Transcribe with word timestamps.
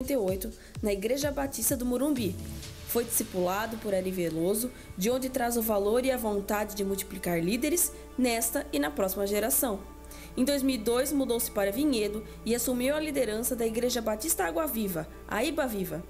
1998 0.00 0.56
na 0.80 0.92
Igreja 0.92 1.32
Batista 1.32 1.76
do 1.76 1.84
Morumbi. 1.84 2.32
Foi 2.86 3.02
discipulado 3.02 3.76
por 3.78 3.92
Ari 3.92 4.12
Veloso, 4.12 4.70
de 4.96 5.10
onde 5.10 5.28
traz 5.28 5.56
o 5.56 5.62
valor 5.62 6.04
e 6.04 6.12
a 6.12 6.16
vontade 6.16 6.76
de 6.76 6.84
multiplicar 6.84 7.42
líderes 7.42 7.90
nesta 8.16 8.64
e 8.72 8.78
na 8.78 8.92
próxima 8.92 9.26
geração. 9.26 9.80
Em 10.36 10.44
2002, 10.44 11.10
mudou-se 11.10 11.50
para 11.50 11.72
Vinhedo 11.72 12.24
e 12.46 12.54
assumiu 12.54 12.94
a 12.94 13.00
liderança 13.00 13.56
da 13.56 13.66
Igreja 13.66 14.00
Batista 14.00 14.44
Água 14.44 14.68
Viva, 14.68 15.08
a 15.26 15.42
Iba 15.42 15.66
Viva. 15.66 16.00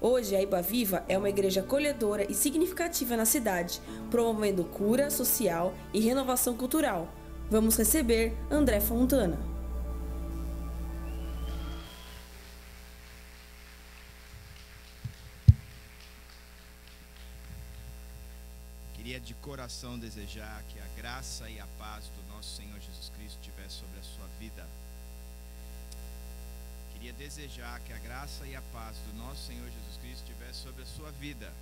Hoje, 0.00 0.36
a 0.36 0.40
Iba 0.40 0.62
Viva 0.62 1.04
é 1.08 1.18
uma 1.18 1.28
igreja 1.28 1.62
acolhedora 1.62 2.24
e 2.30 2.34
significativa 2.34 3.16
na 3.16 3.24
cidade, 3.24 3.80
promovendo 4.08 4.62
cura 4.62 5.10
social 5.10 5.74
e 5.92 5.98
renovação 5.98 6.56
cultural. 6.56 7.12
Vamos 7.50 7.76
receber 7.76 8.34
André 8.48 8.78
Fontana. 8.78 9.51
Coração 19.42 19.98
desejar 19.98 20.62
que 20.68 20.78
a 20.78 20.86
graça 20.96 21.50
e 21.50 21.58
a 21.58 21.66
paz 21.78 22.04
do 22.04 22.32
nosso 22.32 22.56
Senhor 22.56 22.80
Jesus 22.80 23.10
Cristo 23.16 23.38
estivesse 23.40 23.80
sobre 23.80 23.98
a 23.98 24.02
sua 24.02 24.26
vida. 24.38 24.66
Queria 26.92 27.12
desejar 27.14 27.80
que 27.80 27.92
a 27.92 27.98
graça 27.98 28.46
e 28.46 28.54
a 28.54 28.62
paz 28.72 28.96
do 28.98 29.18
nosso 29.18 29.48
Senhor 29.48 29.64
Jesus 29.68 29.96
Cristo 30.00 30.22
estivesse 30.28 30.60
sobre 30.60 30.82
a 30.84 30.86
sua 30.86 31.10
vida. 31.10 31.52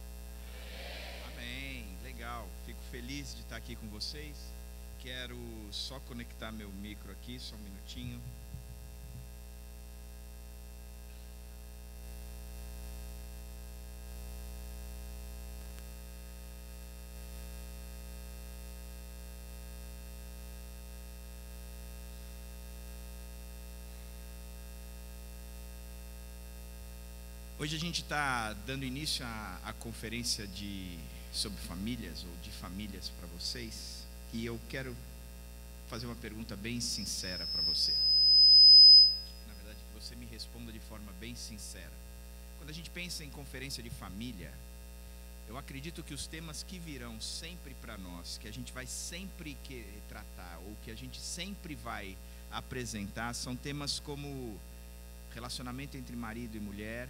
Amém. 1.32 1.86
Legal. 2.04 2.46
Fico 2.66 2.80
feliz 2.90 3.34
de 3.34 3.40
estar 3.40 3.56
aqui 3.56 3.74
com 3.74 3.88
vocês. 3.88 4.36
Quero 5.00 5.38
só 5.72 5.98
conectar 6.00 6.52
meu 6.52 6.70
micro 6.70 7.10
aqui, 7.10 7.40
só 7.40 7.56
um 7.56 7.60
minutinho. 7.60 8.20
Hoje 27.60 27.76
a 27.76 27.78
gente 27.78 28.00
está 28.00 28.54
dando 28.66 28.86
início 28.86 29.22
à, 29.22 29.74
conferência 29.78 30.46
de, 30.46 30.98
sobre 31.30 31.60
famílias 31.60 32.24
ou 32.24 32.30
de 32.42 32.50
famílias 32.50 33.10
para 33.10 33.28
vocês 33.38 34.06
e 34.32 34.46
eu 34.46 34.58
quero 34.70 34.96
fazer 35.86 36.06
uma 36.06 36.14
pergunta 36.14 36.56
bem 36.56 36.80
sincera 36.80 37.46
para 37.48 37.60
você. 37.60 37.92
Na 39.46 39.52
verdade, 39.56 39.76
que 39.76 40.02
você 40.02 40.16
me 40.16 40.24
responda 40.24 40.72
de 40.72 40.80
forma 40.80 41.12
bem 41.20 41.34
sincera. 41.34 41.92
Quando 42.56 42.70
a 42.70 42.72
gente 42.72 42.88
pensa 42.88 43.22
em 43.24 43.28
conferência 43.28 43.82
de 43.82 43.90
família, 43.90 44.50
eu 45.46 45.58
acredito 45.58 46.02
que 46.02 46.14
os 46.14 46.26
temas 46.26 46.62
que 46.62 46.78
virão 46.78 47.20
sempre 47.20 47.74
para 47.74 47.98
nós, 47.98 48.38
que 48.38 48.48
a 48.48 48.52
gente 48.52 48.72
vai 48.72 48.86
sempre 48.86 49.54
querer 49.64 50.00
tratar 50.08 50.56
ou 50.64 50.74
que 50.82 50.90
a 50.90 50.94
gente 50.94 51.20
sempre 51.20 51.74
vai 51.74 52.16
apresentar, 52.50 53.34
são 53.34 53.54
temas 53.54 54.00
como 54.00 54.58
relacionamento 55.34 55.98
entre 55.98 56.16
marido 56.16 56.56
e 56.56 56.60
mulher, 56.60 57.06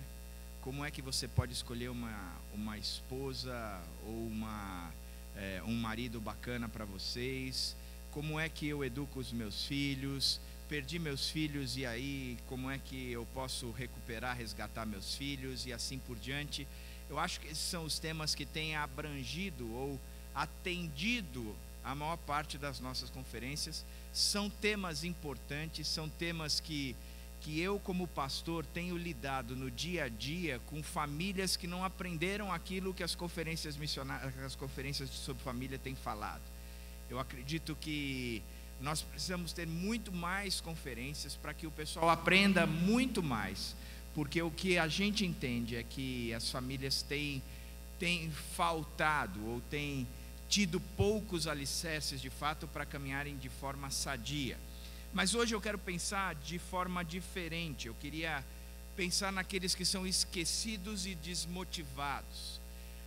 como 0.60 0.84
é 0.84 0.90
que 0.90 1.00
você 1.00 1.26
pode 1.26 1.52
escolher 1.52 1.88
uma, 1.88 2.36
uma 2.52 2.76
esposa 2.76 3.80
ou 4.06 4.26
uma, 4.26 4.92
é, 5.34 5.62
um 5.64 5.74
marido 5.74 6.20
bacana 6.20 6.68
para 6.68 6.84
vocês? 6.84 7.74
Como 8.10 8.38
é 8.38 8.48
que 8.48 8.66
eu 8.66 8.84
educo 8.84 9.20
os 9.20 9.32
meus 9.32 9.64
filhos? 9.64 10.40
Perdi 10.68 10.98
meus 10.98 11.30
filhos 11.30 11.76
e 11.76 11.86
aí 11.86 12.36
como 12.46 12.70
é 12.70 12.78
que 12.78 13.10
eu 13.10 13.26
posso 13.32 13.70
recuperar, 13.70 14.36
resgatar 14.36 14.84
meus 14.84 15.14
filhos 15.14 15.66
e 15.66 15.72
assim 15.72 15.98
por 15.98 16.16
diante? 16.18 16.66
Eu 17.08 17.18
acho 17.18 17.40
que 17.40 17.46
esses 17.46 17.58
são 17.58 17.84
os 17.84 17.98
temas 17.98 18.34
que 18.34 18.44
têm 18.44 18.76
abrangido 18.76 19.68
ou 19.72 19.98
atendido 20.34 21.56
a 21.82 21.94
maior 21.94 22.18
parte 22.18 22.58
das 22.58 22.78
nossas 22.78 23.08
conferências. 23.08 23.84
São 24.12 24.50
temas 24.50 25.04
importantes, 25.04 25.88
são 25.88 26.08
temas 26.08 26.60
que 26.60 26.94
que 27.40 27.60
eu, 27.60 27.78
como 27.80 28.06
pastor, 28.06 28.64
tenho 28.66 28.96
lidado 28.96 29.56
no 29.56 29.70
dia 29.70 30.04
a 30.04 30.08
dia 30.08 30.60
com 30.66 30.82
famílias 30.82 31.56
que 31.56 31.66
não 31.66 31.84
aprenderam 31.84 32.52
aquilo 32.52 32.92
que 32.92 33.02
as 33.02 33.14
conferências 33.14 33.76
missionárias, 33.76 34.38
as 34.38 34.54
conferências 34.54 35.08
sobre 35.10 35.42
família 35.42 35.78
têm 35.78 35.94
falado. 35.94 36.42
Eu 37.08 37.18
acredito 37.18 37.76
que 37.80 38.42
nós 38.80 39.02
precisamos 39.02 39.52
ter 39.52 39.66
muito 39.66 40.12
mais 40.12 40.60
conferências 40.60 41.36
para 41.36 41.52
que 41.52 41.66
o 41.66 41.70
pessoal 41.70 42.08
aprenda 42.08 42.66
muito 42.66 43.22
mais, 43.22 43.74
porque 44.14 44.40
o 44.40 44.50
que 44.50 44.78
a 44.78 44.88
gente 44.88 45.24
entende 45.24 45.76
é 45.76 45.82
que 45.82 46.32
as 46.34 46.50
famílias 46.50 47.02
têm, 47.02 47.42
têm 47.98 48.30
faltado 48.30 49.44
ou 49.46 49.60
têm 49.62 50.06
tido 50.48 50.80
poucos 50.96 51.46
alicerces 51.46 52.20
de 52.20 52.28
fato 52.28 52.66
para 52.66 52.84
caminharem 52.84 53.36
de 53.36 53.48
forma 53.48 53.88
sadia. 53.90 54.58
Mas 55.12 55.34
hoje 55.34 55.54
eu 55.54 55.60
quero 55.60 55.78
pensar 55.78 56.34
de 56.36 56.58
forma 56.58 57.04
diferente. 57.04 57.88
Eu 57.88 57.94
queria 57.94 58.44
pensar 58.96 59.32
naqueles 59.32 59.74
que 59.74 59.84
são 59.84 60.06
esquecidos 60.06 61.04
e 61.06 61.14
desmotivados. 61.14 62.60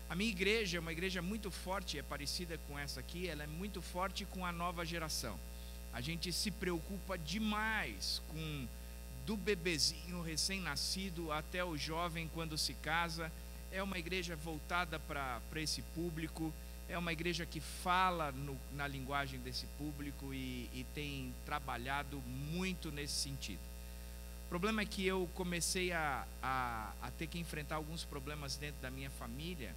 A 0.09 0.15
minha 0.15 0.29
igreja 0.29 0.77
é 0.77 0.79
uma 0.79 0.91
igreja 0.91 1.21
muito 1.21 1.49
forte, 1.49 1.97
é 1.97 2.03
parecida 2.03 2.59
com 2.67 2.77
essa 2.77 2.99
aqui, 2.99 3.27
ela 3.27 3.43
é 3.43 3.47
muito 3.47 3.81
forte 3.81 4.25
com 4.25 4.45
a 4.45 4.51
nova 4.51 4.85
geração. 4.85 5.39
A 5.93 6.01
gente 6.01 6.31
se 6.33 6.51
preocupa 6.51 7.17
demais 7.17 8.21
com 8.27 8.67
do 9.25 9.37
bebezinho 9.37 10.21
recém-nascido 10.21 11.31
até 11.31 11.63
o 11.63 11.77
jovem 11.77 12.29
quando 12.33 12.57
se 12.57 12.73
casa. 12.73 13.31
É 13.71 13.81
uma 13.81 13.97
igreja 13.97 14.35
voltada 14.35 14.99
para 14.99 15.41
esse 15.55 15.81
público 15.95 16.53
é 16.89 16.97
uma 16.97 17.13
igreja 17.13 17.45
que 17.45 17.59
fala 17.59 18.31
no, 18.31 18.57
na 18.73 18.87
linguagem 18.87 19.39
desse 19.39 19.65
público 19.77 20.33
e, 20.33 20.69
e 20.73 20.85
tem 20.93 21.33
trabalhado 21.45 22.21
muito 22.51 22.91
nesse 22.91 23.13
sentido. 23.13 23.61
O 24.45 24.49
problema 24.49 24.81
é 24.81 24.85
que 24.85 25.05
eu 25.05 25.29
comecei 25.33 25.91
a, 25.91 26.27
a, 26.41 26.93
a, 27.01 27.11
ter 27.11 27.27
que 27.27 27.39
enfrentar 27.39 27.75
alguns 27.75 28.03
problemas 28.03 28.55
dentro 28.55 28.79
da 28.81 28.91
minha 28.91 29.09
família 29.09 29.73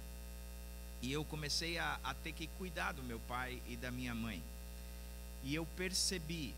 e 1.01 1.11
eu 1.11 1.23
comecei 1.25 1.77
a, 1.77 1.99
a 2.03 2.13
ter 2.13 2.33
que 2.33 2.47
cuidar 2.57 2.91
do 2.91 3.01
meu 3.01 3.19
pai 3.21 3.61
e 3.67 3.75
da 3.75 3.89
minha 3.89 4.13
mãe. 4.13 4.43
E 5.43 5.55
eu 5.55 5.65
percebi 5.77 6.53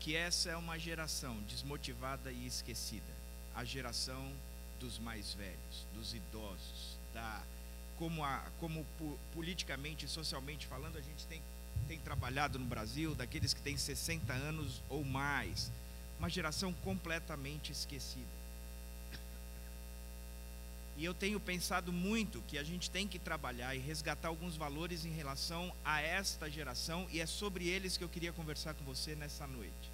que 0.00 0.16
essa 0.16 0.50
é 0.50 0.56
uma 0.56 0.78
geração 0.78 1.36
desmotivada 1.48 2.30
e 2.32 2.46
esquecida 2.46 3.20
a 3.54 3.64
geração 3.64 4.32
dos 4.78 4.98
mais 4.98 5.34
velhos, 5.34 5.86
dos 5.94 6.14
idosos, 6.14 6.96
da 7.12 7.42
como, 8.00 8.24
a, 8.24 8.42
como 8.58 8.84
politicamente 9.34 10.06
e 10.06 10.08
socialmente 10.08 10.66
falando, 10.66 10.96
a 10.96 11.02
gente 11.02 11.26
tem, 11.26 11.42
tem 11.86 11.98
trabalhado 11.98 12.58
no 12.58 12.64
Brasil, 12.64 13.14
daqueles 13.14 13.52
que 13.52 13.60
têm 13.60 13.76
60 13.76 14.32
anos 14.32 14.80
ou 14.88 15.04
mais. 15.04 15.70
Uma 16.18 16.30
geração 16.30 16.72
completamente 16.72 17.70
esquecida. 17.70 18.40
E 20.96 21.04
eu 21.04 21.12
tenho 21.12 21.38
pensado 21.38 21.92
muito 21.92 22.42
que 22.48 22.56
a 22.56 22.64
gente 22.64 22.90
tem 22.90 23.06
que 23.06 23.18
trabalhar 23.18 23.74
e 23.74 23.78
resgatar 23.78 24.28
alguns 24.28 24.56
valores 24.56 25.04
em 25.04 25.12
relação 25.12 25.72
a 25.84 26.00
esta 26.00 26.50
geração, 26.50 27.06
e 27.10 27.20
é 27.20 27.26
sobre 27.26 27.68
eles 27.68 27.98
que 27.98 28.04
eu 28.04 28.08
queria 28.08 28.32
conversar 28.32 28.72
com 28.74 28.84
você 28.84 29.14
nessa 29.14 29.46
noite. 29.46 29.90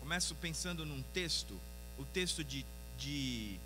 Começo 0.00 0.34
pensando 0.36 0.86
num 0.86 1.02
texto, 1.14 1.58
o 1.98 2.04
texto 2.06 2.42
de, 2.42 2.64
de 2.98 3.58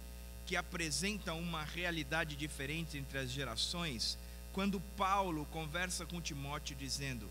que 0.47 0.57
apresenta 0.57 1.35
uma 1.35 1.65
realidade 1.65 2.37
diferente 2.37 2.99
entre 2.99 3.19
as 3.19 3.31
gerações, 3.31 4.19
quando 4.53 4.81
Paulo 4.97 5.47
conversa 5.47 6.05
com 6.05 6.21
Timóteo 6.21 6.77
dizendo: 6.77 7.29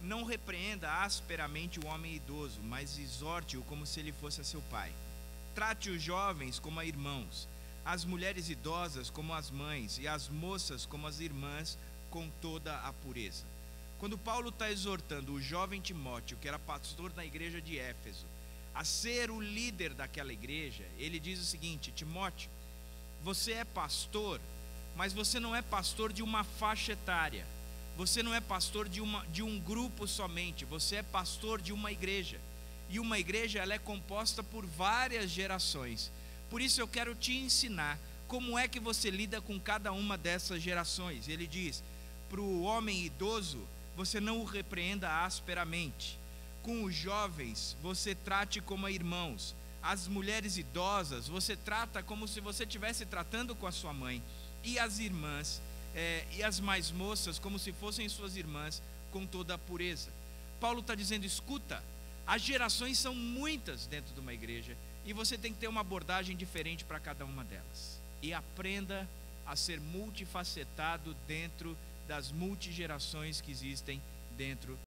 Não 0.00 0.24
repreenda 0.24 1.02
asperamente 1.02 1.78
o 1.78 1.86
homem 1.86 2.14
idoso, 2.14 2.60
mas 2.62 2.98
exorte-o 2.98 3.62
como 3.62 3.86
se 3.86 4.00
ele 4.00 4.12
fosse 4.12 4.44
seu 4.44 4.62
pai. 4.70 4.92
Trate 5.54 5.90
os 5.90 6.02
jovens 6.02 6.58
como 6.58 6.80
a 6.80 6.84
irmãos, 6.84 7.46
as 7.84 8.04
mulheres 8.04 8.48
idosas 8.48 9.10
como 9.10 9.34
as 9.34 9.50
mães 9.50 9.98
e 9.98 10.08
as 10.08 10.28
moças 10.28 10.86
como 10.86 11.06
as 11.06 11.20
irmãs, 11.20 11.76
com 12.10 12.28
toda 12.40 12.76
a 12.78 12.92
pureza. 12.92 13.44
Quando 13.98 14.18
Paulo 14.18 14.48
está 14.48 14.70
exortando 14.70 15.32
o 15.32 15.40
jovem 15.40 15.80
Timóteo, 15.80 16.36
que 16.40 16.48
era 16.48 16.58
pastor 16.58 17.12
na 17.14 17.24
igreja 17.24 17.60
de 17.60 17.78
Éfeso, 17.78 18.26
a 18.74 18.84
ser 18.84 19.30
o 19.30 19.40
líder 19.40 19.94
daquela 19.94 20.32
igreja, 20.32 20.84
ele 20.98 21.20
diz 21.20 21.38
o 21.38 21.44
seguinte: 21.44 21.92
Timóteo, 21.92 22.50
você 23.24 23.52
é 23.52 23.64
pastor, 23.64 24.40
mas 24.96 25.12
você 25.12 25.38
não 25.38 25.54
é 25.54 25.62
pastor 25.62 26.12
de 26.12 26.22
uma 26.22 26.44
faixa 26.44 26.92
etária. 26.92 27.46
Você 27.96 28.22
não 28.22 28.34
é 28.34 28.40
pastor 28.40 28.88
de, 28.88 29.00
uma, 29.00 29.24
de 29.26 29.42
um 29.42 29.58
grupo 29.58 30.08
somente, 30.08 30.64
você 30.64 30.96
é 30.96 31.02
pastor 31.02 31.60
de 31.60 31.72
uma 31.72 31.92
igreja. 31.92 32.40
E 32.88 32.98
uma 32.98 33.18
igreja 33.18 33.58
ela 33.58 33.74
é 33.74 33.78
composta 33.78 34.42
por 34.42 34.66
várias 34.66 35.30
gerações. 35.30 36.10
Por 36.50 36.60
isso 36.60 36.80
eu 36.80 36.88
quero 36.88 37.14
te 37.14 37.36
ensinar 37.36 37.98
como 38.28 38.58
é 38.58 38.66
que 38.66 38.80
você 38.80 39.10
lida 39.10 39.40
com 39.40 39.58
cada 39.60 39.92
uma 39.92 40.16
dessas 40.16 40.62
gerações. 40.62 41.28
Ele 41.28 41.46
diz: 41.46 41.82
para 42.30 42.40
o 42.40 42.62
homem 42.62 43.04
idoso, 43.04 43.60
você 43.96 44.20
não 44.20 44.40
o 44.40 44.44
repreenda 44.44 45.24
asperamente. 45.24 46.18
Com 46.62 46.84
os 46.84 46.94
jovens, 46.94 47.76
você 47.82 48.14
trate 48.14 48.60
como 48.60 48.88
irmãos. 48.88 49.54
As 49.82 50.06
mulheres 50.06 50.56
idosas, 50.56 51.26
você 51.26 51.56
trata 51.56 52.02
como 52.02 52.28
se 52.28 52.40
você 52.40 52.62
estivesse 52.62 53.04
tratando 53.04 53.54
com 53.54 53.66
a 53.66 53.72
sua 53.72 53.92
mãe. 53.92 54.22
E 54.62 54.78
as 54.78 54.98
irmãs, 54.98 55.60
é, 55.94 56.24
e 56.32 56.42
as 56.42 56.60
mais 56.60 56.90
moças, 56.92 57.38
como 57.38 57.58
se 57.58 57.72
fossem 57.72 58.08
suas 58.08 58.36
irmãs, 58.36 58.80
com 59.10 59.26
toda 59.26 59.54
a 59.54 59.58
pureza. 59.58 60.10
Paulo 60.60 60.80
está 60.80 60.94
dizendo: 60.94 61.26
escuta, 61.26 61.82
as 62.26 62.42
gerações 62.42 62.98
são 62.98 63.14
muitas 63.14 63.86
dentro 63.86 64.14
de 64.14 64.20
uma 64.20 64.32
igreja 64.32 64.76
e 65.04 65.12
você 65.12 65.36
tem 65.36 65.52
que 65.52 65.58
ter 65.58 65.68
uma 65.68 65.80
abordagem 65.80 66.36
diferente 66.36 66.84
para 66.84 67.00
cada 67.00 67.24
uma 67.24 67.44
delas. 67.44 68.00
E 68.22 68.32
aprenda 68.32 69.08
a 69.44 69.56
ser 69.56 69.80
multifacetado 69.80 71.14
dentro 71.26 71.76
das 72.06 72.30
multigerações 72.30 73.40
que 73.40 73.50
existem 73.50 74.00
dentro 74.36 74.78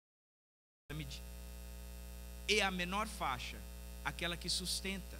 da. 0.89 0.95
E 2.47 2.62
a 2.62 2.71
menor 2.71 3.07
faixa, 3.07 3.57
aquela 4.06 4.38
que 4.38 4.50
sustenta. 4.50 5.19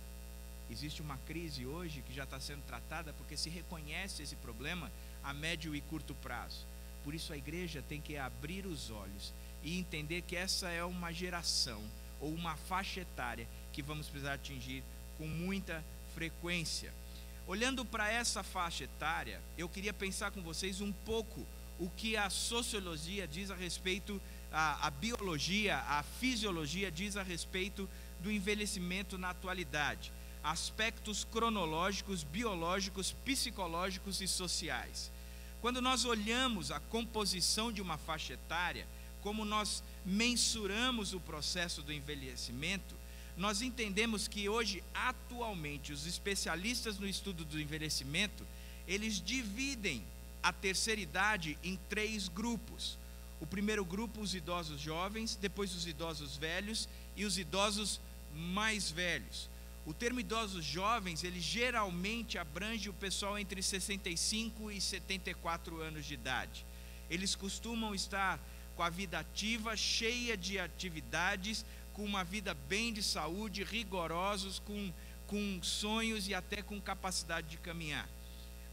Existe 0.70 1.02
uma 1.02 1.18
crise 1.28 1.66
hoje 1.66 2.02
que 2.08 2.14
já 2.14 2.24
está 2.24 2.40
sendo 2.40 2.62
tratada 2.64 3.14
porque 3.14 3.36
se 3.36 3.50
reconhece 3.50 4.24
esse 4.24 4.36
problema 4.38 4.92
a 5.24 5.34
médio 5.34 5.76
e 5.76 5.82
curto 5.82 6.14
prazo. 6.16 6.66
Por 7.04 7.14
isso 7.14 7.34
a 7.34 7.38
igreja 7.38 7.84
tem 7.88 8.00
que 8.00 8.18
abrir 8.18 8.66
os 8.66 8.90
olhos 8.90 9.34
e 9.64 9.78
entender 9.78 10.22
que 10.22 10.36
essa 10.36 10.70
é 10.70 10.84
uma 10.84 11.12
geração 11.12 11.84
ou 12.20 12.34
uma 12.34 12.56
faixa 12.56 13.02
etária 13.02 13.48
que 13.74 13.82
vamos 13.82 14.08
precisar 14.08 14.34
atingir 14.34 14.84
com 15.18 15.28
muita 15.28 15.84
frequência. 16.14 16.94
Olhando 17.48 17.86
para 17.86 18.12
essa 18.12 18.42
faixa 18.42 18.86
etária, 18.86 19.40
eu 19.58 19.70
queria 19.70 19.94
pensar 19.94 20.32
com 20.32 20.42
vocês 20.42 20.82
um 20.82 20.92
pouco 20.92 21.46
o 21.80 21.90
que 21.90 22.16
a 22.18 22.30
sociologia 22.30 23.28
diz 23.28 23.52
a 23.52 23.56
respeito, 23.56 24.20
a, 24.52 24.88
a 24.88 24.90
biologia, 24.90 25.78
a 25.78 26.02
fisiologia 26.02 26.90
diz 26.90 27.18
a 27.18 27.24
respeito 27.24 27.88
do 28.26 28.32
envelhecimento 28.32 29.20
na 29.20 29.30
atualidade, 29.30 30.12
aspectos 30.44 31.24
cronológicos, 31.24 32.24
biológicos, 32.24 33.12
psicológicos 33.24 34.20
e 34.20 34.28
sociais. 34.28 35.12
Quando 35.62 35.80
nós 35.80 36.06
olhamos 36.06 36.72
a 36.72 36.80
composição 36.80 37.72
de 37.72 37.84
uma 37.84 38.00
faixa 38.00 38.34
etária, 38.34 38.88
como 39.22 39.46
nós 39.46 39.84
mensuramos 40.04 41.14
o 41.14 41.20
processo 41.20 41.84
do 41.84 41.94
envelhecimento, 41.94 42.96
nós 43.38 43.62
entendemos 43.62 44.28
que 44.28 44.50
hoje, 44.50 44.84
atualmente, 44.92 45.94
os 45.94 46.08
especialistas 46.08 46.98
no 46.98 47.08
estudo 47.08 47.46
do 47.46 47.62
envelhecimento, 47.62 48.44
eles 48.88 49.22
dividem 49.22 50.04
a 50.42 50.52
terceira 50.52 51.00
idade 51.00 51.60
em 51.64 51.78
três 51.90 52.28
grupos. 52.28 52.98
O 53.40 53.46
primeiro 53.46 53.86
grupo, 53.86 54.20
os 54.20 54.34
idosos 54.34 54.82
jovens, 54.82 55.36
depois 55.36 55.76
os 55.76 55.86
idosos 55.86 56.38
velhos 56.38 56.90
e 57.16 57.24
os 57.24 57.38
idosos 57.38 58.00
mais 58.36 58.92
velhos. 58.92 59.50
O 59.86 59.94
termo 59.94 60.20
idosos 60.20 60.66
jovens, 60.66 61.24
ele 61.24 61.40
geralmente 61.40 62.38
abrange 62.38 62.90
o 62.90 62.94
pessoal 62.94 63.38
entre 63.38 63.62
65 63.62 64.72
e 64.72 64.82
74 64.82 65.80
anos 65.80 66.06
de 66.06 66.16
idade. 66.16 66.66
Eles 67.10 67.36
costumam 67.36 67.94
estar 67.94 68.40
com 68.76 68.84
a 68.84 68.90
vida 68.90 69.20
ativa, 69.20 69.78
cheia 69.78 70.36
de 70.36 70.60
atividades, 70.60 71.64
com 71.94 72.04
uma 72.04 72.24
vida 72.24 72.54
bem 72.54 72.92
de 72.92 73.02
saúde, 73.02 73.64
rigorosos, 73.64 74.60
com, 74.60 74.92
com 75.28 75.60
sonhos 75.62 76.28
e 76.28 76.34
até 76.34 76.62
com 76.62 76.82
capacidade 76.82 77.48
de 77.48 77.58
caminhar. 77.58 78.10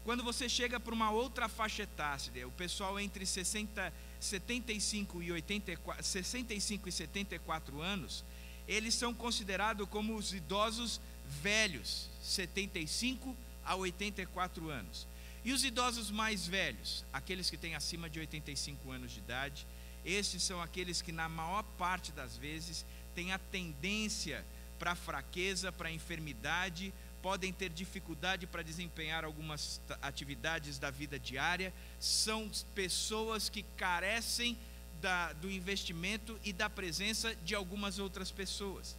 Quando 0.03 0.23
você 0.23 0.49
chega 0.49 0.79
para 0.79 0.93
uma 0.93 1.11
outra 1.11 1.47
faixa 1.47 1.83
etária, 1.83 2.45
o 2.45 2.51
pessoal 2.51 2.99
entre 2.99 3.25
60, 3.25 3.93
75 4.19 5.23
e 5.23 5.31
84, 5.31 6.03
65 6.03 6.89
e 6.89 6.91
74 6.91 7.81
anos, 7.81 8.25
eles 8.67 8.95
são 8.95 9.13
considerados 9.13 9.87
como 9.89 10.15
os 10.15 10.33
idosos 10.33 10.99
velhos, 11.41 12.09
75 12.21 13.35
a 13.65 13.75
84 13.75 14.69
anos. 14.69 15.07
E 15.43 15.51
os 15.51 15.63
idosos 15.63 16.09
mais 16.09 16.47
velhos, 16.47 17.03
aqueles 17.11 17.49
que 17.49 17.57
têm 17.57 17.75
acima 17.75 18.09
de 18.09 18.19
85 18.19 18.91
anos 18.91 19.11
de 19.11 19.19
idade, 19.19 19.67
esses 20.05 20.41
são 20.43 20.61
aqueles 20.61 21.01
que, 21.01 21.11
na 21.11 21.27
maior 21.27 21.63
parte 21.77 22.11
das 22.11 22.37
vezes, 22.37 22.85
têm 23.13 23.31
a 23.31 23.37
tendência 23.37 24.45
para 24.79 24.95
fraqueza, 24.95 25.71
para 25.71 25.91
enfermidade, 25.91 26.93
podem 27.21 27.53
ter 27.53 27.69
dificuldade 27.69 28.45
para 28.45 28.61
desempenhar 28.61 29.23
algumas 29.23 29.79
atividades 30.01 30.77
da 30.77 30.91
vida 30.91 31.17
diária, 31.17 31.73
são 31.99 32.51
pessoas 32.75 33.47
que 33.47 33.63
carecem 33.77 34.57
da, 35.03 35.33
do 35.33 35.51
investimento 35.51 36.39
e 36.45 36.53
da 36.53 36.69
presença 36.69 37.35
de 37.35 37.53
algumas 37.53 37.99
outras 37.99 38.31
pessoas. 38.31 38.95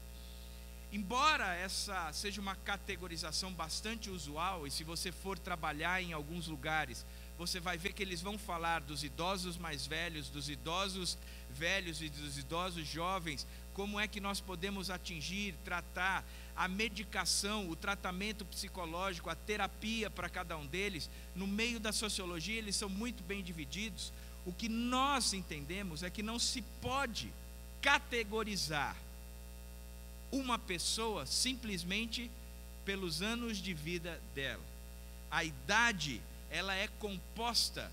Embora 0.92 1.54
essa 1.54 2.12
seja 2.12 2.40
uma 2.42 2.54
categorização 2.54 3.52
bastante 3.52 4.10
usual, 4.10 4.66
e 4.66 4.70
se 4.70 4.84
você 4.84 5.10
for 5.10 5.38
trabalhar 5.38 6.02
em 6.02 6.12
alguns 6.12 6.46
lugares, 6.46 7.04
você 7.38 7.58
vai 7.58 7.78
ver 7.78 7.94
que 7.94 8.02
eles 8.02 8.20
vão 8.20 8.38
falar 8.38 8.80
dos 8.82 9.02
idosos 9.02 9.56
mais 9.56 9.86
velhos, 9.86 10.28
dos 10.28 10.48
idosos 10.48 11.18
velhos 11.50 12.02
e 12.02 12.08
dos 12.08 12.38
idosos 12.38 12.86
jovens, 12.86 13.46
como 13.72 13.98
é 13.98 14.06
que 14.06 14.20
nós 14.20 14.40
podemos 14.40 14.90
atingir, 14.90 15.54
tratar 15.64 16.24
a 16.54 16.68
medicação, 16.68 17.68
o 17.68 17.74
tratamento 17.74 18.44
psicológico, 18.44 19.30
a 19.30 19.34
terapia 19.34 20.08
para 20.10 20.28
cada 20.28 20.56
um 20.56 20.66
deles. 20.66 21.10
No 21.34 21.46
meio 21.46 21.80
da 21.80 21.92
sociologia, 21.92 22.58
eles 22.58 22.76
são 22.76 22.88
muito 22.88 23.24
bem 23.24 23.42
divididos. 23.42 24.12
O 24.46 24.52
que 24.52 24.68
nós 24.68 25.32
entendemos 25.32 26.02
é 26.02 26.10
que 26.10 26.22
não 26.22 26.38
se 26.38 26.62
pode 26.82 27.32
categorizar 27.80 28.96
uma 30.30 30.58
pessoa 30.58 31.24
simplesmente 31.24 32.30
pelos 32.84 33.22
anos 33.22 33.56
de 33.56 33.72
vida 33.72 34.20
dela. 34.34 34.62
A 35.30 35.44
idade 35.44 36.20
ela 36.50 36.74
é 36.74 36.88
composta 36.98 37.90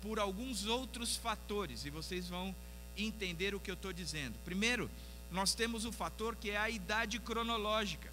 por 0.00 0.18
alguns 0.18 0.64
outros 0.64 1.16
fatores, 1.16 1.84
e 1.84 1.90
vocês 1.90 2.26
vão 2.28 2.54
entender 2.96 3.54
o 3.54 3.60
que 3.60 3.70
eu 3.70 3.74
estou 3.74 3.92
dizendo. 3.92 4.34
Primeiro, 4.44 4.90
nós 5.30 5.54
temos 5.54 5.84
o 5.84 5.92
fator 5.92 6.34
que 6.34 6.50
é 6.50 6.56
a 6.56 6.70
idade 6.70 7.18
cronológica. 7.18 8.10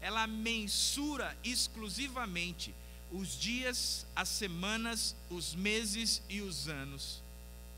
Ela 0.00 0.26
mensura 0.26 1.36
exclusivamente 1.42 2.74
os 3.10 3.38
dias, 3.38 4.06
as 4.14 4.28
semanas, 4.28 5.16
os 5.30 5.54
meses 5.54 6.22
e 6.28 6.42
os 6.42 6.68
anos 6.68 7.22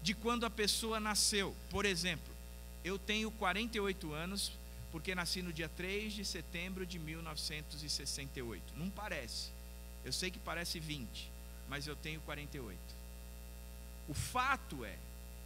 de 0.02 0.14
quando 0.14 0.44
a 0.44 0.50
pessoa 0.50 0.99
nasceu. 0.99 1.54
Por 1.70 1.84
exemplo, 1.84 2.32
eu 2.84 2.99
tenho 2.99 3.31
48 3.31 4.12
anos 4.12 4.52
porque 4.90 5.14
nasci 5.14 5.40
no 5.40 5.52
dia 5.52 5.69
3 5.70 6.12
de 6.12 6.25
setembro 6.25 6.84
de 6.84 6.99
1968. 6.99 8.75
Não 8.76 8.90
parece. 8.90 9.50
Eu 10.05 10.12
sei 10.12 10.31
que 10.31 10.38
parece 10.38 10.79
20 10.79 11.32
mas 11.72 11.86
eu 11.86 11.96
tenho 11.96 12.20
48. 12.20 12.79
O 14.06 14.12
fato 14.12 14.84
é 14.84 14.94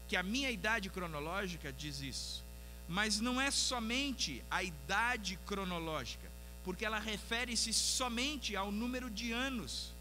que 0.09 0.17
a 0.17 0.25
minha 0.25 0.51
idade 0.51 0.91
cronológica 0.91 1.73
diz 1.73 2.01
isso, 2.01 2.45
mas 2.89 3.21
não 3.21 3.41
é 3.41 3.49
somente 3.49 4.43
a 4.51 4.61
idade 4.61 5.39
cronológica, 5.47 6.29
porque 6.65 6.85
ela 6.85 6.99
refere-se 6.99 7.73
somente 7.73 8.57
ao 8.57 8.73
número 8.73 9.09
de 9.09 9.31
anos 9.31 9.93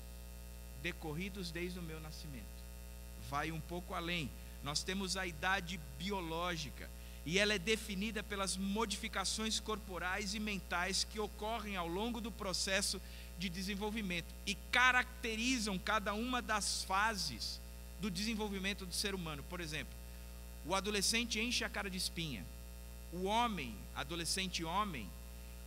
decorridos 0.82 1.52
desde 1.52 1.78
o 1.78 1.84
meu 1.84 2.00
nascimento. 2.00 2.44
Vai 3.30 3.52
um 3.52 3.62
pouco 3.62 3.94
além. 3.94 4.28
Nós 4.66 4.82
temos 4.82 5.16
a 5.16 5.28
idade 5.28 5.80
biológica, 5.96 6.90
e 7.24 7.38
ela 7.38 7.54
é 7.54 7.60
definida 7.60 8.24
pelas 8.24 8.58
modificações 8.58 9.60
corporais 9.60 10.34
e 10.34 10.40
mentais 10.40 11.04
que 11.04 11.20
ocorrem 11.20 11.76
ao 11.76 11.88
longo 11.88 12.20
do 12.20 12.32
processo 12.32 13.00
de 13.38 13.48
desenvolvimento 13.48 14.34
e 14.44 14.56
caracterizam 14.72 15.78
cada 15.78 16.16
uma 16.16 16.42
das 16.42 16.84
fases 16.84 17.62
do 18.02 18.10
desenvolvimento 18.10 18.88
do 18.88 18.94
ser 18.94 19.14
humano. 19.14 19.44
Por 19.44 19.62
exemplo, 19.62 19.94
o 20.66 20.74
adolescente 20.74 21.40
enche 21.40 21.64
a 21.64 21.70
cara 21.70 21.90
de 21.90 21.98
espinha. 21.98 22.44
O 23.14 23.26
homem, 23.26 23.76
adolescente 23.96 24.64
homem, 24.64 25.08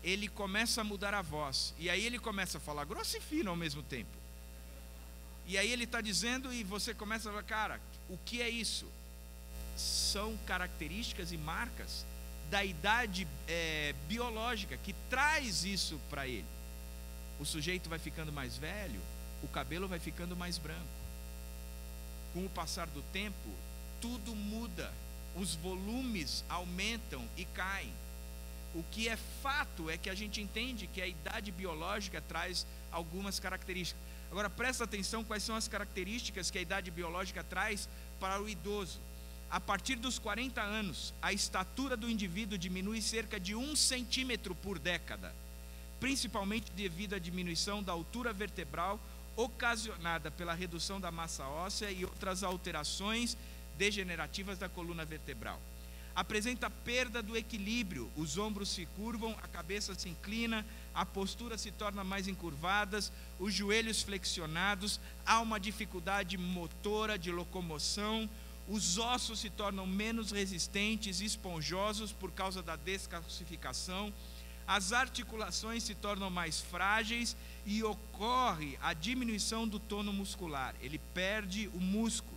ele 0.02 0.26
começa 0.26 0.80
a 0.80 0.84
mudar 0.84 1.14
a 1.14 1.22
voz. 1.22 1.72
E 1.78 1.88
aí 1.88 2.04
ele 2.04 2.18
começa 2.18 2.58
a 2.58 2.60
falar 2.60 2.84
grosso 2.84 3.16
e 3.16 3.20
fino 3.20 3.48
ao 3.48 3.56
mesmo 3.56 3.80
tempo. 3.80 4.10
E 5.46 5.56
aí 5.56 5.70
ele 5.70 5.84
está 5.84 6.00
dizendo, 6.00 6.52
e 6.52 6.64
você 6.64 6.92
começa 6.92 7.28
a 7.28 7.32
falar, 7.32 7.44
cara, 7.44 7.80
o 8.08 8.18
que 8.24 8.42
é 8.42 8.48
isso? 8.48 8.86
São 9.76 10.36
características 10.46 11.32
e 11.32 11.36
marcas 11.36 12.04
da 12.50 12.64
idade 12.64 13.28
é, 13.46 13.94
biológica 14.08 14.76
que 14.78 14.94
traz 15.10 15.64
isso 15.64 16.00
para 16.10 16.26
ele 16.26 16.58
o 17.38 17.44
sujeito 17.44 17.88
vai 17.88 17.98
ficando 17.98 18.32
mais 18.32 18.56
velho, 18.56 19.00
o 19.42 19.48
cabelo 19.48 19.86
vai 19.86 19.98
ficando 19.98 20.36
mais 20.36 20.58
branco. 20.58 20.98
Com 22.34 22.44
o 22.44 22.50
passar 22.50 22.86
do 22.88 23.02
tempo, 23.12 23.48
tudo 24.00 24.34
muda, 24.34 24.92
os 25.36 25.54
volumes 25.54 26.44
aumentam 26.48 27.26
e 27.36 27.44
caem. 27.44 27.92
O 28.74 28.82
que 28.90 29.08
é 29.08 29.16
fato 29.42 29.88
é 29.88 29.96
que 29.96 30.10
a 30.10 30.14
gente 30.14 30.42
entende 30.42 30.86
que 30.88 31.00
a 31.00 31.06
idade 31.06 31.50
biológica 31.52 32.20
traz 32.20 32.66
algumas 32.90 33.38
características. 33.38 34.02
Agora 34.30 34.50
presta 34.50 34.84
atenção 34.84 35.24
quais 35.24 35.42
são 35.42 35.56
as 35.56 35.68
características 35.68 36.50
que 36.50 36.58
a 36.58 36.62
idade 36.62 36.90
biológica 36.90 37.42
traz 37.42 37.88
para 38.20 38.40
o 38.40 38.48
idoso. 38.48 39.00
A 39.50 39.58
partir 39.58 39.96
dos 39.96 40.18
40 40.18 40.60
anos, 40.60 41.14
a 41.22 41.32
estatura 41.32 41.96
do 41.96 42.10
indivíduo 42.10 42.58
diminui 42.58 43.00
cerca 43.00 43.40
de 43.40 43.54
um 43.54 43.74
centímetro 43.74 44.54
por 44.54 44.78
década 44.78 45.32
principalmente 46.00 46.70
devido 46.72 47.14
à 47.14 47.18
diminuição 47.18 47.82
da 47.82 47.92
altura 47.92 48.32
vertebral 48.32 49.00
ocasionada 49.36 50.30
pela 50.30 50.54
redução 50.54 51.00
da 51.00 51.12
massa 51.12 51.44
óssea 51.46 51.90
e 51.90 52.04
outras 52.04 52.42
alterações 52.42 53.36
degenerativas 53.76 54.58
da 54.58 54.68
coluna 54.68 55.04
vertebral. 55.04 55.60
Apresenta 56.14 56.68
perda 56.68 57.22
do 57.22 57.36
equilíbrio, 57.36 58.10
os 58.16 58.36
ombros 58.36 58.70
se 58.70 58.86
curvam, 58.96 59.36
a 59.40 59.46
cabeça 59.46 59.94
se 59.94 60.08
inclina, 60.08 60.66
a 60.98 61.06
postura 61.06 61.56
se 61.56 61.70
torna 61.70 62.02
mais 62.02 62.26
encurvada, 62.26 62.98
os 63.38 63.54
joelhos 63.54 64.02
flexionados, 64.02 65.00
há 65.24 65.40
uma 65.40 65.60
dificuldade 65.60 66.36
motora 66.36 67.16
de 67.16 67.30
locomoção, 67.30 68.28
os 68.66 68.98
ossos 68.98 69.38
se 69.38 69.48
tornam 69.48 69.86
menos 69.86 70.32
resistentes 70.32 71.20
esponjosos 71.20 72.10
por 72.10 72.32
causa 72.32 72.64
da 72.64 72.74
descalcificação, 72.74 74.12
as 74.66 74.92
articulações 74.92 75.84
se 75.84 75.94
tornam 75.94 76.30
mais 76.30 76.60
frágeis 76.60 77.36
e 77.64 77.80
ocorre 77.84 78.76
a 78.82 78.92
diminuição 78.92 79.68
do 79.68 79.78
tono 79.78 80.12
muscular. 80.12 80.74
Ele 80.82 80.98
perde 81.14 81.68
o 81.68 81.80
músculo. 81.80 82.36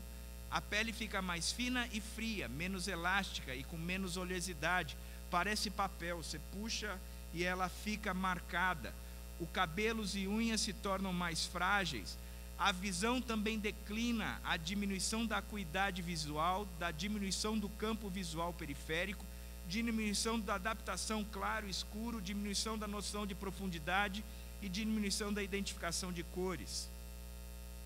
A 0.51 0.61
pele 0.61 0.93
fica 0.93 1.19
mais 1.19 1.51
fina 1.51 1.89
e 1.91 1.99
fria, 1.99 2.47
menos 2.47 2.87
elástica 2.87 3.55
e 3.55 3.63
com 3.63 3.75
menos 3.75 4.17
oleosidade. 4.17 4.95
Parece 5.31 5.71
papel, 5.71 6.17
você 6.17 6.37
puxa 6.53 6.99
e 7.33 7.43
ela 7.43 7.69
fica 7.69 8.13
marcada. 8.13 8.93
O 9.39 9.47
cabelos 9.47 10.15
e 10.15 10.27
unhas 10.27 10.61
se 10.61 10.73
tornam 10.73 11.11
mais 11.11 11.45
frágeis. 11.45 12.17
A 12.59 12.71
visão 12.71 13.19
também 13.19 13.57
declina, 13.57 14.39
a 14.43 14.55
diminuição 14.55 15.25
da 15.25 15.38
acuidade 15.38 16.01
visual, 16.01 16.67
da 16.77 16.91
diminuição 16.91 17.57
do 17.57 17.67
campo 17.67 18.07
visual 18.07 18.53
periférico, 18.53 19.25
diminuição 19.67 20.39
da 20.39 20.55
adaptação 20.55 21.23
claro-escuro, 21.23 22.21
diminuição 22.21 22.77
da 22.77 22.88
noção 22.88 23.25
de 23.25 23.33
profundidade 23.33 24.23
e 24.61 24.69
diminuição 24.69 25.33
da 25.33 25.41
identificação 25.41 26.13
de 26.13 26.21
cores. 26.21 26.88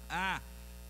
A 0.10 0.42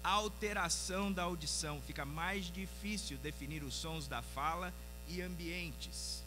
alteração 0.04 1.12
da 1.12 1.24
audição, 1.24 1.80
fica 1.86 2.06
mais 2.06 2.46
difícil 2.52 3.18
definir 3.18 3.64
os 3.64 3.76
sons 3.76 4.08
da 4.08 4.24
fala 4.24 4.74
e 5.08 5.22
ambientes. 5.22 6.25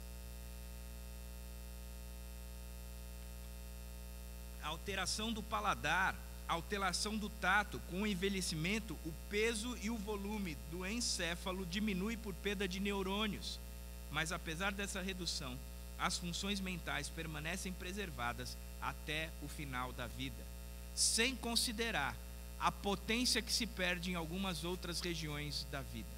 Alteração 4.63 5.33
do 5.33 5.43
paladar, 5.43 6.15
alteração 6.47 7.17
do 7.17 7.29
tato, 7.29 7.81
com 7.91 8.03
o 8.03 8.07
envelhecimento, 8.07 8.95
o 9.05 9.13
peso 9.29 9.77
e 9.83 9.91
o 9.91 9.97
volume 9.97 10.57
do 10.71 10.87
encéfalo 10.87 11.67
diminui 11.67 12.17
por 12.17 12.35
perda 12.35 12.67
de 12.67 12.81
neurônios 12.81 13.61
mas 14.11 14.33
apesar 14.33 14.73
dessa 14.73 15.03
redução, 15.03 15.59
as 15.99 16.17
funções 16.17 16.61
mentais 16.61 17.09
permanecem 17.09 17.73
preservadas 17.73 18.57
até 18.81 19.31
o 19.43 19.49
final 19.49 19.93
da 19.93 20.07
vida, 20.07 20.43
sem 20.95 21.37
considerar 21.37 22.17
a 22.61 22.73
potência 22.73 23.43
que 23.43 23.53
se 23.53 23.67
perde 23.67 24.11
em 24.11 24.15
algumas 24.15 24.65
outras 24.65 25.01
regiões 25.01 25.67
da 25.71 25.81
vida. 25.81 26.09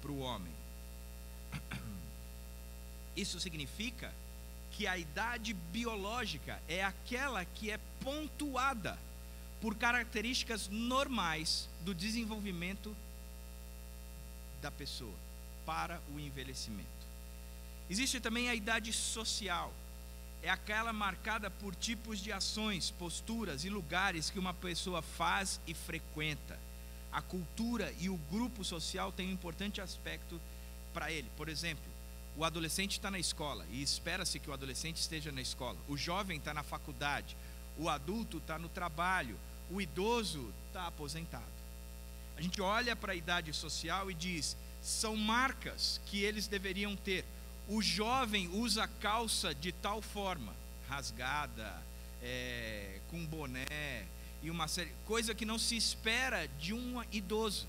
Para 0.00 0.10
o 0.10 0.20
homem. 0.20 0.52
Isso 3.16 3.40
significa 3.40 4.12
que 4.76 4.86
a 4.86 4.98
idade 4.98 5.54
biológica 5.54 6.60
é 6.68 6.84
aquela 6.84 7.46
que 7.46 7.70
é 7.70 7.80
pontuada 8.04 8.98
por 9.58 9.74
características 9.74 10.68
normais 10.68 11.66
do 11.80 11.94
desenvolvimento 11.94 12.94
da 14.60 14.70
pessoa 14.70 15.14
para 15.64 15.98
o 16.14 16.20
envelhecimento. 16.20 16.86
Existe 17.88 18.20
também 18.20 18.50
a 18.50 18.54
idade 18.54 18.92
social. 18.92 19.72
É 20.42 20.50
aquela 20.50 20.92
marcada 20.92 21.50
por 21.50 21.74
tipos 21.74 22.20
de 22.20 22.30
ações, 22.30 22.90
posturas 22.90 23.64
e 23.64 23.70
lugares 23.70 24.28
que 24.28 24.38
uma 24.38 24.52
pessoa 24.52 25.00
faz 25.00 25.58
e 25.66 25.72
frequenta. 25.72 26.58
A 27.10 27.22
cultura 27.22 27.94
e 27.98 28.10
o 28.10 28.18
grupo 28.30 28.62
social 28.62 29.10
têm 29.10 29.28
um 29.28 29.32
importante 29.32 29.80
aspecto 29.80 30.38
para 30.92 31.10
ele. 31.10 31.30
Por 31.34 31.48
exemplo, 31.48 31.95
o 32.36 32.44
adolescente 32.44 32.92
está 32.92 33.10
na 33.10 33.18
escola 33.18 33.64
e 33.70 33.82
espera-se 33.82 34.38
que 34.38 34.50
o 34.50 34.52
adolescente 34.52 34.96
esteja 34.96 35.32
na 35.32 35.40
escola. 35.40 35.78
O 35.88 35.96
jovem 35.96 36.38
está 36.38 36.52
na 36.52 36.62
faculdade. 36.62 37.36
O 37.78 37.88
adulto 37.88 38.38
está 38.38 38.58
no 38.58 38.68
trabalho. 38.68 39.38
O 39.70 39.80
idoso 39.80 40.52
está 40.68 40.86
aposentado. 40.86 41.44
A 42.36 42.42
gente 42.42 42.60
olha 42.60 42.94
para 42.94 43.12
a 43.12 43.16
idade 43.16 43.52
social 43.52 44.10
e 44.10 44.14
diz: 44.14 44.56
são 44.82 45.16
marcas 45.16 46.00
que 46.06 46.22
eles 46.22 46.46
deveriam 46.46 46.94
ter. 46.94 47.24
O 47.68 47.82
jovem 47.82 48.48
usa 48.48 48.86
calça 49.00 49.54
de 49.54 49.72
tal 49.72 50.00
forma, 50.00 50.54
rasgada, 50.88 51.82
é, 52.22 53.00
com 53.10 53.24
boné 53.26 54.06
e 54.42 54.50
uma 54.50 54.68
série, 54.68 54.92
coisa 55.06 55.34
que 55.34 55.44
não 55.44 55.58
se 55.58 55.76
espera 55.76 56.46
de 56.60 56.72
um 56.72 57.02
idoso. 57.10 57.66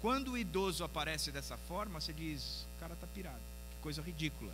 Quando 0.00 0.32
o 0.32 0.38
idoso 0.38 0.82
aparece 0.82 1.30
dessa 1.30 1.56
forma, 1.56 2.00
você 2.00 2.12
diz: 2.12 2.66
o 2.76 2.80
cara 2.80 2.94
está 2.94 3.06
pirado, 3.06 3.38
coisa 3.80 4.02
ridícula. 4.02 4.52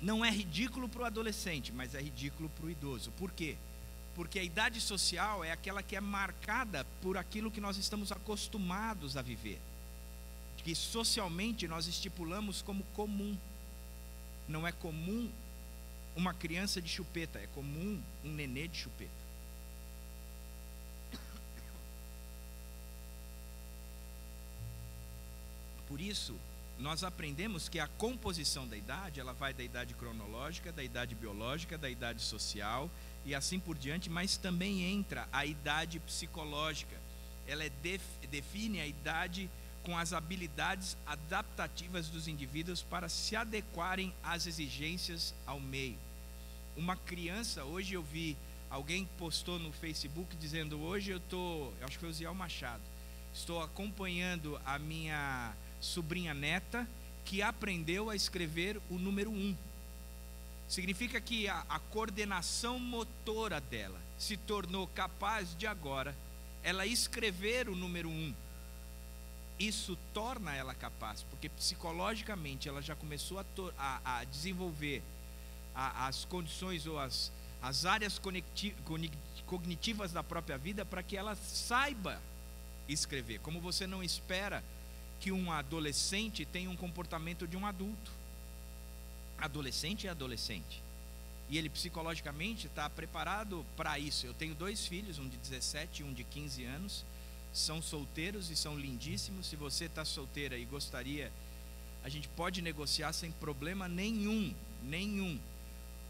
Não 0.00 0.24
é 0.24 0.30
ridículo 0.30 0.88
para 0.88 1.02
o 1.02 1.04
adolescente, 1.04 1.72
mas 1.72 1.94
é 1.94 2.00
ridículo 2.00 2.48
para 2.50 2.66
o 2.66 2.70
idoso. 2.70 3.12
Por 3.12 3.30
quê? 3.30 3.56
Porque 4.14 4.38
a 4.38 4.42
idade 4.42 4.80
social 4.80 5.44
é 5.44 5.52
aquela 5.52 5.82
que 5.82 5.96
é 5.96 6.00
marcada 6.00 6.84
por 7.00 7.16
aquilo 7.16 7.50
que 7.50 7.60
nós 7.60 7.76
estamos 7.76 8.10
acostumados 8.10 9.16
a 9.16 9.22
viver. 9.22 9.60
Que 10.58 10.74
socialmente 10.74 11.68
nós 11.68 11.86
estipulamos 11.86 12.62
como 12.62 12.84
comum. 12.94 13.38
Não 14.48 14.66
é 14.66 14.72
comum 14.72 15.30
uma 16.14 16.34
criança 16.34 16.82
de 16.82 16.88
chupeta, 16.88 17.38
é 17.38 17.46
comum 17.48 18.02
um 18.24 18.32
nenê 18.32 18.68
de 18.68 18.78
chupeta. 18.78 19.10
Por 25.88 26.00
isso, 26.00 26.34
nós 26.82 27.04
aprendemos 27.04 27.68
que 27.68 27.78
a 27.78 27.86
composição 27.86 28.66
da 28.66 28.76
idade, 28.76 29.20
ela 29.20 29.32
vai 29.32 29.54
da 29.54 29.62
idade 29.62 29.94
cronológica, 29.94 30.72
da 30.72 30.82
idade 30.82 31.14
biológica, 31.14 31.78
da 31.78 31.88
idade 31.88 32.20
social 32.20 32.90
e 33.24 33.34
assim 33.34 33.60
por 33.60 33.78
diante, 33.78 34.10
mas 34.10 34.36
também 34.36 34.82
entra 34.82 35.28
a 35.32 35.46
idade 35.46 36.00
psicológica. 36.00 37.00
Ela 37.46 37.64
é 37.64 37.70
def, 37.82 38.02
define 38.28 38.80
a 38.80 38.86
idade 38.86 39.48
com 39.84 39.96
as 39.96 40.12
habilidades 40.12 40.96
adaptativas 41.06 42.08
dos 42.08 42.26
indivíduos 42.26 42.82
para 42.82 43.08
se 43.08 43.36
adequarem 43.36 44.12
às 44.22 44.46
exigências 44.46 45.32
ao 45.46 45.60
meio. 45.60 45.98
Uma 46.76 46.96
criança, 46.96 47.64
hoje 47.64 47.94
eu 47.94 48.02
vi 48.02 48.36
alguém 48.68 49.08
postou 49.18 49.58
no 49.58 49.72
Facebook 49.72 50.34
dizendo: 50.36 50.80
Hoje 50.80 51.12
eu 51.12 51.18
estou, 51.18 51.72
acho 51.82 51.92
que 51.92 52.00
foi 52.00 52.08
o 52.08 52.12
Ziel 52.12 52.34
Machado, 52.34 52.82
estou 53.32 53.62
acompanhando 53.62 54.60
a 54.64 54.78
minha 54.80 55.54
sobrinha 55.82 56.32
neta 56.32 56.88
que 57.26 57.42
aprendeu 57.42 58.08
a 58.08 58.16
escrever 58.16 58.80
o 58.88 58.94
número 58.94 59.30
1. 59.30 59.34
Um 59.34 59.56
Significa 60.72 61.20
que 61.20 61.48
a, 61.48 61.66
a 61.68 61.78
coordenação 61.78 62.78
motora 62.78 63.60
dela 63.60 64.00
se 64.18 64.38
tornou 64.38 64.86
capaz 64.86 65.54
de 65.54 65.66
agora 65.66 66.16
ela 66.62 66.86
escrever 66.86 67.68
o 67.68 67.76
número 67.76 68.08
um. 68.08 68.32
Isso 69.58 69.98
torna 70.14 70.54
ela 70.54 70.74
capaz, 70.74 71.24
porque 71.24 71.48
psicologicamente 71.48 72.68
ela 72.68 72.80
já 72.80 72.96
começou 72.96 73.38
a, 73.38 73.44
a, 73.76 74.20
a 74.20 74.24
desenvolver 74.24 75.02
a, 75.74 76.06
as 76.06 76.24
condições 76.24 76.86
ou 76.86 76.98
as, 76.98 77.30
as 77.60 77.84
áreas 77.84 78.20
cognitivas 79.46 80.12
da 80.12 80.22
própria 80.22 80.56
vida 80.56 80.84
para 80.84 81.02
que 81.02 81.16
ela 81.16 81.36
saiba 81.36 82.18
escrever. 82.88 83.40
Como 83.40 83.60
você 83.60 83.86
não 83.86 84.02
espera 84.02 84.64
que 85.22 85.32
um 85.32 85.50
adolescente 85.50 86.44
tenha 86.44 86.68
um 86.68 86.76
comportamento 86.76 87.46
de 87.48 87.56
um 87.56 87.64
adulto 87.64 88.10
adolescente 89.42 90.06
é 90.06 90.10
adolescente. 90.10 90.80
E 91.50 91.58
ele 91.58 91.68
psicologicamente 91.68 92.68
está 92.68 92.88
preparado 92.88 93.66
para 93.76 93.98
isso. 93.98 94.24
Eu 94.24 94.32
tenho 94.32 94.54
dois 94.54 94.86
filhos, 94.86 95.18
um 95.18 95.28
de 95.28 95.36
17 95.36 96.02
e 96.02 96.04
um 96.04 96.12
de 96.12 96.24
15 96.24 96.64
anos. 96.64 97.04
São 97.52 97.82
solteiros 97.82 98.50
e 98.50 98.56
são 98.56 98.78
lindíssimos. 98.78 99.46
Se 99.46 99.56
você 99.56 99.86
está 99.86 100.04
solteira 100.04 100.56
e 100.56 100.64
gostaria, 100.64 101.30
a 102.02 102.08
gente 102.08 102.28
pode 102.28 102.62
negociar 102.62 103.12
sem 103.12 103.32
problema 103.32 103.88
nenhum. 103.88 104.54
Nenhum. 104.84 105.38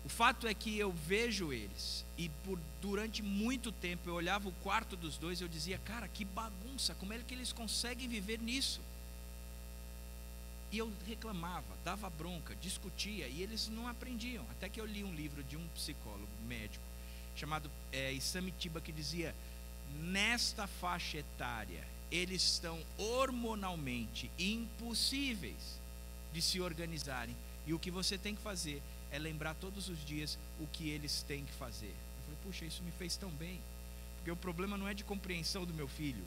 O 0.04 0.08
fato 0.08 0.46
é 0.46 0.54
que 0.54 0.78
eu 0.78 0.92
vejo 0.92 1.52
eles 1.52 2.04
e 2.18 2.28
por 2.44 2.58
durante 2.80 3.22
muito 3.22 3.70
tempo 3.70 4.08
eu 4.08 4.14
olhava 4.14 4.48
o 4.48 4.52
quarto 4.52 4.96
dos 4.96 5.16
dois 5.16 5.40
e 5.40 5.44
eu 5.44 5.48
dizia, 5.48 5.78
cara, 5.78 6.08
que 6.08 6.24
bagunça, 6.24 6.94
como 6.96 7.12
é 7.12 7.18
que 7.18 7.34
eles 7.34 7.52
conseguem 7.52 8.08
viver 8.08 8.40
nisso? 8.40 8.80
E 10.72 10.78
eu 10.78 10.90
reclamava, 11.06 11.76
dava 11.84 12.08
bronca, 12.08 12.56
discutia, 12.56 13.28
e 13.28 13.42
eles 13.42 13.68
não 13.68 13.86
aprendiam. 13.86 14.44
Até 14.50 14.70
que 14.70 14.80
eu 14.80 14.86
li 14.86 15.04
um 15.04 15.14
livro 15.14 15.44
de 15.44 15.56
um 15.56 15.68
psicólogo 15.74 16.26
médico, 16.48 16.82
chamado 17.36 17.70
é, 17.92 18.10
Isamitiba, 18.12 18.80
que 18.80 18.90
dizia: 18.90 19.34
nesta 20.00 20.66
faixa 20.66 21.18
etária, 21.18 21.86
eles 22.10 22.42
estão 22.42 22.80
hormonalmente 22.96 24.30
impossíveis 24.38 25.80
de 26.32 26.40
se 26.40 26.60
organizarem 26.60 27.36
E 27.66 27.74
o 27.74 27.78
que 27.78 27.90
você 27.90 28.16
tem 28.18 28.34
que 28.34 28.42
fazer 28.42 28.82
é 29.10 29.18
lembrar 29.18 29.54
todos 29.54 29.88
os 29.88 30.04
dias 30.04 30.38
o 30.58 30.66
que 30.66 30.88
eles 30.88 31.22
têm 31.22 31.44
que 31.44 31.52
fazer. 31.52 31.94
Eu 31.94 32.24
falei, 32.24 32.38
puxa, 32.44 32.64
isso 32.64 32.82
me 32.82 32.90
fez 32.92 33.16
tão 33.16 33.30
bem. 33.30 33.60
Porque 34.16 34.30
o 34.30 34.36
problema 34.36 34.76
não 34.76 34.88
é 34.88 34.94
de 34.94 35.04
compreensão 35.04 35.64
do 35.66 35.74
meu 35.74 35.86
filho, 35.86 36.24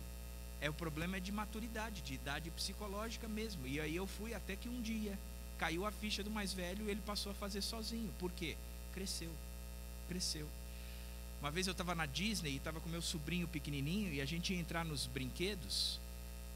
é 0.62 0.70
o 0.70 0.74
problema 0.74 1.18
é 1.18 1.20
de 1.20 1.32
maturidade, 1.32 2.02
de 2.02 2.14
idade 2.14 2.50
psicológica 2.52 3.28
mesmo. 3.28 3.68
E 3.68 3.80
aí 3.80 3.96
eu 3.96 4.08
fui 4.08 4.34
até 4.34 4.56
que 4.56 4.70
um 4.70 4.82
dia 4.82 5.18
caiu 5.58 5.86
a 5.86 5.92
ficha 5.92 6.24
do 6.24 6.30
mais 6.30 6.54
velho 6.54 6.88
e 6.88 6.92
ele 6.92 7.02
passou 7.06 7.32
a 7.32 7.36
fazer 7.36 7.62
sozinho. 7.62 8.14
Por 8.20 8.32
quê? 8.32 8.58
Cresceu. 8.94 9.32
Cresceu. 10.08 10.48
Uma 11.42 11.52
vez 11.52 11.68
eu 11.68 11.72
estava 11.72 11.94
na 11.94 12.06
Disney 12.06 12.52
e 12.52 12.58
estava 12.58 12.80
com 12.80 12.90
meu 12.90 13.02
sobrinho 13.02 13.48
pequenininho 13.48 14.14
e 14.14 14.22
a 14.22 14.26
gente 14.26 14.54
ia 14.54 14.60
entrar 14.60 14.84
nos 14.84 15.06
brinquedos 15.06 16.00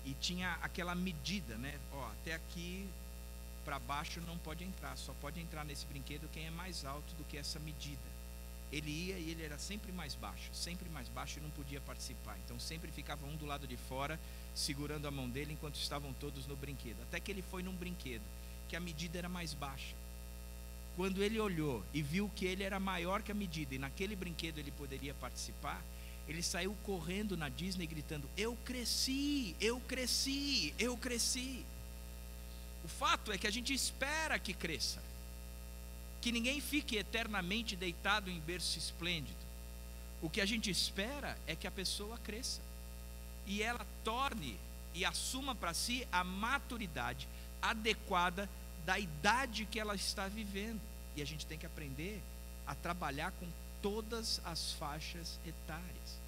e 0.06 0.14
tinha 0.14 0.54
aquela 0.62 0.96
medida, 0.96 1.58
né? 1.58 1.78
Ó, 1.92 2.08
até 2.08 2.34
aqui 2.34 2.88
para 3.66 3.78
baixo 3.78 4.20
não 4.22 4.38
pode 4.38 4.64
entrar, 4.64 4.98
só 4.98 5.14
pode 5.22 5.40
entrar 5.40 5.64
nesse 5.64 5.86
brinquedo 5.86 6.30
quem 6.34 6.48
é 6.48 6.50
mais 6.50 6.86
alto 6.86 7.14
do 7.16 7.24
que 7.26 7.38
essa 7.38 7.60
medida. 7.60 8.19
Ele 8.72 8.92
ia 8.92 9.18
e 9.18 9.32
ele 9.32 9.44
era 9.44 9.58
sempre 9.58 9.92
mais 9.92 10.14
baixo, 10.16 10.50
sempre 10.54 10.88
mais 10.90 11.08
baixo 11.10 11.40
e 11.40 11.42
não 11.42 11.50
podia 11.50 11.82
participar. 11.82 12.38
Então 12.46 12.60
sempre 12.60 12.92
ficava 12.92 13.26
um 13.26 13.36
do 13.36 13.46
lado 13.46 13.66
de 13.68 13.78
fora, 13.78 14.20
segurando 14.54 15.08
a 15.08 15.12
mão 15.12 15.30
dele 15.30 15.54
enquanto 15.54 15.76
estavam 15.76 16.14
todos 16.14 16.46
no 16.46 16.56
brinquedo. 16.56 17.02
Até 17.04 17.20
que 17.20 17.32
ele 17.32 17.42
foi 17.42 17.64
num 17.64 17.74
brinquedo 17.74 18.24
que 18.68 18.76
a 18.76 18.80
medida 18.80 19.18
era 19.18 19.28
mais 19.28 19.54
baixa. 19.54 19.96
Quando 20.96 21.24
ele 21.24 21.40
olhou 21.40 21.84
e 21.94 22.02
viu 22.02 22.30
que 22.36 22.46
ele 22.46 22.64
era 22.64 22.80
maior 22.80 23.24
que 23.24 23.32
a 23.32 23.36
medida 23.36 23.74
e 23.74 23.80
naquele 23.80 24.16
brinquedo 24.16 24.60
ele 24.60 24.72
poderia 24.72 25.14
participar, 25.14 25.82
ele 26.28 26.44
saiu 26.44 26.76
correndo 26.84 27.36
na 27.36 27.50
Disney 27.50 27.88
gritando: 27.88 28.30
Eu 28.38 28.56
cresci, 28.64 29.56
eu 29.60 29.80
cresci, 29.82 30.74
eu 30.78 30.96
cresci. 30.96 31.66
O 32.84 32.88
fato 32.88 33.32
é 33.32 33.38
que 33.38 33.48
a 33.48 33.52
gente 33.52 33.74
espera 33.74 34.38
que 34.38 34.54
cresça, 34.54 35.02
que 36.22 36.32
ninguém 36.32 36.60
fique 36.60 36.98
eternamente 36.98 37.76
deitado 37.76 38.30
em 38.30 38.40
berço 38.40 38.78
esplêndido. 38.78 39.38
O 40.22 40.30
que 40.30 40.42
a 40.42 40.46
gente 40.46 40.70
espera 40.70 41.38
é 41.48 41.56
que 41.56 41.68
a 41.68 41.72
pessoa 41.72 42.18
cresça 42.20 42.62
e 43.46 43.64
ela 43.64 43.86
torne 44.04 44.58
e 44.94 45.06
assuma 45.06 45.56
para 45.56 45.74
si 45.74 46.08
a 46.12 46.24
maturidade 46.24 47.28
adequada 47.62 48.50
da 48.86 49.00
idade 49.00 49.66
que 49.66 49.80
ela 49.80 49.96
está 49.96 50.28
vivendo. 50.28 50.82
E 51.16 51.22
a 51.22 51.26
gente 51.26 51.46
tem 51.46 51.58
que 51.58 51.66
aprender 51.66 52.22
a 52.68 52.76
trabalhar 52.76 53.32
com 53.32 53.48
todas 53.82 54.42
as 54.44 54.74
faixas 54.74 55.40
etárias. 55.46 56.20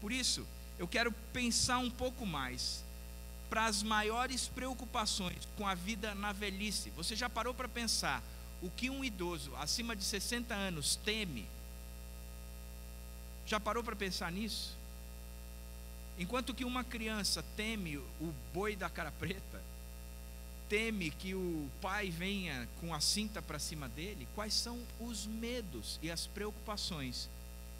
Por 0.00 0.12
isso, 0.12 0.46
eu 0.78 0.86
quero 0.86 1.12
pensar 1.32 1.78
um 1.78 1.90
pouco 1.90 2.26
mais 2.26 2.84
para 3.48 3.66
as 3.66 3.82
maiores 3.82 4.48
preocupações 4.48 5.46
com 5.56 5.66
a 5.66 5.74
vida 5.74 6.14
na 6.14 6.32
velhice. 6.32 6.90
Você 6.90 7.14
já 7.14 7.30
parou 7.30 7.54
para 7.54 7.68
pensar 7.68 8.22
o 8.62 8.70
que 8.70 8.88
um 8.90 9.04
idoso 9.04 9.54
acima 9.56 9.94
de 9.94 10.04
60 10.04 10.54
anos 10.54 10.96
teme? 10.96 11.46
Já 13.46 13.60
parou 13.60 13.84
para 13.84 13.94
pensar 13.94 14.32
nisso? 14.32 14.74
Enquanto 16.18 16.54
que 16.54 16.64
uma 16.64 16.84
criança 16.84 17.44
teme 17.56 17.96
o 17.96 18.32
boi 18.52 18.76
da 18.76 18.88
cara 18.88 19.10
preta, 19.12 19.60
teme 20.68 21.10
que 21.10 21.34
o 21.34 21.68
pai 21.82 22.10
venha 22.10 22.68
com 22.80 22.94
a 22.94 23.00
cinta 23.00 23.42
para 23.42 23.58
cima 23.58 23.88
dele, 23.88 24.26
quais 24.34 24.54
são 24.54 24.80
os 25.00 25.26
medos 25.26 25.98
e 26.02 26.10
as 26.10 26.26
preocupações 26.26 27.28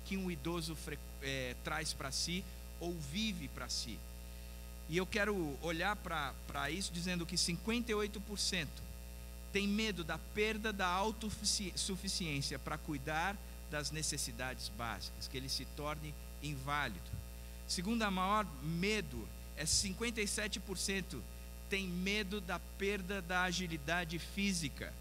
que 0.05 0.17
um 0.17 0.31
idoso 0.31 0.77
é, 1.23 1.55
traz 1.65 1.93
para 1.93 2.11
si 2.11 2.45
ou 2.81 2.93
vive 2.93 3.49
para 3.49 3.69
si? 3.69 3.99
E 4.89 4.97
eu 4.97 5.07
quero 5.07 5.57
olhar 5.63 5.97
para 5.97 6.71
isso 6.71 6.93
dizendo 6.93 7.25
que 7.25 7.37
58% 7.37 8.69
tem 9.55 9.69
medo 9.69 10.03
da 10.03 10.19
perda 10.19 10.73
da 10.73 10.89
autossuficiência 10.89 12.59
para 12.59 12.77
cuidar 12.77 13.37
das 13.71 13.93
necessidades 13.93 14.69
básicas, 14.71 15.29
que 15.29 15.37
ele 15.37 15.49
se 15.49 15.65
torne 15.65 16.13
inválido. 16.43 17.09
Segunda 17.69 18.11
maior 18.11 18.45
medo 18.65 19.29
é 19.57 19.63
57% 19.63 21.21
tem 21.71 21.87
medo 21.87 22.41
da 22.41 22.59
perda 22.59 23.23
da 23.23 23.45
agilidade 23.45 24.19
física. 24.19 24.93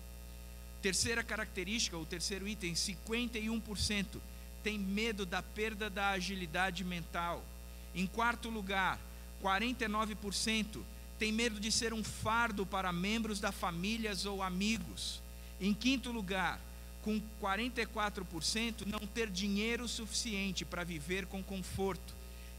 Terceira 0.84 1.23
característica, 1.23 1.97
o 1.97 2.06
terceiro 2.06 2.47
item, 2.47 2.73
51% 2.73 4.19
tem 4.63 4.78
medo 4.78 5.25
da 5.25 5.41
perda 5.41 5.89
da 5.89 6.10
agilidade 6.10 6.84
mental. 6.84 7.43
Em 7.95 8.06
quarto 8.06 8.51
lugar, 8.51 8.99
49% 9.41 10.80
tem 11.23 11.31
medo 11.31 11.57
de 11.57 11.71
ser 11.71 11.93
um 11.93 12.03
fardo 12.03 12.65
para 12.65 12.91
membros 12.91 13.39
da 13.39 13.49
famílias 13.49 14.25
ou 14.25 14.43
amigos. 14.43 15.21
Em 15.62 15.73
quinto 15.73 16.12
lugar, 16.12 16.59
com 17.01 17.21
44% 17.41 18.86
não 18.86 18.99
ter 19.07 19.29
dinheiro 19.29 19.88
suficiente 19.88 20.65
para 20.65 20.83
viver 20.83 21.25
com 21.27 21.41
conforto. 21.41 22.13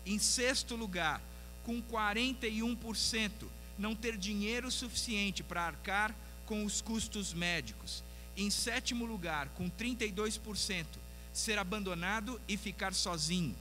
Em 0.06 0.18
sexto 0.18 0.76
lugar, 0.76 1.20
com 1.62 1.82
41% 1.82 3.30
não 3.78 3.94
ter 3.94 4.16
dinheiro 4.16 4.70
suficiente 4.70 5.42
para 5.42 5.66
arcar 5.66 6.16
com 6.46 6.64
os 6.64 6.80
custos 6.80 7.34
médicos. 7.34 8.02
Em 8.34 8.48
sétimo 8.48 9.04
lugar, 9.04 9.50
com 9.50 9.68
32%, 9.68 10.86
ser 11.34 11.58
abandonado 11.58 12.40
e 12.48 12.56
ficar 12.56 12.94
sozinho. 12.94 13.54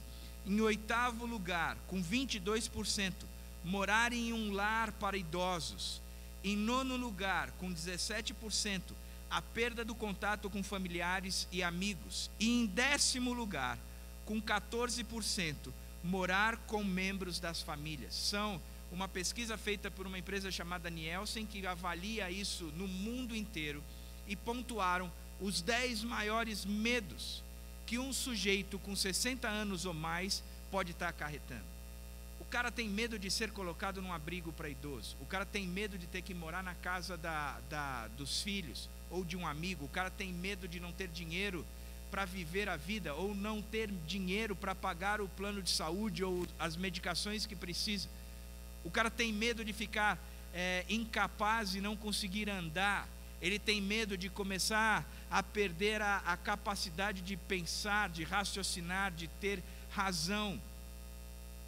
Em 0.46 0.58
oitavo 0.62 1.26
lugar, 1.26 1.76
com 1.88 2.02
22%, 2.02 3.33
morar 3.64 4.12
em 4.12 4.32
um 4.32 4.52
lar 4.52 4.92
para 4.92 5.16
idosos. 5.16 6.00
Em 6.42 6.56
nono 6.56 6.96
lugar, 6.96 7.50
com 7.52 7.72
17%, 7.72 8.82
a 9.30 9.40
perda 9.40 9.84
do 9.84 9.94
contato 9.94 10.50
com 10.50 10.62
familiares 10.62 11.48
e 11.50 11.62
amigos. 11.62 12.30
E 12.38 12.48
em 12.48 12.66
décimo 12.66 13.32
lugar, 13.32 13.78
com 14.26 14.40
14%, 14.40 15.72
morar 16.02 16.56
com 16.66 16.84
membros 16.84 17.40
das 17.40 17.62
famílias. 17.62 18.14
São 18.14 18.60
uma 18.92 19.08
pesquisa 19.08 19.56
feita 19.56 19.90
por 19.90 20.06
uma 20.06 20.18
empresa 20.18 20.50
chamada 20.50 20.90
Nielsen, 20.90 21.46
que 21.46 21.66
avalia 21.66 22.30
isso 22.30 22.64
no 22.76 22.86
mundo 22.86 23.34
inteiro, 23.34 23.82
e 24.28 24.36
pontuaram 24.36 25.10
os 25.40 25.60
10 25.62 26.04
maiores 26.04 26.64
medos 26.64 27.42
que 27.86 27.98
um 27.98 28.12
sujeito 28.12 28.78
com 28.78 28.94
60 28.94 29.48
anos 29.48 29.84
ou 29.84 29.92
mais 29.92 30.42
pode 30.70 30.92
estar 30.92 31.08
acarretando. 31.08 31.73
Cara 32.54 32.70
tem 32.70 32.88
medo 32.88 33.18
de 33.18 33.32
ser 33.32 33.50
colocado 33.50 34.00
num 34.00 34.12
abrigo 34.12 34.52
para 34.52 34.68
idoso. 34.68 35.16
O 35.20 35.26
cara 35.26 35.44
tem 35.44 35.66
medo 35.66 35.98
de 35.98 36.06
ter 36.06 36.22
que 36.22 36.32
morar 36.32 36.62
na 36.62 36.72
casa 36.76 37.16
da, 37.16 37.58
da, 37.68 38.06
dos 38.16 38.42
filhos 38.42 38.88
ou 39.10 39.24
de 39.24 39.36
um 39.36 39.44
amigo. 39.44 39.86
O 39.86 39.88
cara 39.88 40.08
tem 40.08 40.32
medo 40.32 40.68
de 40.68 40.78
não 40.78 40.92
ter 40.92 41.08
dinheiro 41.08 41.66
para 42.12 42.24
viver 42.24 42.68
a 42.68 42.76
vida 42.76 43.12
ou 43.12 43.34
não 43.34 43.60
ter 43.60 43.90
dinheiro 44.06 44.54
para 44.54 44.72
pagar 44.72 45.20
o 45.20 45.28
plano 45.30 45.60
de 45.60 45.70
saúde 45.70 46.22
ou 46.22 46.46
as 46.56 46.76
medicações 46.76 47.44
que 47.44 47.56
precisa. 47.56 48.08
O 48.84 48.90
cara 48.90 49.10
tem 49.10 49.32
medo 49.32 49.64
de 49.64 49.72
ficar 49.72 50.16
é, 50.54 50.84
incapaz 50.88 51.74
e 51.74 51.80
não 51.80 51.96
conseguir 51.96 52.48
andar. 52.48 53.08
Ele 53.42 53.58
tem 53.58 53.80
medo 53.80 54.16
de 54.16 54.30
começar 54.30 55.04
a 55.28 55.42
perder 55.42 56.00
a, 56.00 56.18
a 56.18 56.36
capacidade 56.36 57.20
de 57.20 57.36
pensar, 57.36 58.10
de 58.10 58.22
raciocinar, 58.22 59.10
de 59.10 59.26
ter 59.26 59.60
razão. 59.90 60.62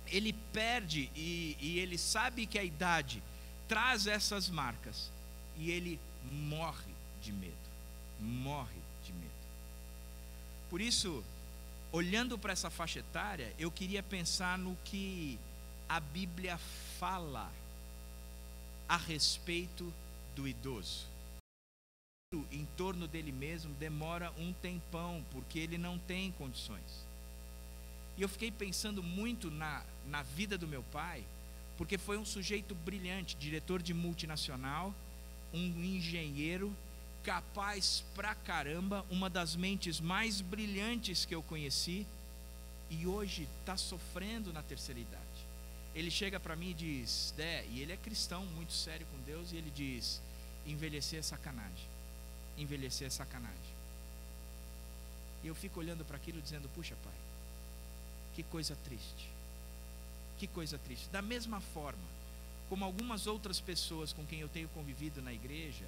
Ele 0.09 0.33
perde 0.53 1.11
e, 1.15 1.57
e 1.61 1.79
ele 1.79 1.99
sabe 1.99 2.47
que 2.47 2.59
a 2.59 2.65
idade 2.65 3.23
traz 3.69 4.07
essas 4.07 4.49
marcas 4.49 5.11
e 5.57 5.71
ele 5.71 5.99
morre 6.31 6.93
de 7.23 7.33
medo. 7.33 7.55
Morre 8.21 8.81
de 9.05 9.13
medo. 9.13 9.31
Por 10.71 10.81
isso, 10.81 11.23
olhando 11.93 12.39
para 12.39 12.53
essa 12.53 12.71
faixa 12.71 13.01
etária, 13.01 13.53
eu 13.59 13.71
queria 13.71 14.03
pensar 14.03 14.59
no 14.59 14.77
que 14.85 15.39
a 15.89 16.01
Bíblia 16.01 16.59
fala 16.99 17.51
a 18.89 18.97
respeito 18.97 19.93
do 20.35 20.47
idoso. 20.47 21.07
Em 22.51 22.67
torno 22.77 23.07
dele 23.07 23.33
mesmo 23.33 23.73
demora 23.75 24.33
um 24.37 24.53
tempão, 24.53 25.25
porque 25.31 25.59
ele 25.59 25.79
não 25.79 25.99
tem 25.99 26.33
condições. 26.33 27.07
E 28.17 28.23
eu 28.23 28.29
fiquei 28.29 28.51
pensando 28.51 29.03
muito 29.03 29.51
na, 29.51 29.83
na 30.09 30.23
vida 30.23 30.57
do 30.57 30.67
meu 30.67 30.83
pai, 30.85 31.25
porque 31.77 31.99
foi 31.99 32.17
um 32.17 32.25
sujeito 32.25 32.75
brilhante, 32.75 33.37
diretor 33.37 33.83
de 33.83 33.93
multinacional, 33.93 34.95
um 35.53 35.85
engenheiro 35.85 36.75
capaz 37.23 38.05
pra 38.15 38.35
caramba, 38.35 39.05
uma 39.11 39.29
das 39.29 39.57
mentes 39.57 40.01
mais 40.01 40.41
brilhantes 40.41 41.25
que 41.25 41.35
eu 41.35 41.43
conheci, 41.43 42.07
e 42.89 43.07
hoje 43.07 43.49
está 43.61 43.77
sofrendo 43.77 44.53
na 44.53 44.63
terceira 44.63 45.01
idade 45.01 45.47
ele 45.97 46.11
chega 46.11 46.39
para 46.39 46.55
mim 46.55 46.71
e 46.71 46.75
diz, 46.75 47.33
Dé, 47.39 47.65
e 47.71 47.81
ele 47.81 47.91
é 47.91 47.97
cristão, 47.97 48.45
muito 48.45 48.75
sério 48.75 49.07
com 49.07 49.19
Deus, 49.23 49.51
e 49.51 49.57
ele 49.57 49.73
diz: 49.75 50.21
envelhecer 50.67 51.21
é 51.21 51.23
sacanagem. 51.23 51.89
Envelhecer 52.59 53.07
é 53.07 53.11
sacanagem. 53.11 53.77
E 55.43 55.47
eu 55.47 55.55
fico 55.55 55.81
olhando 55.81 56.05
para 56.05 56.19
aquilo 56.19 56.43
dizendo: 56.43 56.69
puxa, 56.75 56.95
pai, 57.03 57.15
que 58.37 58.43
coisa 58.43 58.77
triste. 58.85 59.31
Que 60.39 60.47
coisa 60.47 60.77
triste. 60.77 61.09
Da 61.09 61.23
mesma 61.23 61.59
forma, 61.59 62.05
como 62.69 62.85
algumas 62.85 63.27
outras 63.27 63.59
pessoas 63.59 64.13
com 64.13 64.27
quem 64.27 64.41
eu 64.41 64.49
tenho 64.49 64.69
convivido 64.69 65.23
na 65.23 65.33
igreja, 65.33 65.87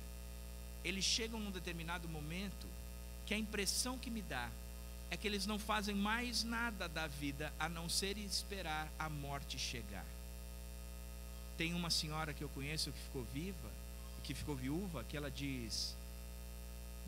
eles 0.83 1.05
chegam 1.05 1.39
num 1.39 1.51
determinado 1.51 2.09
momento 2.09 2.67
que 3.27 3.35
a 3.35 3.39
impressão 3.39 3.99
que 3.99 4.11
me 4.11 4.23
dá 4.23 4.49
é 5.11 5.17
que 5.17 5.27
eles 5.27 5.45
não 5.45 5.59
fazem 5.59 5.95
mais 5.95 6.43
nada 6.43 6.89
da 6.89 7.07
vida 7.07 7.53
a 7.59 7.69
não 7.69 7.87
ser 7.87 8.17
esperar 8.17 8.91
a 8.99 9.11
morte 9.11 9.59
chegar. 9.59 10.07
Tem 11.59 11.75
uma 11.75 11.91
senhora 11.91 12.33
que 12.33 12.43
eu 12.43 12.49
conheço 12.49 12.93
que 12.93 12.99
ficou 12.99 13.25
viva, 13.35 13.71
que 14.25 14.33
ficou 14.33 14.57
viúva, 14.57 15.05
que 15.05 15.19
ela 15.19 15.31
diz: 15.31 15.95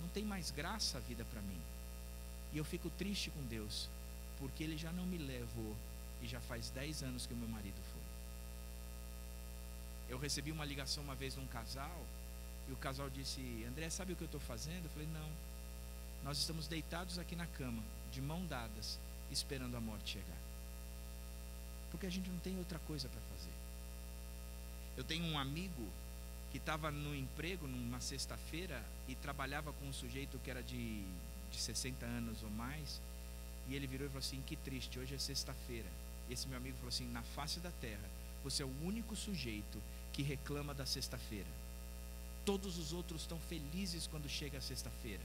Não 0.00 0.09
tem 0.09 0.24
mais 0.24 0.50
graça 0.50 0.98
a 0.98 1.00
vida 1.00 1.24
para 1.33 1.40
mim. 1.40 1.61
E 2.53 2.59
eu 2.59 2.64
fico 2.64 2.90
triste 2.90 3.31
com 3.31 3.42
Deus, 3.44 3.88
porque 4.40 4.64
Ele 4.64 4.76
já 4.76 4.90
não 4.92 5.07
me 5.07 5.18
levou, 5.18 5.76
e 6.22 6.26
já 6.26 6.40
faz 6.40 6.70
10 6.70 7.03
anos 7.03 7.26
que 7.26 7.35
o 7.35 7.37
meu 7.37 7.48
marido 7.48 7.81
foi. 7.92 8.03
Eu 10.09 10.18
recebi 10.18 10.50
uma 10.50 10.64
ligação 10.64 11.05
uma 11.05 11.14
vez 11.14 11.35
de 11.35 11.40
um 11.40 11.46
casal, 11.46 12.05
e 12.68 12.72
o 12.72 12.76
casal 12.76 13.09
disse: 13.09 13.40
André, 13.68 13.88
sabe 13.90 14.12
o 14.12 14.16
que 14.16 14.22
eu 14.22 14.26
estou 14.26 14.40
fazendo? 14.40 14.85
Eu 14.85 14.90
falei: 14.90 15.09
Não. 15.12 15.31
Nós 16.24 16.38
estamos 16.38 16.66
deitados 16.66 17.18
aqui 17.18 17.35
na 17.35 17.46
cama, 17.46 17.83
de 18.12 18.20
mão 18.20 18.44
dadas, 18.46 18.98
esperando 19.31 19.76
a 19.76 19.81
morte 19.81 20.12
chegar. 20.12 20.38
Porque 21.90 22.07
a 22.07 22.11
gente 22.11 22.29
não 22.29 22.38
tem 22.40 22.59
outra 22.59 22.79
coisa 22.81 23.09
para 23.09 23.20
fazer. 23.35 23.53
Eu 24.96 25.05
tenho 25.05 25.24
um 25.24 25.38
amigo 25.38 25.88
que 26.53 26.59
estava 26.59 26.90
no 26.90 27.14
emprego 27.14 27.66
numa 27.66 28.00
sexta-feira 28.00 28.83
e 29.09 29.14
trabalhava 29.14 29.72
com 29.72 29.87
um 29.87 29.92
sujeito 29.92 30.38
que 30.40 30.50
era 30.50 30.62
de, 30.62 31.03
de 31.50 31.57
60 31.57 32.05
anos 32.05 32.42
ou 32.42 32.50
mais. 32.50 33.00
E 33.71 33.77
ele 33.77 33.87
virou 33.87 34.07
e 34.07 34.11
falou 34.11 34.19
assim: 34.19 34.43
Que 34.43 34.57
triste, 34.57 34.99
hoje 34.99 35.15
é 35.15 35.19
sexta-feira. 35.19 35.89
Esse 36.29 36.47
meu 36.49 36.59
amigo 36.59 36.77
falou 36.77 36.89
assim: 36.89 37.07
Na 37.07 37.23
face 37.23 37.61
da 37.61 37.71
terra, 37.81 38.11
você 38.45 38.63
é 38.63 38.67
o 38.67 38.85
único 38.85 39.17
sujeito 39.17 39.81
que 40.13 40.23
reclama 40.23 40.75
da 40.75 40.85
sexta-feira. 40.85 41.49
Todos 42.45 42.77
os 42.77 42.93
outros 42.93 43.23
estão 43.23 43.39
felizes 43.49 44.07
quando 44.07 44.29
chega 44.29 44.59
a 44.59 44.63
sexta-feira. 44.63 45.23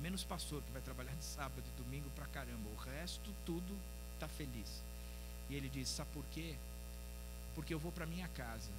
Menos 0.00 0.24
pastor, 0.24 0.62
que 0.62 0.72
vai 0.72 0.82
trabalhar 0.82 1.14
de 1.14 1.24
sábado 1.24 1.62
e 1.64 1.82
domingo 1.82 2.10
pra 2.16 2.26
caramba. 2.26 2.68
O 2.70 2.90
resto, 2.90 3.32
tudo 3.46 3.78
está 4.14 4.28
feliz. 4.28 4.82
E 5.48 5.54
ele 5.54 5.68
diz: 5.68 5.88
Sabe 5.88 6.10
por 6.12 6.24
quê? 6.32 6.56
Porque 7.54 7.72
eu 7.72 7.78
vou 7.78 7.92
para 7.92 8.04
minha 8.04 8.28
casa 8.28 8.70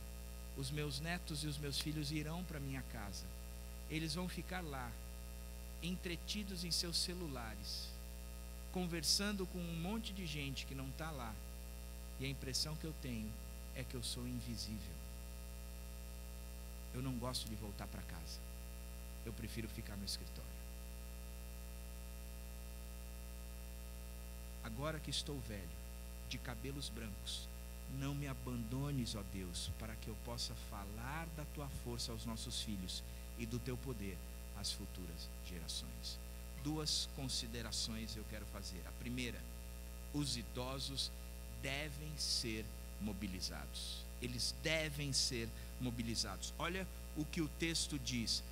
os 0.57 0.71
meus 0.71 0.99
netos 0.99 1.43
e 1.43 1.47
os 1.47 1.57
meus 1.57 1.79
filhos 1.79 2.11
irão 2.11 2.43
para 2.43 2.59
minha 2.59 2.81
casa. 2.91 3.23
Eles 3.89 4.15
vão 4.15 4.27
ficar 4.27 4.61
lá, 4.61 4.91
entretidos 5.83 6.65
em 6.65 6.71
seus 6.71 6.97
celulares, 6.97 7.87
conversando 8.77 9.47
com 9.47 9.57
um 9.57 9.75
monte 9.81 10.13
de 10.13 10.27
gente 10.27 10.67
que 10.67 10.75
não 10.75 10.87
está 10.89 11.09
lá. 11.09 11.33
E 12.19 12.25
a 12.25 12.29
impressão 12.29 12.75
que 12.75 12.85
eu 12.85 12.93
tenho 13.01 13.27
é 13.75 13.83
que 13.83 13.95
eu 13.95 14.03
sou 14.03 14.21
invisível. 14.27 14.95
Eu 16.93 17.01
não 17.01 17.13
gosto 17.13 17.49
de 17.49 17.55
voltar 17.55 17.87
para 17.87 18.03
casa. 18.03 18.37
Eu 19.25 19.33
prefiro 19.33 19.67
ficar 19.69 19.95
no 19.97 20.05
escritório. 20.05 20.57
Agora 24.63 24.99
que 24.99 25.09
estou 25.09 25.39
velho, 25.47 25.77
de 26.29 26.37
cabelos 26.37 26.89
brancos, 26.89 27.47
não 27.97 28.13
me 28.13 28.27
abandones, 28.27 29.15
ó 29.15 29.23
Deus, 29.33 29.71
para 29.79 29.95
que 29.95 30.07
eu 30.07 30.15
possa 30.23 30.53
falar 30.69 31.27
da 31.35 31.45
tua 31.55 31.67
força 31.83 32.11
aos 32.11 32.25
nossos 32.25 32.61
filhos 32.61 33.01
e 33.39 33.45
do 33.47 33.57
teu 33.57 33.75
poder 33.77 34.15
às 34.59 34.71
futuras 34.71 35.27
gerações. 35.49 36.26
Duas 36.67 37.07
considerações 37.15 38.17
eu 38.17 38.25
quero 38.29 38.45
fazer. 38.47 38.81
A 38.85 38.91
primeira, 38.99 39.39
os 40.13 40.35
idosos 40.35 41.09
devem 41.61 42.11
ser 42.17 42.65
mobilizados. 42.99 44.03
Eles 44.21 44.53
devem 44.61 45.13
ser 45.13 45.47
mobilizados. 45.79 46.53
Olha 46.59 46.85
o 47.15 47.23
que 47.23 47.39
o 47.39 47.47
texto 47.47 47.97
diz. 47.97 48.43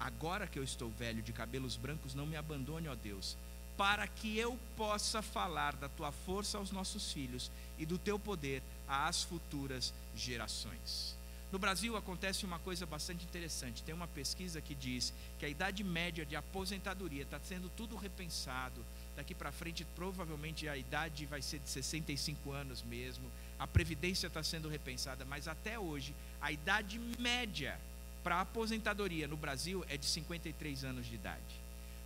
Agora 0.00 0.46
que 0.46 0.58
eu 0.58 0.64
estou 0.64 0.88
velho, 0.92 1.22
de 1.22 1.30
cabelos 1.30 1.76
brancos, 1.76 2.14
não 2.14 2.24
me 2.24 2.36
abandone, 2.36 2.88
ó 2.88 2.94
Deus, 2.94 3.36
para 3.76 4.08
que 4.08 4.38
eu 4.38 4.58
possa 4.74 5.20
falar 5.20 5.76
da 5.76 5.90
tua 5.90 6.10
força 6.10 6.56
aos 6.56 6.70
nossos 6.70 7.12
filhos 7.12 7.50
e 7.78 7.84
do 7.84 7.98
teu 7.98 8.18
poder 8.18 8.62
às 8.88 9.24
futuras 9.24 9.92
gerações. 10.16 11.14
No 11.52 11.58
Brasil 11.58 11.94
acontece 11.98 12.46
uma 12.46 12.58
coisa 12.58 12.86
bastante 12.86 13.24
interessante. 13.24 13.82
Tem 13.82 13.94
uma 13.94 14.08
pesquisa 14.08 14.62
que 14.62 14.74
diz 14.74 15.12
que 15.38 15.44
a 15.44 15.48
idade 15.48 15.84
média 15.84 16.24
de 16.24 16.34
aposentadoria 16.34 17.24
está 17.24 17.38
sendo 17.40 17.68
tudo 17.76 17.94
repensado. 17.94 18.82
Daqui 19.14 19.34
para 19.34 19.52
frente, 19.52 19.84
provavelmente 19.94 20.66
a 20.66 20.78
idade 20.78 21.26
vai 21.26 21.42
ser 21.42 21.58
de 21.58 21.68
65 21.68 22.50
anos 22.50 22.82
mesmo. 22.82 23.30
A 23.58 23.66
previdência 23.66 24.28
está 24.28 24.42
sendo 24.42 24.66
repensada, 24.66 25.26
mas 25.26 25.46
até 25.46 25.78
hoje 25.78 26.14
a 26.40 26.50
idade 26.50 26.98
média 27.18 27.78
para 28.24 28.40
aposentadoria 28.40 29.28
no 29.28 29.36
Brasil 29.36 29.84
é 29.90 29.98
de 29.98 30.06
53 30.06 30.84
anos 30.84 31.06
de 31.06 31.16
idade. 31.16 31.62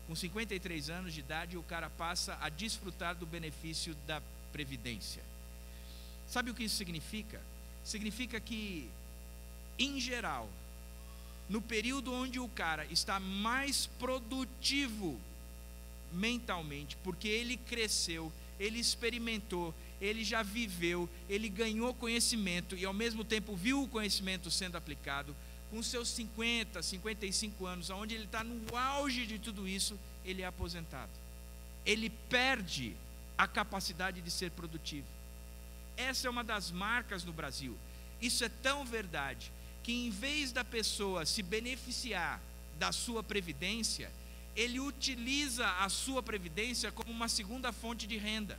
Com 0.08 0.16
53 0.16 0.90
anos 0.90 1.14
de 1.14 1.20
idade, 1.20 1.56
o 1.56 1.62
cara 1.62 1.88
passa 1.90 2.36
a 2.40 2.48
desfrutar 2.48 3.14
do 3.14 3.26
benefício 3.26 3.94
da 4.06 4.20
previdência. 4.52 5.22
Sabe 6.28 6.50
o 6.50 6.54
que 6.54 6.64
isso 6.64 6.76
significa? 6.76 7.40
Significa 7.84 8.40
que, 8.40 8.88
em 9.78 10.00
geral, 10.00 10.48
no 11.48 11.60
período 11.60 12.12
onde 12.12 12.40
o 12.40 12.48
cara 12.48 12.84
está 12.86 13.20
mais 13.20 13.86
produtivo 13.98 15.18
mentalmente, 16.12 16.96
porque 17.04 17.28
ele 17.28 17.56
cresceu, 17.56 18.32
ele 18.58 18.78
experimentou, 18.78 19.74
ele 20.00 20.24
já 20.24 20.42
viveu, 20.42 21.08
ele 21.28 21.48
ganhou 21.48 21.94
conhecimento 21.94 22.76
e 22.76 22.84
ao 22.84 22.92
mesmo 22.92 23.24
tempo 23.24 23.54
viu 23.54 23.82
o 23.82 23.88
conhecimento 23.88 24.50
sendo 24.50 24.76
aplicado, 24.76 25.34
com 25.70 25.82
seus 25.82 26.08
50, 26.10 26.82
55 26.82 27.66
anos, 27.66 27.90
onde 27.90 28.14
ele 28.14 28.24
está 28.24 28.42
no 28.44 28.76
auge 28.76 29.26
de 29.26 29.38
tudo 29.38 29.66
isso, 29.66 29.98
ele 30.24 30.42
é 30.42 30.46
aposentado. 30.46 31.10
Ele 31.84 32.10
perde 32.28 32.94
a 33.36 33.46
capacidade 33.46 34.20
de 34.20 34.30
ser 34.30 34.50
produtivo. 34.52 35.06
Essa 35.96 36.28
é 36.28 36.30
uma 36.30 36.44
das 36.44 36.70
marcas 36.70 37.24
no 37.24 37.32
Brasil. 37.32 37.76
Isso 38.20 38.44
é 38.44 38.48
tão 38.48 38.84
verdade 38.84 39.50
que, 39.86 39.92
em 39.92 40.10
vez 40.10 40.50
da 40.50 40.64
pessoa 40.64 41.24
se 41.24 41.44
beneficiar 41.44 42.42
da 42.76 42.90
sua 42.90 43.22
previdência, 43.22 44.10
ele 44.56 44.80
utiliza 44.80 45.64
a 45.78 45.88
sua 45.88 46.20
previdência 46.20 46.90
como 46.90 47.12
uma 47.12 47.28
segunda 47.28 47.72
fonte 47.72 48.04
de 48.04 48.16
renda. 48.16 48.58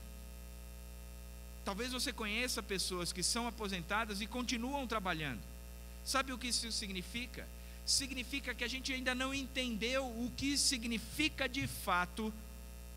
Talvez 1.65 1.91
você 1.91 2.13
conheça 2.13 2.63
pessoas 2.63 3.11
que 3.11 3.21
são 3.21 3.45
aposentadas 3.45 4.21
e 4.21 4.25
continuam 4.25 4.87
trabalhando 4.87 5.41
Sabe 6.07 6.31
o 6.31 6.37
que 6.37 6.47
isso 6.47 6.71
significa? 6.71 7.45
Significa 7.85 8.53
que 8.53 8.63
a 8.63 8.67
gente 8.69 8.93
ainda 8.93 9.13
não 9.13 9.33
entendeu 9.33 10.05
o 10.05 10.31
que 10.37 10.57
significa 10.57 11.49
de 11.49 11.67
fato 11.67 12.33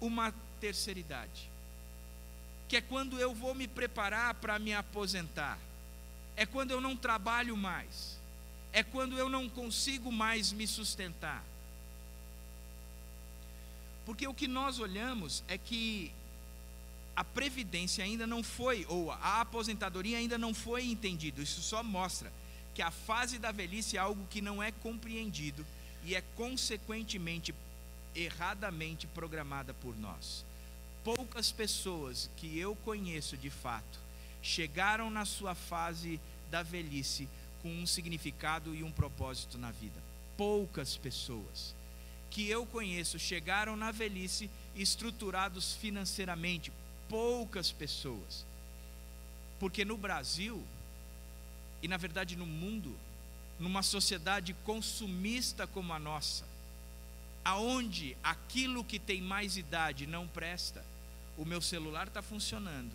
uma 0.00 0.32
terceira 0.60 1.00
idade. 1.00 1.50
Que 2.68 2.76
é 2.76 2.80
quando 2.80 3.18
eu 3.18 3.34
vou 3.34 3.52
me 3.52 3.66
preparar 3.66 4.34
para 4.34 4.60
me 4.60 4.72
aposentar. 4.72 5.58
É 6.36 6.46
quando 6.46 6.70
eu 6.70 6.80
não 6.80 6.96
trabalho 6.96 7.56
mais. 7.56 8.19
É 8.72 8.82
quando 8.82 9.18
eu 9.18 9.28
não 9.28 9.48
consigo 9.48 10.12
mais 10.12 10.52
me 10.52 10.66
sustentar. 10.66 11.44
Porque 14.06 14.26
o 14.26 14.34
que 14.34 14.48
nós 14.48 14.78
olhamos 14.78 15.42
é 15.48 15.58
que 15.58 16.12
a 17.14 17.24
previdência 17.24 18.04
ainda 18.04 18.26
não 18.26 18.42
foi, 18.42 18.86
ou 18.88 19.10
a 19.12 19.40
aposentadoria 19.40 20.18
ainda 20.18 20.38
não 20.38 20.54
foi 20.54 20.86
entendido. 20.86 21.42
Isso 21.42 21.60
só 21.60 21.82
mostra 21.82 22.32
que 22.74 22.82
a 22.82 22.90
fase 22.90 23.38
da 23.38 23.52
velhice 23.52 23.96
é 23.96 24.00
algo 24.00 24.26
que 24.30 24.40
não 24.40 24.62
é 24.62 24.72
compreendido 24.72 25.66
e 26.04 26.14
é 26.14 26.22
consequentemente 26.36 27.54
erradamente 28.14 29.06
programada 29.06 29.74
por 29.74 29.98
nós. 29.98 30.44
Poucas 31.04 31.52
pessoas 31.52 32.30
que 32.36 32.58
eu 32.58 32.74
conheço 32.76 33.36
de 33.36 33.50
fato 33.50 33.98
chegaram 34.42 35.10
na 35.10 35.24
sua 35.24 35.54
fase 35.54 36.20
da 36.50 36.62
velhice 36.62 37.28
com 37.62 37.68
um 37.68 37.86
significado 37.86 38.74
e 38.74 38.82
um 38.82 38.90
propósito 38.90 39.58
na 39.58 39.70
vida. 39.70 40.00
Poucas 40.36 40.96
pessoas 40.96 41.74
que 42.30 42.48
eu 42.48 42.64
conheço 42.64 43.18
chegaram 43.18 43.76
na 43.76 43.90
velhice 43.90 44.48
estruturados 44.76 45.74
financeiramente. 45.74 46.72
Poucas 47.08 47.72
pessoas. 47.72 48.46
Porque 49.58 49.84
no 49.84 49.96
Brasil, 49.96 50.62
e 51.82 51.88
na 51.88 51.96
verdade 51.96 52.36
no 52.36 52.46
mundo, 52.46 52.96
numa 53.58 53.82
sociedade 53.82 54.54
consumista 54.64 55.66
como 55.66 55.92
a 55.92 55.98
nossa, 55.98 56.44
aonde 57.44 58.16
aquilo 58.22 58.84
que 58.84 58.98
tem 58.98 59.20
mais 59.20 59.56
idade 59.56 60.06
não 60.06 60.26
presta, 60.26 60.84
o 61.36 61.44
meu 61.44 61.60
celular 61.60 62.06
está 62.06 62.22
funcionando, 62.22 62.92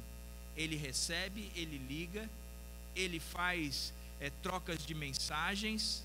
ele 0.55 0.75
recebe, 0.75 1.51
ele 1.55 1.77
liga, 1.77 2.29
ele 2.95 3.19
faz 3.19 3.93
é, 4.19 4.29
trocas 4.41 4.85
de 4.85 4.93
mensagens, 4.93 6.03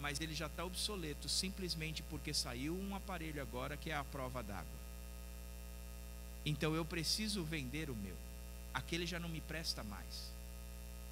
mas 0.00 0.20
ele 0.20 0.34
já 0.34 0.46
está 0.46 0.64
obsoleto 0.64 1.28
simplesmente 1.28 2.02
porque 2.04 2.32
saiu 2.32 2.74
um 2.74 2.94
aparelho 2.94 3.40
agora 3.42 3.76
que 3.76 3.90
é 3.90 3.94
a 3.94 4.04
prova 4.04 4.42
d'água. 4.42 4.80
Então 6.44 6.74
eu 6.74 6.84
preciso 6.84 7.44
vender 7.44 7.90
o 7.90 7.94
meu, 7.94 8.16
aquele 8.72 9.06
já 9.06 9.18
não 9.18 9.28
me 9.28 9.40
presta 9.40 9.82
mais 9.82 10.30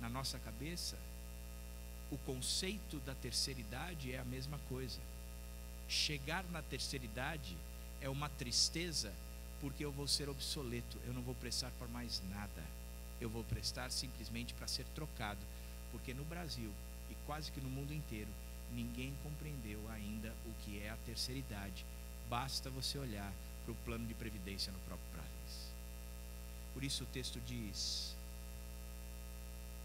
na 0.00 0.08
nossa 0.08 0.38
cabeça, 0.38 0.96
o 2.10 2.16
conceito 2.18 2.98
da 3.00 3.14
terceira 3.14 3.60
idade 3.60 4.12
é 4.12 4.18
a 4.18 4.24
mesma 4.24 4.58
coisa. 4.68 5.00
chegar 5.88 6.44
na 6.50 6.60
terceira 6.60 7.04
idade 7.04 7.56
é 8.02 8.10
uma 8.10 8.28
tristeza, 8.28 9.10
porque 9.58 9.82
eu 9.82 9.90
vou 9.90 10.06
ser 10.06 10.28
obsoleto, 10.28 10.98
eu 11.06 11.14
não 11.14 11.22
vou 11.22 11.34
prestar 11.34 11.70
por 11.78 11.88
mais 11.88 12.22
nada. 12.30 12.62
Eu 13.20 13.28
vou 13.28 13.42
prestar 13.44 13.90
simplesmente 13.90 14.52
para 14.54 14.68
ser 14.68 14.84
trocado, 14.94 15.40
porque 15.92 16.14
no 16.14 16.24
Brasil 16.24 16.70
e 17.10 17.14
quase 17.26 17.50
que 17.50 17.60
no 17.60 17.70
mundo 17.70 17.92
inteiro, 17.92 18.30
ninguém 18.72 19.14
compreendeu 19.22 19.80
ainda 19.90 20.32
o 20.46 20.52
que 20.62 20.82
é 20.82 20.90
a 20.90 20.96
terceira 21.06 21.38
idade. 21.38 21.84
Basta 22.28 22.70
você 22.70 22.98
olhar 22.98 23.32
para 23.64 23.72
o 23.72 23.76
plano 23.84 24.06
de 24.06 24.14
previdência 24.14 24.72
no 24.72 24.78
próprio 24.80 25.08
país. 25.16 25.68
Por 26.74 26.84
isso 26.84 27.04
o 27.04 27.06
texto 27.06 27.40
diz: 27.46 28.14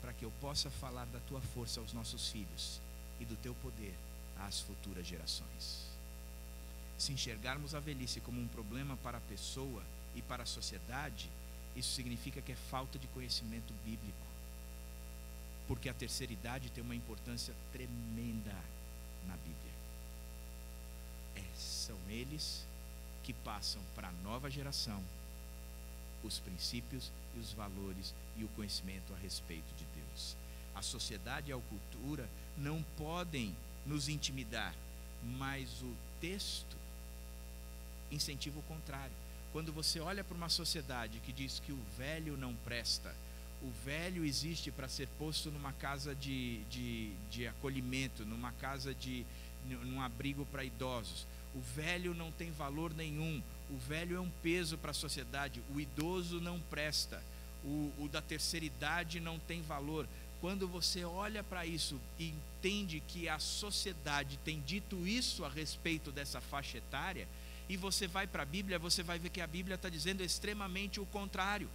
para 0.02 0.14
que 0.14 0.26
eu 0.26 0.32
possa 0.42 0.70
falar 0.70 1.06
da 1.06 1.20
tua 1.22 1.42
força 1.42 1.80
aos 1.80 1.94
nossos 1.94 2.30
filhos 2.30 2.82
e 3.20 3.26
do 3.26 3.36
teu 3.38 3.56
poder 3.56 3.96
às 4.40 4.60
futuras 4.60 5.06
gerações. 5.08 5.88
Se 6.98 7.12
enxergarmos 7.12 7.74
a 7.74 7.80
velhice 7.80 8.20
como 8.20 8.40
um 8.40 8.48
problema 8.48 8.98
para 8.98 9.18
a 9.18 9.22
pessoa 9.22 9.84
e 10.16 10.22
para 10.22 10.44
a 10.44 10.46
sociedade, 10.46 11.30
isso 11.76 11.94
significa 11.94 12.42
que 12.42 12.52
é 12.52 12.56
falta 12.56 13.00
de 13.00 13.08
conhecimento 13.08 13.74
bíblico. 13.86 14.33
Porque 15.68 15.90
a 15.90 15.94
terceira 15.94 16.34
idade 16.34 16.70
tem 16.70 16.84
uma 16.84 16.96
importância 16.96 17.54
tremenda 17.72 18.56
na 19.28 19.36
Bíblia. 19.38 19.74
É, 21.36 21.44
são 21.58 21.98
eles 22.10 22.66
que 23.24 23.34
passam 23.34 23.82
para 23.96 24.10
a 24.10 24.12
nova 24.24 24.50
geração 24.50 25.02
os 26.24 26.40
princípios 26.40 27.12
e 27.36 27.40
os 27.40 27.52
valores 27.52 28.14
e 28.38 28.44
o 28.44 28.48
conhecimento 28.50 29.14
a 29.14 29.18
respeito 29.18 29.68
de 29.78 29.86
Deus. 29.96 30.36
A 30.76 30.82
sociedade 30.82 31.50
e 31.52 31.54
a 31.54 31.58
cultura 31.58 32.28
não 32.58 32.84
podem 32.98 33.56
nos 33.86 34.08
intimidar, 34.08 34.74
mas 35.24 35.70
o 35.82 35.94
texto 36.22 36.76
incentiva 38.12 38.60
o 38.60 38.64
contrário. 38.64 39.14
Quando 39.52 39.72
você 39.72 40.00
olha 40.00 40.24
para 40.24 40.36
uma 40.36 40.50
sociedade 40.50 41.20
que 41.20 41.32
diz 41.32 41.60
que 41.60 41.72
o 41.72 41.80
velho 41.98 42.38
não 42.38 42.56
presta, 42.56 43.14
o 43.64 43.72
velho 43.86 44.26
existe 44.26 44.72
para 44.72 44.90
ser 44.90 45.08
posto 45.18 45.50
numa 45.50 45.72
casa 45.72 46.14
de, 46.14 46.60
de, 46.66 47.12
de 47.32 47.48
acolhimento, 47.48 48.26
numa 48.26 48.52
casa 48.52 48.94
de. 48.94 49.26
num 49.66 50.02
abrigo 50.02 50.46
para 50.48 50.66
idosos. 50.66 51.26
O 51.56 51.62
velho 51.62 52.14
não 52.14 52.32
tem 52.32 52.52
valor 52.52 52.94
nenhum. 52.94 53.42
O 53.70 53.78
velho 53.78 54.18
é 54.18 54.20
um 54.20 54.30
peso 54.42 54.78
para 54.78 54.92
a 54.92 54.94
sociedade. 54.94 55.64
O 55.74 55.80
idoso 55.80 56.42
não 56.42 56.60
presta. 56.60 57.24
O, 57.64 57.92
o 58.00 58.10
da 58.12 58.22
terceira 58.22 58.66
idade 58.66 59.22
não 59.22 59.40
tem 59.40 59.62
valor. 59.62 60.08
Quando 60.42 60.68
você 60.68 61.06
olha 61.06 61.42
para 61.42 61.66
isso 61.66 61.98
e 62.20 62.30
entende 62.30 63.02
que 63.08 63.30
a 63.30 63.40
sociedade 63.40 64.38
tem 64.44 64.60
dito 64.60 65.08
isso 65.08 65.46
a 65.46 65.50
respeito 65.50 66.12
dessa 66.12 66.42
faixa 66.42 66.80
etária, 66.80 67.30
e 67.70 67.78
você 67.78 68.08
vai 68.08 68.28
para 68.28 68.44
a 68.44 68.46
Bíblia, 68.46 68.78
você 68.78 69.02
vai 69.02 69.18
ver 69.18 69.30
que 69.30 69.40
a 69.40 69.48
Bíblia 69.48 69.76
está 69.76 69.88
dizendo 69.88 70.22
extremamente 70.22 71.00
o 71.00 71.06
contrário. 71.06 71.70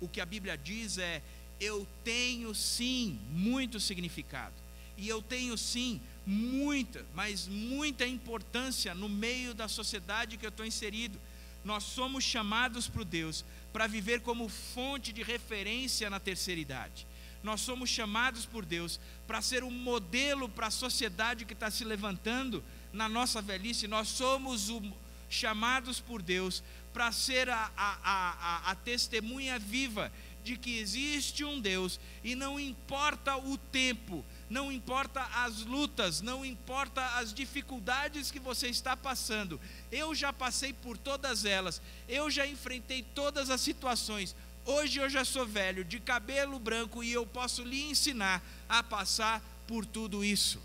O 0.00 0.08
que 0.08 0.20
a 0.20 0.26
Bíblia 0.26 0.56
diz 0.56 0.98
é: 0.98 1.22
eu 1.60 1.86
tenho 2.04 2.54
sim 2.54 3.18
muito 3.30 3.78
significado, 3.78 4.54
e 4.96 5.08
eu 5.08 5.22
tenho 5.22 5.56
sim 5.56 6.00
muita, 6.26 7.04
mas 7.14 7.46
muita 7.48 8.06
importância 8.06 8.94
no 8.94 9.08
meio 9.08 9.54
da 9.54 9.68
sociedade 9.68 10.36
que 10.36 10.46
eu 10.46 10.50
estou 10.50 10.66
inserido. 10.66 11.18
Nós 11.64 11.84
somos 11.84 12.24
chamados 12.24 12.88
por 12.88 13.04
Deus 13.04 13.44
para 13.72 13.86
viver 13.86 14.20
como 14.20 14.48
fonte 14.48 15.12
de 15.12 15.22
referência 15.22 16.08
na 16.08 16.18
terceira 16.18 16.60
idade 16.60 17.06
nós 17.42 17.60
somos 17.60 17.88
chamados 17.88 18.44
por 18.44 18.64
Deus 18.64 19.00
para 19.26 19.40
ser 19.40 19.64
um 19.64 19.70
modelo 19.70 20.48
para 20.48 20.66
a 20.66 20.70
sociedade 20.70 21.44
que 21.44 21.52
está 21.52 21.70
se 21.70 21.84
levantando 21.84 22.62
na 22.92 23.08
nossa 23.08 23.40
velhice, 23.40 23.86
nós 23.86 24.08
somos 24.08 24.68
o, 24.68 24.82
chamados 25.28 26.00
por 26.00 26.20
Deus 26.20 26.62
para 26.92 27.12
ser 27.12 27.48
a, 27.48 27.70
a, 27.76 27.98
a, 28.02 28.70
a 28.70 28.74
testemunha 28.74 29.58
viva 29.58 30.12
de 30.42 30.56
que 30.56 30.78
existe 30.78 31.44
um 31.44 31.60
Deus 31.60 32.00
e 32.24 32.34
não 32.34 32.58
importa 32.58 33.36
o 33.36 33.56
tempo, 33.58 34.24
não 34.48 34.72
importa 34.72 35.22
as 35.22 35.60
lutas, 35.60 36.20
não 36.20 36.44
importa 36.44 37.04
as 37.18 37.32
dificuldades 37.32 38.30
que 38.30 38.40
você 38.40 38.68
está 38.68 38.96
passando. 38.96 39.60
Eu 39.92 40.14
já 40.14 40.32
passei 40.32 40.72
por 40.72 40.96
todas 40.96 41.44
elas, 41.44 41.80
eu 42.08 42.30
já 42.30 42.46
enfrentei 42.46 43.02
todas 43.14 43.50
as 43.50 43.60
situações. 43.60 44.34
Hoje 44.64 45.00
eu 45.00 45.08
já 45.08 45.24
sou 45.24 45.46
velho, 45.46 45.84
de 45.84 45.98
cabelo 45.98 46.58
branco, 46.58 47.02
e 47.02 47.12
eu 47.12 47.26
posso 47.26 47.62
lhe 47.62 47.82
ensinar 47.82 48.42
a 48.68 48.82
passar 48.82 49.42
por 49.66 49.86
tudo 49.86 50.24
isso. 50.24 50.60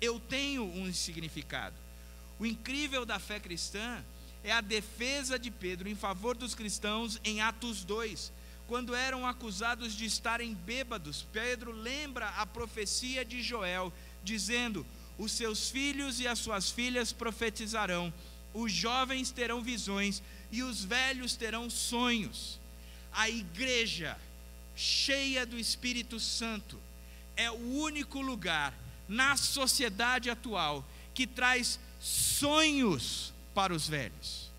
Eu 0.00 0.20
tenho 0.20 0.64
um 0.64 0.92
significado. 0.92 1.74
O 2.38 2.44
incrível 2.44 3.06
da 3.06 3.18
fé 3.18 3.38
cristã 3.40 4.04
é 4.44 4.52
a 4.52 4.60
defesa 4.60 5.38
de 5.38 5.50
Pedro 5.50 5.88
em 5.88 5.96
favor 5.96 6.36
dos 6.36 6.54
cristãos 6.54 7.18
em 7.24 7.40
Atos 7.40 7.82
2. 7.82 8.32
Quando 8.68 8.94
eram 8.94 9.26
acusados 9.26 9.94
de 9.94 10.04
estarem 10.04 10.54
bêbados, 10.54 11.26
Pedro 11.32 11.72
lembra 11.72 12.28
a 12.28 12.46
profecia 12.46 13.24
de 13.24 13.42
Joel, 13.42 13.92
dizendo: 14.22 14.86
Os 15.18 15.32
seus 15.32 15.70
filhos 15.70 16.20
e 16.20 16.28
as 16.28 16.38
suas 16.38 16.70
filhas 16.70 17.12
profetizarão, 17.12 18.14
os 18.52 18.70
jovens 18.70 19.32
terão 19.32 19.62
visões 19.62 20.22
e 20.52 20.62
os 20.62 20.84
velhos 20.84 21.34
terão 21.34 21.68
sonhos 21.68 22.62
a 23.14 23.30
igreja 23.30 24.18
cheia 24.74 25.46
do 25.46 25.56
Espírito 25.56 26.18
Santo 26.18 26.78
é 27.36 27.50
o 27.50 27.78
único 27.78 28.20
lugar 28.20 28.74
na 29.08 29.36
sociedade 29.36 30.28
atual 30.28 30.84
que 31.14 31.26
traz 31.26 31.78
sonhos 32.00 33.32
para 33.54 33.72
os 33.72 33.88
velhos. 33.88 34.50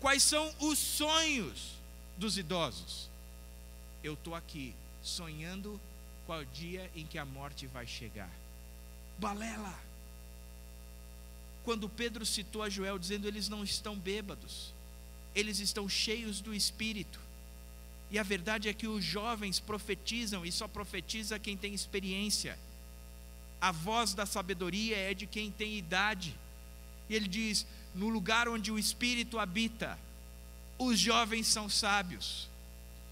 Quais 0.00 0.22
são 0.22 0.52
os 0.60 0.78
sonhos 0.78 1.74
dos 2.16 2.38
idosos? 2.38 3.08
Eu 4.02 4.14
estou 4.14 4.34
aqui 4.34 4.74
sonhando 5.02 5.80
qual 6.26 6.44
dia 6.44 6.90
em 6.94 7.06
que 7.06 7.18
a 7.18 7.24
morte 7.24 7.66
vai 7.66 7.86
chegar. 7.86 8.30
Balela! 9.18 9.78
Quando 11.64 11.88
Pedro 11.88 12.24
citou 12.24 12.62
a 12.62 12.68
Joel 12.68 12.98
dizendo 12.98 13.26
eles 13.26 13.48
não 13.48 13.64
estão 13.64 13.96
bêbados, 13.96 14.72
eles 15.34 15.58
estão 15.58 15.88
cheios 15.88 16.40
do 16.40 16.54
Espírito. 16.54 17.18
E 18.10 18.18
a 18.18 18.22
verdade 18.22 18.68
é 18.68 18.72
que 18.72 18.86
os 18.86 19.04
jovens 19.04 19.58
profetizam 19.58 20.46
e 20.46 20.52
só 20.52 20.68
profetiza 20.68 21.38
quem 21.38 21.56
tem 21.56 21.74
experiência. 21.74 22.56
A 23.60 23.72
voz 23.72 24.14
da 24.14 24.24
sabedoria 24.24 24.96
é 24.96 25.12
de 25.12 25.26
quem 25.26 25.50
tem 25.50 25.76
idade. 25.76 26.36
E 27.08 27.14
ele 27.14 27.26
diz: 27.26 27.66
no 27.96 28.08
lugar 28.08 28.46
onde 28.46 28.70
o 28.70 28.78
Espírito 28.78 29.38
habita, 29.38 29.98
os 30.78 30.98
jovens 30.98 31.46
são 31.46 31.68
sábios. 31.68 32.48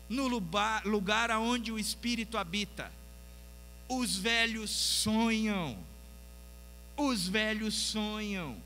No 0.08 0.28
lugar, 0.28 1.30
onde 1.30 1.72
o 1.72 1.78
Espírito 1.78 2.36
habita, 2.36 2.92
os 3.88 4.16
velhos 4.16 4.70
sonham. 4.70 5.78
Os 6.96 7.26
velhos 7.26 7.74
sonham. 7.74 8.56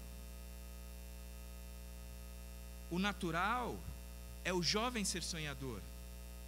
O 2.91 2.99
natural 2.99 3.79
é 4.45 4.53
o 4.53 4.63
jovem 4.63 5.05
ser 5.05 5.23
sonhador 5.23 5.81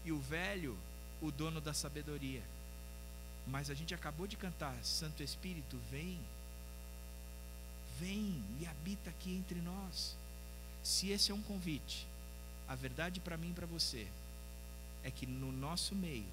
e 0.04 0.10
o 0.10 0.18
velho, 0.18 0.76
o 1.22 1.30
dono 1.30 1.60
da 1.60 1.72
sabedoria. 1.72 2.42
Mas 3.46 3.70
a 3.70 3.74
gente 3.74 3.94
acabou 3.94 4.26
de 4.26 4.36
cantar: 4.36 4.74
Santo 4.82 5.22
Espírito, 5.22 5.78
vem, 5.90 6.18
vem 8.00 8.42
e 8.60 8.66
habita 8.66 9.10
aqui 9.10 9.36
entre 9.36 9.60
nós. 9.60 10.16
Se 10.82 11.10
esse 11.10 11.30
é 11.30 11.34
um 11.34 11.42
convite, 11.42 12.06
a 12.66 12.74
verdade 12.74 13.20
para 13.20 13.36
mim 13.36 13.50
e 13.50 13.54
para 13.54 13.66
você 13.66 14.06
é 15.04 15.10
que 15.10 15.26
no 15.26 15.52
nosso 15.52 15.94
meio 15.94 16.26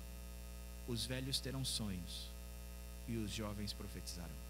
os 0.88 1.06
velhos 1.06 1.40
terão 1.40 1.66
sonhos 1.66 2.28
e 3.08 3.18
os 3.18 3.32
jovens 3.32 3.74
profetizarão. 3.74 4.48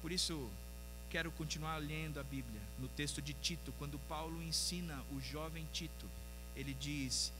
Por 0.00 0.12
isso, 0.12 0.48
quero 1.10 1.30
continuar 1.32 1.78
lendo 1.78 2.20
a 2.20 2.22
Bíblia 2.22 2.60
no 2.78 2.88
texto 2.88 3.20
de 3.20 3.32
Tito, 3.34 3.72
quando 3.78 3.98
Paulo 4.08 4.40
ensina 4.42 5.02
o 5.12 5.20
jovem 5.20 5.66
Tito 5.72 6.06
ele 6.56 6.74
diz: 6.74 7.30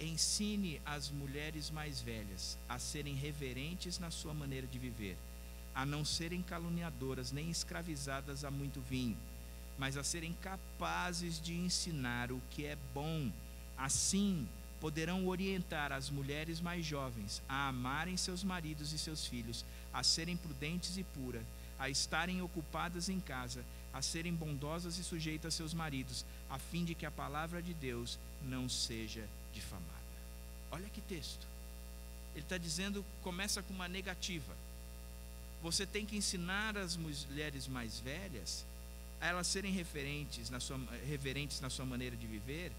ensine 0.00 0.80
as 0.84 1.08
mulheres 1.08 1.70
mais 1.70 2.00
velhas 2.00 2.58
a 2.68 2.78
serem 2.78 3.14
reverentes 3.14 3.98
na 3.98 4.10
sua 4.10 4.34
maneira 4.34 4.66
de 4.66 4.78
viver, 4.78 5.16
a 5.74 5.84
não 5.84 6.04
serem 6.04 6.42
caluniadoras 6.42 7.32
nem 7.32 7.50
escravizadas 7.50 8.44
a 8.44 8.50
muito 8.50 8.80
vinho, 8.80 9.16
mas 9.78 9.96
a 9.96 10.04
serem 10.04 10.32
capazes 10.34 11.40
de 11.40 11.54
ensinar 11.54 12.30
o 12.30 12.40
que 12.50 12.64
é 12.64 12.76
bom. 12.94 13.30
Assim, 13.76 14.46
poderão 14.80 15.26
orientar 15.26 15.92
as 15.92 16.10
mulheres 16.10 16.60
mais 16.60 16.84
jovens 16.84 17.42
a 17.48 17.68
amarem 17.68 18.16
seus 18.16 18.44
maridos 18.44 18.92
e 18.92 18.98
seus 18.98 19.26
filhos, 19.26 19.64
a 19.92 20.02
serem 20.02 20.36
prudentes 20.36 20.96
e 20.96 21.02
puras, 21.02 21.42
a 21.78 21.88
estarem 21.88 22.40
ocupadas 22.42 23.08
em 23.08 23.18
casa, 23.18 23.64
a 23.92 24.02
serem 24.02 24.34
bondosas 24.34 24.98
e 24.98 25.04
sujeitas 25.04 25.54
a 25.54 25.56
seus 25.56 25.74
maridos, 25.74 26.24
a 26.50 26.58
fim 26.58 26.84
de 26.84 26.94
que 26.94 27.06
a 27.06 27.10
palavra 27.10 27.62
de 27.62 27.74
Deus 27.74 28.18
não 28.42 28.68
seja 28.68 29.26
difamada. 29.52 29.84
Olha 30.70 30.88
que 30.90 31.00
texto. 31.00 31.46
Ele 32.34 32.42
está 32.42 32.58
dizendo, 32.58 33.04
começa 33.22 33.62
com 33.62 33.72
uma 33.72 33.88
negativa. 33.88 34.52
Você 35.64 35.86
tem 35.86 36.04
que 36.04 36.14
ensinar 36.14 36.76
as 36.76 36.94
mulheres 36.94 37.66
mais 37.66 37.98
velhas 37.98 38.66
a 39.18 39.28
elas 39.28 39.46
serem 39.46 39.72
referentes 39.72 40.50
na 40.50 40.60
sua, 40.60 40.78
reverentes 41.06 41.58
na 41.62 41.70
sua 41.70 41.86
maneira 41.86 42.14
de 42.14 42.26
viver, 42.26 42.70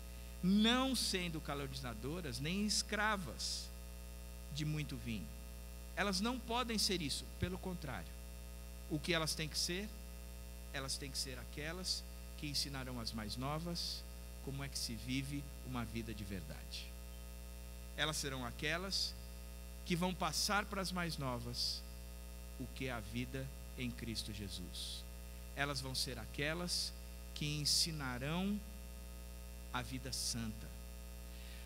não 0.43 0.95
sendo 0.95 1.41
calorizadoras 1.41 2.39
nem 2.39 2.63
escravas 2.63 3.67
de 4.54 4.63
muito 4.65 4.95
vinho. 4.98 5.26
Elas 5.95 6.21
não 6.21 6.38
podem 6.38 6.78
ser 6.78 7.02
isso, 7.02 7.26
pelo 7.39 7.58
contrário. 7.58 8.06
O 8.91 9.00
que 9.00 9.15
elas 9.15 9.34
têm 9.34 9.50
que 9.50 9.58
ser? 9.58 9.89
Elas 10.71 10.95
têm 10.95 11.10
que 11.10 11.17
ser 11.17 11.39
aquelas 11.39 12.04
que 12.38 12.45
ensinarão 12.45 13.00
as 13.00 13.12
mais 13.12 13.36
novas 13.36 14.04
como 14.43 14.63
é 14.63 14.69
que 14.69 14.78
se 14.78 14.93
vive 14.93 15.43
uma 15.65 15.84
vida 15.86 16.13
de 16.13 16.24
verdade. 16.24 16.86
Elas 17.98 18.17
serão 18.17 18.45
aquelas 18.45 19.12
que 19.88 19.95
vão 19.95 20.13
passar 20.13 20.65
para 20.65 20.84
as 20.84 20.91
mais 20.91 21.17
novas 21.17 21.82
o 22.60 22.65
que 22.76 22.88
é 22.88 22.91
a 22.91 23.00
vida 23.00 23.46
em 23.78 23.91
Cristo 23.91 24.34
Jesus. 24.34 25.04
Elas 25.56 25.82
vão 25.82 25.96
ser 25.96 26.18
aquelas 26.20 26.91
que 27.34 27.46
ensinarão 27.46 28.60
a 29.74 29.82
vida 29.82 30.12
santa. 30.12 30.68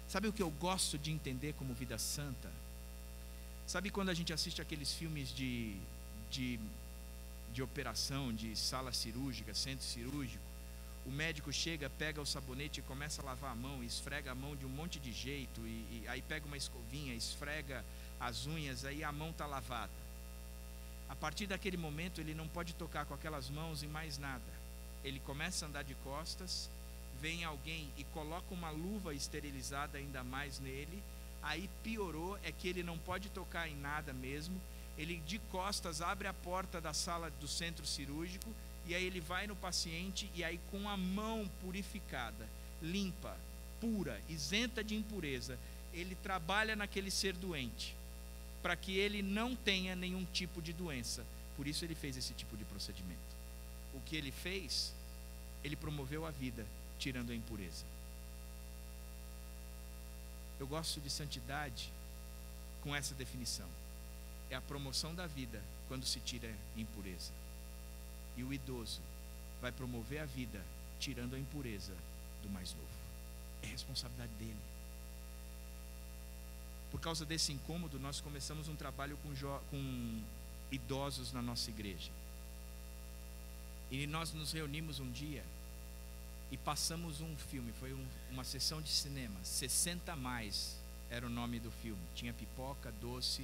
Sabe 0.07 0.27
o 0.27 0.33
que 0.33 0.41
eu 0.41 0.49
gosto 0.49 0.97
de 0.97 1.11
entender 1.11 1.53
como 1.53 1.73
vida 1.73 1.97
santa? 1.99 2.51
Sabe 3.67 3.91
quando 3.91 4.09
a 4.09 4.13
gente 4.15 4.33
assiste 4.33 4.59
aqueles 4.59 4.91
filmes 4.93 5.29
de, 5.29 5.77
de, 6.31 6.59
de 7.53 7.61
operação, 7.61 8.33
de 8.33 8.55
sala 8.55 8.91
cirúrgica, 8.91 9.53
centro 9.53 9.85
cirúrgico? 9.85 10.43
O 11.05 11.11
médico 11.11 11.53
chega, 11.53 11.89
pega 11.89 12.19
o 12.19 12.25
sabonete 12.25 12.79
e 12.79 12.83
começa 12.83 13.21
a 13.21 13.25
lavar 13.25 13.51
a 13.51 13.55
mão, 13.55 13.83
esfrega 13.83 14.31
a 14.31 14.35
mão 14.35 14.55
de 14.55 14.65
um 14.65 14.69
monte 14.69 14.99
de 14.99 15.13
jeito, 15.13 15.61
e, 15.65 16.01
e 16.01 16.07
aí 16.07 16.21
pega 16.21 16.47
uma 16.47 16.57
escovinha, 16.57 17.13
esfrega 17.13 17.85
as 18.19 18.47
unhas, 18.47 18.85
aí 18.85 19.03
a 19.03 19.11
mão 19.11 19.29
está 19.29 19.45
lavada. 19.45 19.91
A 21.09 21.15
partir 21.15 21.47
daquele 21.47 21.75
momento, 21.75 22.21
ele 22.21 22.35
não 22.35 22.47
pode 22.47 22.75
tocar 22.75 23.03
com 23.05 23.15
aquelas 23.15 23.49
mãos 23.49 23.81
em 23.81 23.87
mais 23.87 24.19
nada. 24.19 24.59
Ele 25.03 25.19
começa 25.19 25.65
a 25.65 25.67
andar 25.67 25.83
de 25.83 25.95
costas, 25.95 26.69
vem 27.19 27.43
alguém 27.43 27.89
e 27.97 28.03
coloca 28.05 28.53
uma 28.53 28.69
luva 28.69 29.13
esterilizada 29.13 29.97
ainda 29.97 30.23
mais 30.23 30.59
nele. 30.59 31.01
Aí 31.41 31.67
piorou, 31.83 32.37
é 32.43 32.51
que 32.51 32.67
ele 32.67 32.83
não 32.83 32.97
pode 32.97 33.29
tocar 33.29 33.67
em 33.67 33.75
nada 33.75 34.13
mesmo. 34.13 34.61
Ele 34.97 35.17
de 35.25 35.39
costas 35.51 35.99
abre 36.01 36.27
a 36.27 36.33
porta 36.33 36.79
da 36.79 36.93
sala 36.93 37.31
do 37.31 37.47
centro 37.47 37.87
cirúrgico 37.87 38.53
e 38.85 38.93
aí 38.93 39.03
ele 39.03 39.19
vai 39.19 39.47
no 39.47 39.55
paciente 39.55 40.29
e 40.35 40.43
aí 40.43 40.59
com 40.69 40.87
a 40.89 40.97
mão 40.97 41.49
purificada, 41.61 42.47
limpa, 42.81 43.35
pura, 43.79 44.21
isenta 44.27 44.83
de 44.83 44.95
impureza, 44.95 45.57
ele 45.93 46.15
trabalha 46.15 46.75
naquele 46.75 47.09
ser 47.09 47.33
doente 47.33 47.95
para 48.61 48.75
que 48.75 48.97
ele 48.97 49.21
não 49.21 49.55
tenha 49.55 49.95
nenhum 49.95 50.25
tipo 50.25 50.61
de 50.61 50.73
doença. 50.73 51.25
Por 51.55 51.67
isso 51.67 51.83
ele 51.83 51.95
fez 51.95 52.17
esse 52.17 52.33
tipo 52.33 52.55
de 52.57 52.63
procedimento. 52.65 53.19
O 53.93 53.99
que 54.01 54.15
ele 54.15 54.31
fez? 54.31 54.93
Ele 55.63 55.75
promoveu 55.75 56.25
a 56.25 56.31
vida, 56.31 56.65
tirando 56.97 57.31
a 57.31 57.35
impureza. 57.35 57.83
Eu 60.59 60.67
gosto 60.67 60.99
de 60.99 61.09
santidade 61.09 61.91
com 62.81 62.95
essa 62.95 63.13
definição. 63.15 63.67
É 64.49 64.55
a 64.55 64.61
promoção 64.61 65.13
da 65.13 65.27
vida 65.27 65.61
quando 65.87 66.05
se 66.05 66.19
tira 66.19 66.49
a 66.49 66.79
impureza. 66.79 67.31
E 68.35 68.43
o 68.43 68.53
idoso 68.53 69.01
vai 69.61 69.71
promover 69.71 70.19
a 70.19 70.25
vida 70.25 70.61
tirando 70.99 71.35
a 71.35 71.39
impureza 71.39 71.93
do 72.43 72.49
mais 72.49 72.73
novo. 72.73 72.87
É 73.63 73.67
responsabilidade 73.67 74.31
dele. 74.33 74.59
Por 76.91 76.99
causa 76.99 77.25
desse 77.25 77.51
incômodo, 77.51 77.99
nós 77.99 78.19
começamos 78.19 78.67
um 78.67 78.75
trabalho 78.75 79.17
com, 79.17 79.33
com 79.69 80.21
idosos 80.71 81.31
na 81.31 81.41
nossa 81.41 81.69
igreja. 81.69 82.11
E 83.91 84.05
nós 84.07 84.33
nos 84.33 84.51
reunimos 84.51 84.99
um 84.99 85.11
dia 85.11 85.43
e 86.51 86.57
passamos 86.57 87.21
um 87.21 87.35
filme, 87.49 87.71
foi 87.79 87.93
um, 87.93 88.05
uma 88.31 88.43
sessão 88.43 88.81
de 88.81 88.89
cinema, 88.89 89.39
60 89.43 90.15
mais 90.15 90.77
era 91.09 91.25
o 91.25 91.29
nome 91.29 91.59
do 91.59 91.71
filme. 91.71 92.01
Tinha 92.15 92.33
pipoca, 92.33 92.91
doce, 93.01 93.43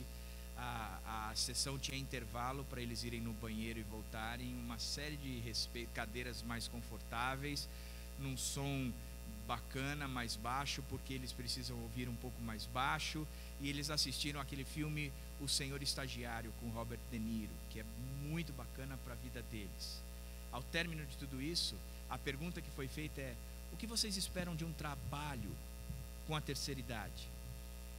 a, 0.58 1.30
a 1.30 1.36
sessão 1.36 1.78
tinha 1.78 1.98
intervalo 1.98 2.64
para 2.66 2.82
eles 2.82 3.04
irem 3.04 3.22
no 3.22 3.34
banheiro 3.34 3.80
e 3.80 3.84
voltarem, 3.84 4.54
uma 4.60 4.80
série 4.80 5.18
de 5.18 5.88
cadeiras 5.94 6.42
mais 6.44 6.68
confortáveis, 6.68 7.68
num 8.20 8.38
som 8.38 8.92
bacana, 9.48 10.08
mais 10.08 10.36
baixo, 10.36 10.84
porque 10.90 11.14
eles 11.14 11.32
precisam 11.32 11.78
ouvir 11.82 12.10
um 12.10 12.16
pouco 12.16 12.42
mais 12.42 12.66
baixo. 12.68 13.28
E 13.62 13.70
eles 13.70 13.90
assistiram 13.90 14.40
aquele 14.40 14.66
filme 14.66 15.12
O 15.40 15.48
Senhor 15.48 15.82
Estagiário 15.82 16.54
com 16.60 16.70
Robert 16.70 17.00
De 17.12 17.20
Niro, 17.20 17.54
que 17.70 17.80
é 17.80 17.86
muito 18.24 18.54
bacana 18.54 18.98
para 19.04 19.14
a 19.14 19.18
vida 19.18 19.42
deles. 19.52 20.02
Ao 20.52 20.64
término 20.64 21.06
de 21.06 21.18
tudo 21.18 21.42
isso, 21.42 21.76
a 22.10 22.18
pergunta 22.18 22.62
que 22.62 22.70
foi 22.72 22.88
feita 22.88 23.22
é: 23.22 23.36
o 23.74 23.78
que 23.78 23.88
vocês 23.88 24.16
esperam 24.18 24.56
de 24.56 24.64
um 24.64 24.72
trabalho 24.74 25.52
com 26.28 26.36
a 26.36 26.42
terceira 26.42 26.80
idade? 26.80 27.28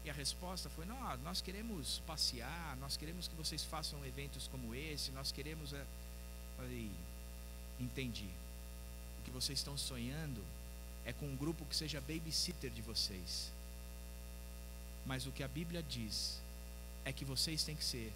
E 0.04 0.10
a 0.10 0.12
resposta 0.12 0.70
foi: 0.70 0.86
não, 0.86 1.16
nós 1.18 1.40
queremos 1.40 2.00
passear, 2.06 2.76
nós 2.78 2.96
queremos 2.96 3.28
que 3.28 3.34
vocês 3.34 3.64
façam 3.64 4.04
eventos 4.04 4.48
como 4.48 4.74
esse, 4.74 5.10
nós 5.10 5.32
queremos. 5.32 5.72
É... 5.72 5.84
Falei, 6.56 6.90
entendi. 7.78 8.28
O 9.18 9.24
que 9.24 9.30
vocês 9.30 9.58
estão 9.58 9.76
sonhando 9.76 10.42
é 11.06 11.12
com 11.12 11.24
um 11.24 11.36
grupo 11.36 11.64
que 11.64 11.76
seja 11.76 12.00
babysitter 12.00 12.70
de 12.70 12.82
vocês. 12.82 13.50
Mas 15.06 15.24
o 15.24 15.30
que 15.30 15.44
a 15.44 15.48
Bíblia 15.48 15.82
diz 15.82 16.40
é 17.04 17.12
que 17.12 17.24
vocês 17.24 17.62
têm 17.62 17.76
que 17.76 17.84
ser 17.84 18.12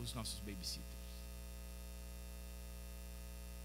os 0.00 0.12
nossos 0.12 0.40
babysitters. 0.40 0.82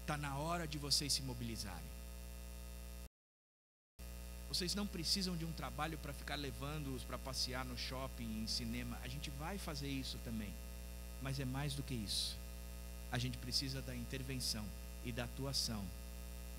Está 0.02 0.16
na 0.16 0.38
hora 0.38 0.66
de 0.66 0.78
vocês 0.78 1.12
se 1.12 1.22
mobilizarem. 1.22 1.98
Vocês 4.48 4.74
não 4.74 4.86
precisam 4.86 5.36
de 5.36 5.44
um 5.44 5.52
trabalho 5.52 5.98
para 5.98 6.14
ficar 6.14 6.36
levando-os 6.36 7.02
para 7.02 7.18
passear 7.18 7.64
no 7.64 7.76
shopping, 7.76 8.42
em 8.42 8.46
cinema. 8.46 8.98
A 9.02 9.08
gente 9.08 9.28
vai 9.30 9.58
fazer 9.58 9.88
isso 9.88 10.16
também. 10.24 10.54
Mas 11.20 11.40
é 11.40 11.44
mais 11.44 11.74
do 11.74 11.82
que 11.82 11.94
isso. 11.94 12.36
A 13.10 13.18
gente 13.18 13.36
precisa 13.38 13.82
da 13.82 13.94
intervenção 13.94 14.64
e 15.04 15.10
da 15.10 15.24
atuação 15.24 15.84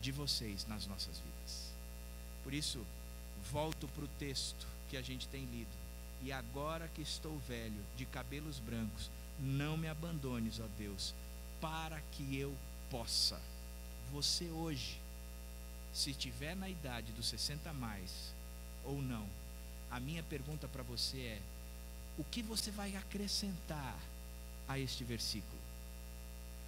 de 0.02 0.12
vocês 0.12 0.68
nas 0.68 0.86
nossas 0.86 1.18
vidas. 1.18 1.69
Por 2.44 2.54
isso, 2.54 2.86
volto 3.52 3.88
para 3.90 4.06
o 4.06 4.10
texto 4.20 4.68
que 4.90 4.98
a 4.98 5.02
gente 5.02 5.28
tem 5.28 5.46
lido. 5.46 5.80
E 6.22 6.32
agora 6.32 6.90
que 6.90 7.02
estou 7.02 7.38
velho, 7.48 7.82
de 7.96 8.06
cabelos 8.06 8.60
brancos, 8.60 9.10
não 9.40 9.78
me 9.78 9.88
abandones, 9.88 10.60
ó 10.60 10.68
Deus, 10.78 11.14
para 11.62 12.00
que 12.12 12.38
eu 12.38 12.54
possa. 12.90 13.40
Você 14.12 14.46
hoje, 14.46 15.00
se 15.94 16.12
estiver 16.12 16.56
na 16.56 16.70
idade 16.70 17.12
dos 17.14 17.28
60 17.28 17.72
mais 17.74 18.34
ou 18.84 19.02
não, 19.02 19.26
a 19.90 20.00
minha 20.00 20.24
pergunta 20.24 20.68
para 20.68 20.84
você 20.84 21.18
é: 21.18 21.42
o 22.18 22.24
que 22.24 22.42
você 22.42 22.70
vai 22.72 22.96
acrescentar 22.96 23.98
a 24.68 24.78
este 24.78 25.04
versículo? 25.04 25.60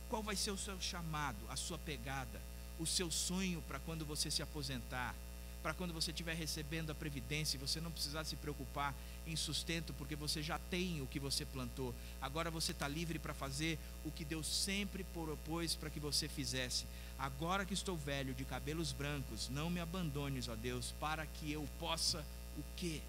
Qual 0.10 0.24
vai 0.24 0.36
ser 0.36 0.52
o 0.52 0.58
seu 0.58 0.80
chamado, 0.82 1.40
a 1.50 1.56
sua 1.56 1.78
pegada, 1.78 2.42
o 2.80 2.86
seu 2.86 3.12
sonho 3.12 3.62
para 3.68 3.80
quando 3.80 4.06
você 4.06 4.32
se 4.32 4.42
aposentar? 4.42 5.16
Para 5.62 5.74
quando 5.74 5.94
você 5.94 6.12
estiver 6.12 6.36
recebendo 6.36 6.92
a 6.92 6.96
previdência, 6.96 7.60
você 7.60 7.80
não 7.80 7.92
precisar 7.92 8.24
se 8.24 8.36
preocupar 8.36 8.96
em 9.28 9.36
sustento, 9.36 9.94
porque 9.94 10.16
você 10.16 10.42
já 10.42 10.58
tem 10.58 11.02
o 11.02 11.08
que 11.08 11.20
você 11.20 11.46
plantou. 11.46 11.94
Agora 12.22 12.50
você 12.50 12.72
está 12.72 12.88
livre 12.88 13.20
para 13.20 13.34
fazer 13.34 13.78
o 14.04 14.12
que 14.12 14.26
Deus 14.26 14.48
sempre 14.48 15.04
propôs 15.04 15.76
para 15.76 15.90
que 15.90 16.00
você 16.00 16.28
fizesse. 16.28 16.86
Agora 17.20 17.66
que 17.66 17.74
estou 17.74 17.96
velho, 17.96 18.34
de 18.34 18.44
cabelos 18.44 18.92
brancos, 18.92 19.50
não 19.50 19.70
me 19.70 19.80
abandones, 19.80 20.48
ó 20.48 20.56
Deus, 20.56 20.94
para 21.00 21.26
que 21.26 21.52
eu 21.52 21.68
possa 21.80 22.26
o 22.58 22.64
quê? 22.76 23.02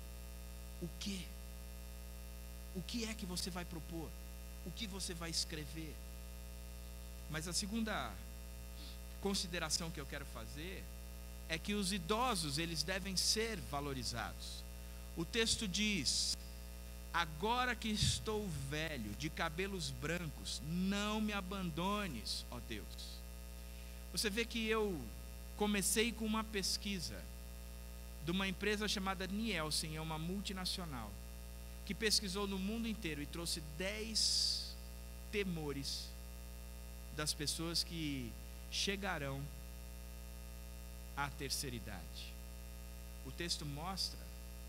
O 0.83 0.89
quê? 1.01 1.21
O 2.75 2.83
que 2.83 3.05
é 3.05 3.15
que 3.15 3.25
você 3.25 3.51
vai 3.51 3.65
propor? 3.65 4.09
O 4.67 4.71
que 4.71 4.87
você 4.87 5.15
vai 5.15 5.31
escrever? 5.31 5.95
Mas 7.31 7.49
a 7.49 7.53
segunda 7.53 8.13
consideração 9.23 9.91
que 9.91 10.01
eu 10.01 10.07
quero 10.07 10.27
fazer 10.27 10.85
é 11.53 11.59
que 11.59 11.75
os 11.75 11.93
idosos 11.93 12.57
eles 12.57 12.83
devem 12.83 13.15
ser 13.15 13.59
valorizados. 13.71 14.65
O 15.15 15.23
texto 15.23 15.69
diz: 15.69 16.35
Agora 17.13 17.77
que 17.77 17.91
estou 17.91 18.49
velho, 18.71 19.11
de 19.19 19.29
cabelos 19.29 19.91
brancos, 19.91 20.63
não 20.67 21.21
me 21.21 21.35
abandones, 21.35 22.47
ó 22.51 22.59
Deus. 22.67 22.87
Você 24.13 24.31
vê 24.31 24.47
que 24.47 24.67
eu 24.67 24.99
comecei 25.59 26.11
com 26.11 26.25
uma 26.25 26.43
pesquisa 26.43 27.23
de 28.25 28.31
uma 28.31 28.49
empresa 28.49 28.89
chamada 28.89 29.27
Nielsen, 29.27 29.97
é 29.97 30.01
uma 30.01 30.19
multinacional, 30.19 31.11
que 31.85 31.93
pesquisou 31.93 32.47
no 32.47 32.59
mundo 32.59 32.89
inteiro 32.89 33.21
e 33.21 33.27
trouxe 33.27 33.61
10 33.77 34.75
temores 35.31 36.09
das 37.15 37.35
pessoas 37.35 37.85
que 37.85 38.33
chegarão 38.71 39.43
à 41.17 41.29
terceira 41.31 41.77
idade. 41.77 42.33
O 43.27 43.31
texto 43.31 43.65
mostra 43.65 44.19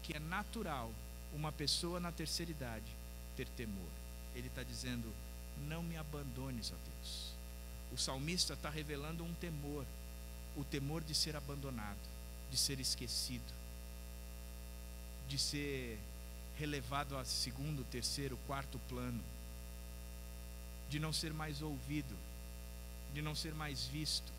que 0.03 0.15
é 0.15 0.19
natural 0.19 0.91
uma 1.33 1.51
pessoa 1.51 1.99
na 1.99 2.11
terceira 2.11 2.51
idade 2.51 2.85
ter 3.35 3.47
temor. 3.49 3.89
Ele 4.35 4.47
está 4.47 4.63
dizendo: 4.63 5.11
Não 5.67 5.81
me 5.81 5.97
abandones, 5.97 6.71
ó 6.71 6.75
Deus. 6.75 7.33
O 7.91 7.97
salmista 7.97 8.53
está 8.53 8.69
revelando 8.69 9.23
um 9.23 9.33
temor, 9.35 9.85
o 10.55 10.63
temor 10.63 11.03
de 11.03 11.13
ser 11.13 11.35
abandonado, 11.35 11.97
de 12.49 12.57
ser 12.57 12.79
esquecido, 12.79 13.53
de 15.27 15.37
ser 15.37 15.99
relevado 16.57 17.17
a 17.17 17.25
segundo, 17.25 17.83
terceiro, 17.85 18.37
quarto 18.47 18.79
plano, 18.89 19.23
de 20.89 20.99
não 20.99 21.13
ser 21.13 21.33
mais 21.33 21.61
ouvido, 21.61 22.15
de 23.13 23.21
não 23.21 23.35
ser 23.35 23.53
mais 23.53 23.85
visto, 23.85 24.31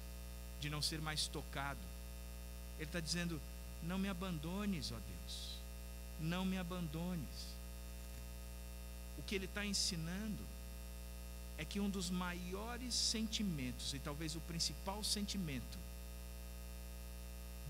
de 0.61 0.71
não 0.71 0.83
ser 0.83 1.01
mais 1.01 1.27
tocado. 1.27 1.94
Ele 2.79 2.89
está 2.89 3.01
dizendo: 3.01 3.41
não 3.83 3.99
me 3.99 4.09
abandones, 4.09 4.93
ó 4.93 4.97
Deus, 4.97 5.59
não 6.21 6.45
me 6.45 6.59
abandones. 6.59 7.55
O 9.19 9.23
que 9.23 9.35
ele 9.35 9.45
está 9.45 9.65
ensinando 9.65 10.43
é 11.57 11.65
que 11.65 11.79
um 11.79 11.89
dos 11.89 12.11
maiores 12.11 12.95
sentimentos, 12.95 13.95
e 13.95 13.99
talvez 13.99 14.35
o 14.35 14.41
principal 14.41 15.05
sentimento, 15.05 15.79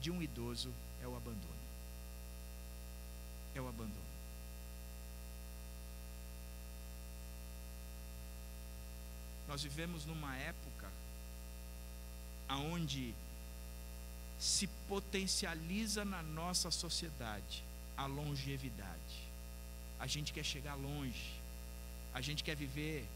de 0.01 0.11
um 0.11 0.23
idoso 0.23 0.73
é 1.03 1.07
o 1.07 1.17
abandono. 1.17 1.65
É 3.55 3.61
o 3.61 3.69
abandono. 3.69 4.05
Nós 9.47 9.63
vivemos 9.63 10.05
numa 10.05 10.37
época 10.37 10.91
aonde 12.49 13.15
se 14.45 14.67
potencializa 14.87 16.05
na 16.05 16.23
nossa 16.23 16.71
sociedade 16.71 17.65
a 17.97 18.05
longevidade. 18.05 19.25
A 19.99 20.07
gente 20.07 20.35
quer 20.35 20.45
chegar 20.45 20.75
longe. 20.75 21.33
A 22.13 22.21
gente 22.21 22.45
quer 22.45 22.55
viver 22.55 23.07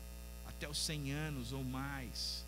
até 0.48 0.66
os 0.66 0.78
100 0.78 1.12
anos 1.12 1.52
ou 1.52 1.62
mais. 1.62 2.42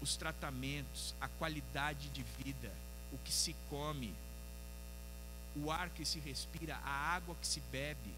Os 0.00 0.16
tratamentos, 0.16 1.14
a 1.20 1.28
qualidade 1.28 2.08
de 2.08 2.22
vida, 2.38 2.72
o 3.12 3.18
que 3.18 3.30
se 3.30 3.54
come, 3.68 4.14
o 5.54 5.70
ar 5.70 5.90
que 5.90 6.06
se 6.06 6.18
respira, 6.18 6.76
a 6.76 7.14
água 7.14 7.36
que 7.42 7.46
se 7.46 7.60
bebe. 7.70 8.14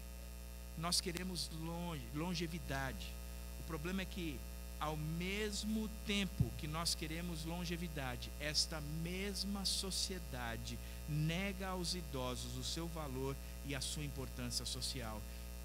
Nós 0.77 1.01
queremos 1.01 1.49
longe, 1.59 2.03
longevidade. 2.13 3.11
O 3.59 3.63
problema 3.63 4.03
é 4.03 4.05
que 4.05 4.39
ao 4.79 4.97
mesmo 4.97 5.89
tempo 6.05 6.51
que 6.57 6.67
nós 6.67 6.93
queremos 6.93 7.45
longevidade, 7.45 8.29
esta 8.39 8.81
mesma 9.01 9.65
sociedade 9.65 10.77
nega 11.07 11.67
aos 11.69 11.95
idosos 11.95 12.57
o 12.57 12.63
seu 12.63 12.87
valor 12.87 13.35
e 13.65 13.73
a 13.75 13.81
sua 13.81 14.03
importância 14.03 14.65
social. 14.65 15.21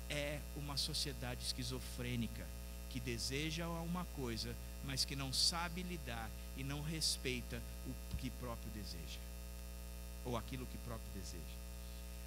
É 0.08 0.40
uma 0.56 0.76
sociedade 0.76 1.44
esquizofrênica 1.44 2.46
que 2.90 3.00
deseja 3.00 3.68
uma 3.68 4.04
coisa, 4.16 4.54
mas 4.84 5.04
que 5.04 5.14
não 5.14 5.32
sabe 5.32 5.82
lidar 5.82 6.30
e 6.56 6.64
não 6.64 6.82
respeita 6.82 7.62
o 7.86 8.16
que 8.16 8.30
próprio 8.30 8.70
deseja, 8.72 9.20
ou 10.24 10.36
aquilo 10.36 10.66
que 10.66 10.78
próprio 10.78 11.10
deseja. 11.14 11.60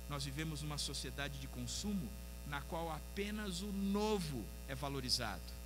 Nós 0.09 0.23
vivemos 0.23 0.61
uma 0.61 0.77
sociedade 0.77 1.37
de 1.39 1.47
consumo 1.47 2.09
na 2.47 2.61
qual 2.61 2.91
apenas 2.91 3.61
o 3.61 3.71
novo 3.71 4.43
é 4.67 4.75
valorizado 4.75 5.62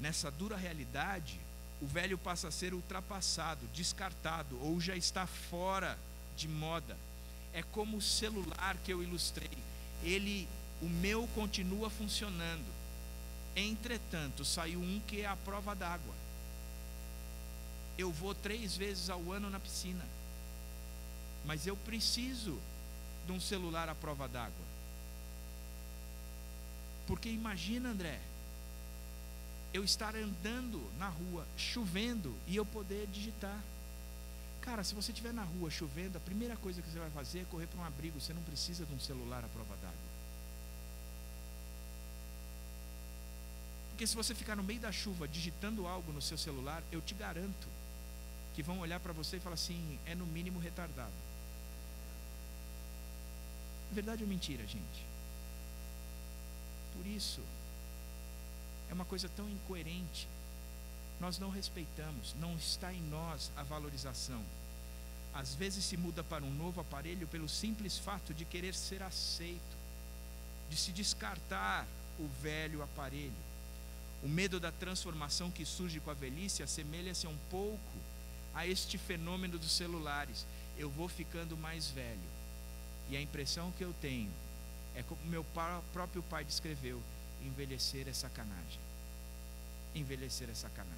nessa 0.00 0.30
dura 0.30 0.56
realidade, 0.56 1.40
o 1.80 1.86
velho 1.86 2.16
passa 2.16 2.48
a 2.48 2.50
ser 2.50 2.72
ultrapassado, 2.74 3.66
descartado 3.74 4.58
ou 4.62 4.80
já 4.80 4.96
está 4.96 5.26
fora 5.26 5.98
de 6.36 6.48
moda. 6.48 6.96
É 7.52 7.62
como 7.62 7.96
o 7.96 8.02
celular 8.02 8.76
que 8.84 8.92
eu 8.92 9.02
ilustrei. 9.02 9.50
Ele, 10.02 10.48
o 10.80 10.88
meu 10.88 11.26
continua 11.28 11.88
funcionando. 11.90 12.66
Entretanto, 13.54 14.44
saiu 14.44 14.80
um 14.80 15.00
que 15.06 15.22
é 15.22 15.26
a 15.26 15.36
prova 15.36 15.74
d'água. 15.74 16.14
Eu 17.96 18.12
vou 18.12 18.34
três 18.34 18.76
vezes 18.76 19.08
ao 19.08 19.32
ano 19.32 19.48
na 19.48 19.58
piscina. 19.58 20.04
Mas 21.46 21.66
eu 21.66 21.76
preciso 21.76 22.58
de 23.26 23.32
um 23.32 23.40
celular 23.40 23.88
à 23.88 23.94
prova 23.94 24.28
d'água. 24.28 24.66
Porque 27.06 27.28
imagina, 27.28 27.90
André, 27.90 28.20
eu 29.76 29.84
estar 29.84 30.14
andando 30.16 30.82
na 30.98 31.08
rua, 31.08 31.46
chovendo, 31.56 32.34
e 32.46 32.56
eu 32.56 32.64
poder 32.64 33.06
digitar. 33.08 33.62
Cara, 34.62 34.82
se 34.82 34.94
você 34.94 35.12
estiver 35.12 35.32
na 35.32 35.44
rua 35.44 35.70
chovendo, 35.70 36.16
a 36.16 36.20
primeira 36.20 36.56
coisa 36.56 36.80
que 36.80 36.88
você 36.88 36.98
vai 36.98 37.10
fazer 37.10 37.40
é 37.40 37.44
correr 37.44 37.66
para 37.66 37.80
um 37.80 37.84
abrigo. 37.84 38.18
Você 38.18 38.32
não 38.32 38.42
precisa 38.42 38.86
de 38.86 38.94
um 38.94 38.98
celular 38.98 39.44
à 39.44 39.48
prova 39.48 39.76
d'água. 39.76 40.06
Porque 43.90 44.06
se 44.06 44.16
você 44.16 44.34
ficar 44.34 44.56
no 44.56 44.62
meio 44.62 44.80
da 44.80 44.90
chuva 44.90 45.28
digitando 45.28 45.86
algo 45.86 46.12
no 46.12 46.22
seu 46.22 46.36
celular, 46.36 46.82
eu 46.90 47.00
te 47.00 47.14
garanto 47.14 47.68
que 48.54 48.62
vão 48.62 48.80
olhar 48.80 48.98
para 48.98 49.12
você 49.12 49.36
e 49.36 49.40
falar 49.40 49.54
assim: 49.54 49.98
é 50.06 50.14
no 50.14 50.26
mínimo 50.26 50.58
retardado. 50.58 51.12
Verdade 53.92 54.22
ou 54.22 54.28
mentira, 54.28 54.66
gente? 54.66 55.06
Por 56.94 57.06
isso, 57.06 57.40
é 58.90 58.94
uma 58.94 59.04
coisa 59.04 59.28
tão 59.28 59.48
incoerente. 59.48 60.28
Nós 61.20 61.38
não 61.38 61.50
respeitamos, 61.50 62.34
não 62.38 62.54
está 62.56 62.92
em 62.92 63.00
nós 63.02 63.50
a 63.56 63.62
valorização. 63.62 64.42
Às 65.34 65.54
vezes 65.54 65.84
se 65.84 65.96
muda 65.96 66.24
para 66.24 66.44
um 66.44 66.50
novo 66.50 66.80
aparelho 66.80 67.26
pelo 67.26 67.48
simples 67.48 67.98
fato 67.98 68.32
de 68.32 68.44
querer 68.44 68.74
ser 68.74 69.02
aceito, 69.02 69.76
de 70.70 70.76
se 70.76 70.92
descartar 70.92 71.86
o 72.18 72.26
velho 72.42 72.82
aparelho. 72.82 73.32
O 74.22 74.28
medo 74.28 74.58
da 74.58 74.72
transformação 74.72 75.50
que 75.50 75.64
surge 75.64 76.00
com 76.00 76.10
a 76.10 76.14
velhice 76.14 76.62
assemelha-se 76.62 77.26
um 77.26 77.36
pouco 77.50 77.98
a 78.54 78.66
este 78.66 78.96
fenômeno 78.96 79.58
dos 79.58 79.72
celulares. 79.72 80.46
Eu 80.78 80.90
vou 80.90 81.08
ficando 81.08 81.56
mais 81.56 81.88
velho. 81.88 82.36
E 83.10 83.16
a 83.16 83.20
impressão 83.20 83.72
que 83.72 83.84
eu 83.84 83.94
tenho 84.00 84.30
é 84.94 85.02
como 85.02 85.20
meu 85.26 85.44
próprio 85.92 86.22
pai 86.22 86.44
descreveu: 86.44 87.00
envelhecer 87.46 88.08
é 88.08 88.12
sacanagem. 88.12 88.80
Envelhecer 89.94 90.50
é 90.50 90.54
sacanagem. 90.54 90.96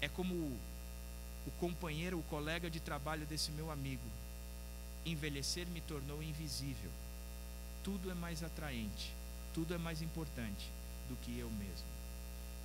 É 0.00 0.08
como 0.08 0.34
o 0.34 1.50
companheiro, 1.58 2.18
o 2.18 2.22
colega 2.24 2.70
de 2.70 2.80
trabalho 2.80 3.26
desse 3.26 3.50
meu 3.52 3.70
amigo. 3.70 4.02
Envelhecer 5.04 5.66
me 5.68 5.80
tornou 5.80 6.22
invisível. 6.22 6.90
Tudo 7.82 8.10
é 8.10 8.14
mais 8.14 8.42
atraente, 8.42 9.12
tudo 9.54 9.74
é 9.74 9.78
mais 9.78 10.02
importante 10.02 10.68
do 11.08 11.16
que 11.16 11.38
eu 11.38 11.48
mesmo. 11.50 11.86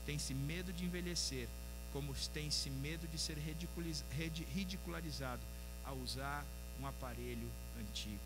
Tem-se 0.05 0.33
medo 0.33 0.73
de 0.73 0.83
envelhecer, 0.83 1.47
como 1.93 2.13
tem-se 2.33 2.69
medo 2.69 3.07
de 3.07 3.19
ser 3.19 3.37
ridicularizado 3.37 5.41
ao 5.85 5.95
usar 5.97 6.43
um 6.79 6.87
aparelho 6.87 7.47
antigo. 7.79 8.19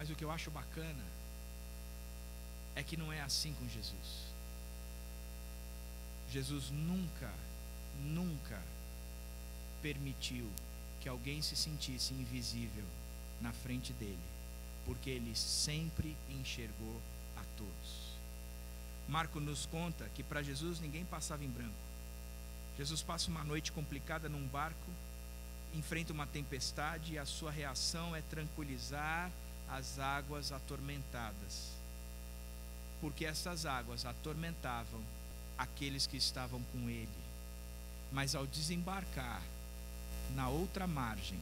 Mas 0.00 0.08
o 0.08 0.14
que 0.14 0.24
eu 0.24 0.30
acho 0.30 0.50
bacana 0.50 1.04
é 2.74 2.82
que 2.82 2.96
não 2.96 3.12
é 3.12 3.20
assim 3.20 3.52
com 3.52 3.68
Jesus. 3.68 4.32
Jesus 6.32 6.70
nunca, 6.70 7.30
nunca 7.98 8.58
permitiu 9.82 10.48
que 11.02 11.08
alguém 11.08 11.42
se 11.42 11.54
sentisse 11.54 12.14
invisível 12.14 12.86
na 13.42 13.52
frente 13.52 13.92
dele, 13.92 14.16
porque 14.86 15.10
ele 15.10 15.36
sempre 15.36 16.16
enxergou 16.30 16.98
a 17.36 17.42
todos. 17.58 18.14
Marco 19.06 19.38
nos 19.38 19.66
conta 19.66 20.08
que 20.14 20.22
para 20.22 20.42
Jesus 20.42 20.80
ninguém 20.80 21.04
passava 21.04 21.44
em 21.44 21.50
branco. 21.50 21.74
Jesus 22.78 23.02
passa 23.02 23.28
uma 23.28 23.44
noite 23.44 23.70
complicada 23.70 24.30
num 24.30 24.48
barco, 24.48 24.90
enfrenta 25.74 26.10
uma 26.10 26.26
tempestade 26.26 27.12
e 27.12 27.18
a 27.18 27.26
sua 27.26 27.50
reação 27.50 28.16
é 28.16 28.22
tranquilizar 28.22 29.30
as 29.72 29.98
águas 29.98 30.52
atormentadas, 30.52 31.70
porque 33.00 33.24
essas 33.24 33.66
águas 33.66 34.04
atormentavam 34.04 35.00
aqueles 35.56 36.06
que 36.06 36.16
estavam 36.16 36.60
com 36.72 36.90
ele. 36.90 37.08
Mas 38.12 38.34
ao 38.34 38.46
desembarcar 38.46 39.42
na 40.34 40.48
outra 40.48 40.86
margem, 40.86 41.38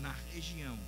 na 0.00 0.12
região 0.32 0.78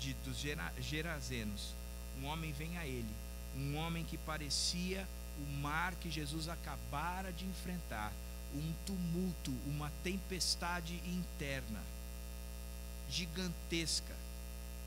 de, 0.00 0.14
dos 0.14 0.38
Gerazenos, 0.80 1.74
um 2.20 2.26
homem 2.26 2.52
vem 2.52 2.78
a 2.78 2.86
ele, 2.86 3.14
um 3.56 3.76
homem 3.76 4.04
que 4.04 4.16
parecia 4.18 5.06
o 5.38 5.46
mar 5.58 5.94
que 5.94 6.10
Jesus 6.10 6.48
acabara 6.48 7.32
de 7.32 7.44
enfrentar, 7.44 8.12
um 8.54 8.72
tumulto, 8.86 9.50
uma 9.66 9.90
tempestade 10.02 10.94
interna, 11.06 11.82
gigantesca, 13.10 14.14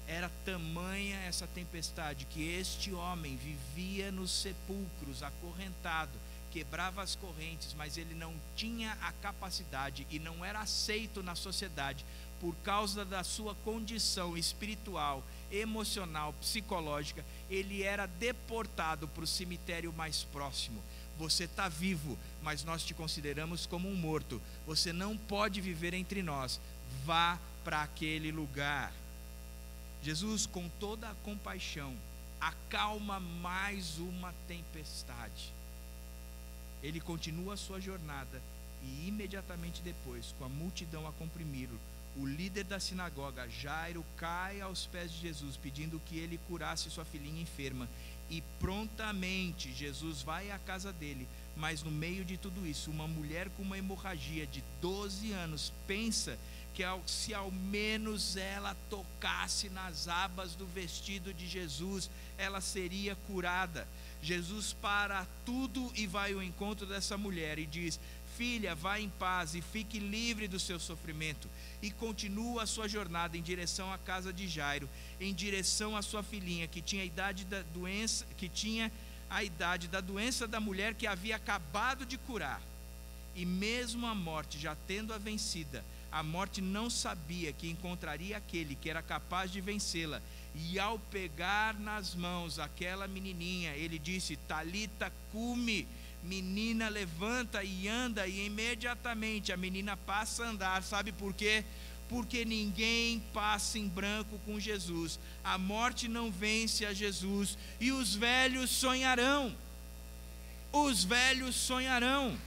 era 0.08 0.30
tamanha 0.46 1.18
essa 1.22 1.48
tempestade 1.48 2.26
que 2.26 2.48
este 2.48 2.94
homem 2.94 3.36
vivia 3.38 4.12
nos 4.12 4.32
sepulcros, 4.32 5.24
acorrentado, 5.24 6.18
quebrava 6.52 7.02
as 7.02 7.16
correntes, 7.16 7.74
mas 7.74 7.98
ele 7.98 8.14
não 8.14 8.34
tinha 8.56 8.94
a 9.02 9.12
capacidade 9.12 10.08
e 10.10 10.20
não 10.20 10.46
era 10.46 10.62
aceito 10.62 11.22
na 11.22 11.36
sociedade 11.36 12.06
por 12.40 12.56
causa 12.58 13.04
da 13.04 13.24
sua 13.24 13.56
condição 13.56 14.38
espiritual, 14.38 15.24
emocional, 15.52 16.34
psicológica, 16.34 17.26
ele 17.50 17.82
era 17.84 18.06
deportado 18.06 19.08
para 19.08 19.24
o 19.24 19.28
cemitério 19.28 19.92
mais 19.94 20.24
próximo. 20.26 20.84
Você 21.18 21.46
está 21.46 21.70
vivo, 21.70 22.18
mas 22.44 22.64
nós 22.64 22.84
te 22.84 22.94
consideramos 22.94 23.66
como 23.66 23.90
um 23.90 23.96
morto. 23.96 24.42
Você 24.68 24.92
não 24.92 25.18
pode 25.18 25.62
viver 25.62 25.94
entre 25.94 26.22
nós. 26.22 26.60
Vá 27.06 27.40
para 27.64 27.82
aquele 27.82 28.32
lugar. 28.32 28.94
Jesus, 30.06 30.46
com 30.46 30.70
toda 30.80 31.10
a 31.10 31.16
compaixão, 31.24 31.92
acalma 32.40 33.20
mais 33.20 33.98
uma 33.98 34.32
tempestade. 34.48 35.52
Ele 36.84 37.00
continua 37.00 37.56
a 37.56 37.58
sua 37.58 37.82
jornada 37.82 38.40
e 38.84 39.08
imediatamente 39.08 39.82
depois, 39.82 40.32
com 40.38 40.46
a 40.46 40.50
multidão 40.50 41.08
a 41.08 41.12
comprimi-lo, 41.14 41.80
o 42.18 42.24
líder 42.24 42.66
da 42.66 42.80
sinagoga, 42.80 43.50
Jairo, 43.50 44.06
cai 44.16 44.62
aos 44.62 44.86
pés 44.86 45.12
de 45.12 45.22
Jesus, 45.22 45.58
pedindo 45.58 46.00
que 46.06 46.20
ele 46.20 46.40
curasse 46.48 46.92
sua 46.92 47.04
filhinha 47.04 47.42
enferma. 47.42 47.90
E 48.30 48.44
prontamente 48.60 49.74
Jesus 49.74 50.22
vai 50.22 50.52
à 50.52 50.60
casa 50.60 50.94
dele, 50.94 51.28
mas 51.56 51.82
no 51.84 51.92
meio 51.92 52.26
de 52.26 52.38
tudo 52.38 52.66
isso, 52.68 52.92
uma 52.92 53.08
mulher 53.08 53.50
com 53.50 53.64
uma 53.64 53.78
hemorragia 53.78 54.46
de 54.46 54.64
12 54.82 55.32
anos 55.32 55.72
pensa 55.88 56.38
que 56.76 56.84
se 57.06 57.34
ao 57.34 57.50
menos 57.50 58.36
ela 58.36 58.76
tocasse 58.90 59.70
nas 59.70 60.10
abas 60.10 60.56
do 60.56 60.66
vestido 60.66 61.34
de 61.34 61.48
Jesus, 61.48 62.10
ela 62.38 62.60
seria 62.60 63.16
curada. 63.28 63.88
Jesus 64.22 64.74
para 64.74 65.26
tudo 65.46 65.90
e 65.96 66.06
vai 66.06 66.34
ao 66.34 66.44
encontro 66.44 66.86
dessa 66.86 67.18
mulher 67.18 67.58
e 67.60 67.66
diz: 67.66 67.98
Filha, 68.36 68.76
vá 68.76 69.00
em 69.00 69.08
paz 69.08 69.56
e 69.56 69.62
fique 69.62 69.98
livre 69.98 70.50
do 70.50 70.60
seu 70.60 70.78
sofrimento. 70.78 71.50
E 71.82 71.90
continua 71.90 72.64
a 72.64 72.68
sua 72.68 72.90
jornada 72.90 73.38
em 73.38 73.42
direção 73.42 73.94
à 73.94 73.98
casa 73.98 74.34
de 74.34 74.46
Jairo, 74.46 74.90
em 75.22 75.34
direção 75.34 75.96
à 75.96 76.02
sua 76.02 76.22
filhinha 76.22 76.68
que 76.68 76.82
tinha 76.82 77.04
a 77.04 77.06
idade 77.06 77.46
da 77.46 77.62
doença, 77.62 78.26
que 78.36 78.50
tinha 78.50 78.92
a 79.30 79.44
idade 79.44 79.88
da 79.88 80.02
doença 80.02 80.48
da 80.48 80.60
mulher 80.60 80.94
que 80.94 81.08
havia 81.08 81.36
acabado 81.36 82.06
de 82.06 82.18
curar. 82.18 82.62
E 83.36 83.46
mesmo 83.46 84.08
a 84.08 84.16
morte 84.16 84.58
já 84.58 84.76
tendo 84.88 85.14
a 85.14 85.18
vencida, 85.18 85.84
a 86.12 86.24
morte 86.24 86.62
não 86.62 86.90
sabia 86.90 87.52
que 87.52 87.70
encontraria 87.70 88.38
aquele 88.38 88.76
que 88.76 88.90
era 88.90 89.02
capaz 89.02 89.52
de 89.52 89.60
vencê-la. 89.60 90.22
E 90.56 90.80
ao 90.80 90.98
pegar 90.98 91.78
nas 91.78 92.16
mãos 92.16 92.60
aquela 92.60 93.08
menininha, 93.08 93.74
ele 93.76 94.00
disse: 94.00 94.38
Talita, 94.38 95.12
cume 95.34 95.86
menina 96.26 96.90
levanta 96.90 97.64
e 97.64 97.88
anda, 97.88 98.28
e 98.28 98.46
imediatamente 98.46 99.54
a 99.54 99.58
menina 99.58 99.96
passa 99.96 100.44
a 100.44 100.50
andar. 100.50 100.84
Sabe 100.84 101.12
por 101.12 101.34
quê? 101.34 101.64
Porque 102.08 102.46
ninguém 102.46 103.20
passa 103.34 103.80
em 103.80 103.88
branco 103.88 104.40
com 104.46 104.60
Jesus. 104.60 105.20
A 105.44 105.58
morte 105.58 106.08
não 106.08 106.32
vence 106.32 106.86
a 106.86 106.94
Jesus. 106.94 107.58
E 107.80 107.92
os 107.92 108.16
velhos 108.16 108.70
sonharão. 108.70 109.56
Os 110.72 111.04
velhos 111.04 111.56
sonharão. 111.56 112.38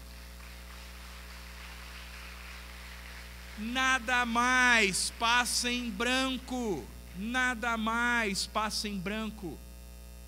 Nada 3.58 4.24
mais 4.24 5.10
passa 5.18 5.70
em 5.70 5.90
branco. 5.90 6.86
Nada 7.16 7.76
mais 7.76 8.46
passa 8.46 8.88
em 8.88 8.96
branco 8.96 9.58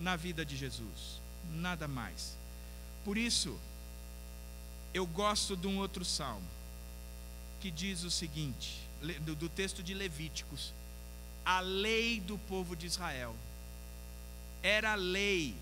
na 0.01 0.17
vida 0.17 0.45
de 0.45 0.57
Jesus. 0.57 1.21
Nada 1.55 1.87
mais. 1.87 2.37
Por 3.05 3.17
isso, 3.17 3.59
eu 4.93 5.07
gosto 5.07 5.57
de 5.57 5.67
um 5.67 5.79
outro 5.79 6.05
salmo, 6.05 6.47
que 7.61 7.71
diz 7.71 8.03
o 8.03 8.11
seguinte, 8.11 8.80
do, 9.23 9.35
do 9.35 9.49
texto 9.49 9.83
de 9.83 9.95
Levíticos: 9.95 10.73
a 11.45 11.61
lei 11.61 12.21
do 12.21 12.39
povo 12.39 12.77
de 12.77 12.87
Israel 12.87 13.35
era 14.63 14.95
lei, 14.95 15.55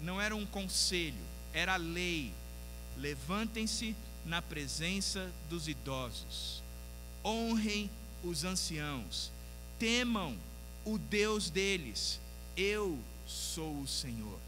não 0.00 0.20
era 0.20 0.34
um 0.34 0.46
conselho, 0.46 1.22
era 1.52 1.76
lei. 1.76 2.32
Levantem-se 2.96 3.94
na 4.24 4.42
presença 4.42 5.30
dos 5.48 5.68
idosos, 5.68 6.62
honrem 7.24 7.90
os 8.22 8.44
anciãos, 8.44 9.30
temam 9.78 10.36
o 10.84 10.98
Deus 10.98 11.50
deles, 11.50 12.20
eu 12.56 12.98
sou 13.26 13.80
o 13.80 13.86
Senhor. 13.86 14.38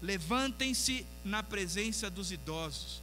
Levantem-se 0.00 1.06
na 1.24 1.42
presença 1.42 2.08
dos 2.10 2.30
idosos, 2.30 3.02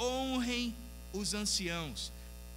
honrem 0.00 0.74
os 1.12 1.34
anciãos, 1.34 2.10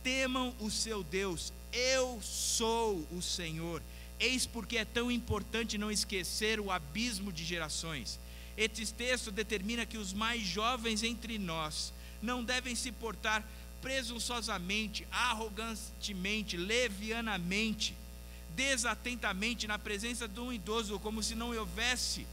temam 0.05 0.53
o 0.59 0.69
seu 0.69 1.03
Deus, 1.03 1.51
eu 1.73 2.21
sou 2.21 3.07
o 3.11 3.23
Senhor. 3.23 3.81
Eis 4.19 4.45
porque 4.45 4.77
é 4.77 4.85
tão 4.85 5.09
importante 5.09 5.79
não 5.79 5.89
esquecer 5.89 6.59
o 6.59 6.69
abismo 6.69 7.33
de 7.33 7.43
gerações. 7.43 8.19
Este 8.55 8.85
texto 8.93 9.31
determina 9.31 9.83
que 9.83 9.97
os 9.97 10.13
mais 10.13 10.43
jovens 10.43 11.01
entre 11.01 11.39
nós 11.39 11.91
não 12.21 12.43
devem 12.43 12.75
se 12.75 12.91
portar 12.91 13.43
presunçosamente, 13.81 15.07
arrogantemente, 15.11 16.55
levianamente, 16.55 17.95
desatentamente 18.55 19.65
na 19.65 19.79
presença 19.79 20.27
de 20.27 20.39
um 20.39 20.53
idoso, 20.53 20.99
como 20.99 21.23
se 21.23 21.33
não 21.33 21.49
houvesse 21.57 22.27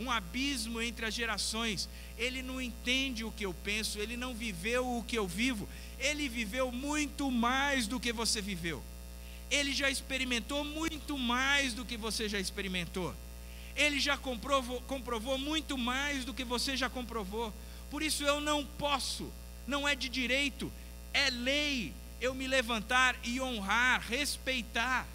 um 0.00 0.10
abismo 0.10 0.80
entre 0.80 1.04
as 1.04 1.12
gerações. 1.12 1.88
Ele 2.16 2.42
não 2.42 2.60
entende 2.60 3.22
o 3.22 3.30
que 3.30 3.44
eu 3.44 3.52
penso, 3.52 3.98
ele 3.98 4.16
não 4.16 4.34
viveu 4.34 4.96
o 4.96 5.04
que 5.04 5.16
eu 5.16 5.28
vivo, 5.28 5.68
ele 5.98 6.28
viveu 6.28 6.72
muito 6.72 7.30
mais 7.30 7.86
do 7.86 8.00
que 8.00 8.12
você 8.12 8.40
viveu. 8.40 8.82
Ele 9.50 9.72
já 9.72 9.90
experimentou 9.90 10.64
muito 10.64 11.18
mais 11.18 11.74
do 11.74 11.84
que 11.84 11.96
você 11.96 12.28
já 12.28 12.38
experimentou. 12.38 13.14
Ele 13.76 14.00
já 14.00 14.16
comprovou, 14.16 14.80
comprovou 14.82 15.36
muito 15.36 15.76
mais 15.76 16.24
do 16.24 16.32
que 16.32 16.44
você 16.44 16.76
já 16.76 16.88
comprovou. 16.88 17.52
Por 17.90 18.02
isso 18.02 18.24
eu 18.24 18.40
não 18.40 18.64
posso, 18.64 19.30
não 19.66 19.86
é 19.86 19.94
de 19.94 20.08
direito, 20.08 20.72
é 21.12 21.28
lei 21.30 21.92
eu 22.20 22.34
me 22.34 22.46
levantar 22.46 23.16
e 23.24 23.40
honrar, 23.40 24.00
respeitar 24.00 25.06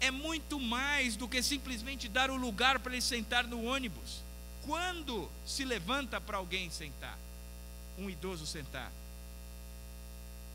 é 0.00 0.10
muito 0.10 0.60
mais 0.60 1.16
do 1.16 1.28
que 1.28 1.42
simplesmente 1.42 2.08
dar 2.08 2.30
o 2.30 2.36
lugar 2.36 2.78
para 2.78 2.92
ele 2.92 3.02
sentar 3.02 3.46
no 3.46 3.64
ônibus. 3.64 4.22
Quando 4.64 5.30
se 5.46 5.64
levanta 5.64 6.20
para 6.20 6.38
alguém 6.38 6.70
sentar, 6.70 7.18
um 7.98 8.10
idoso 8.10 8.46
sentar, 8.46 8.92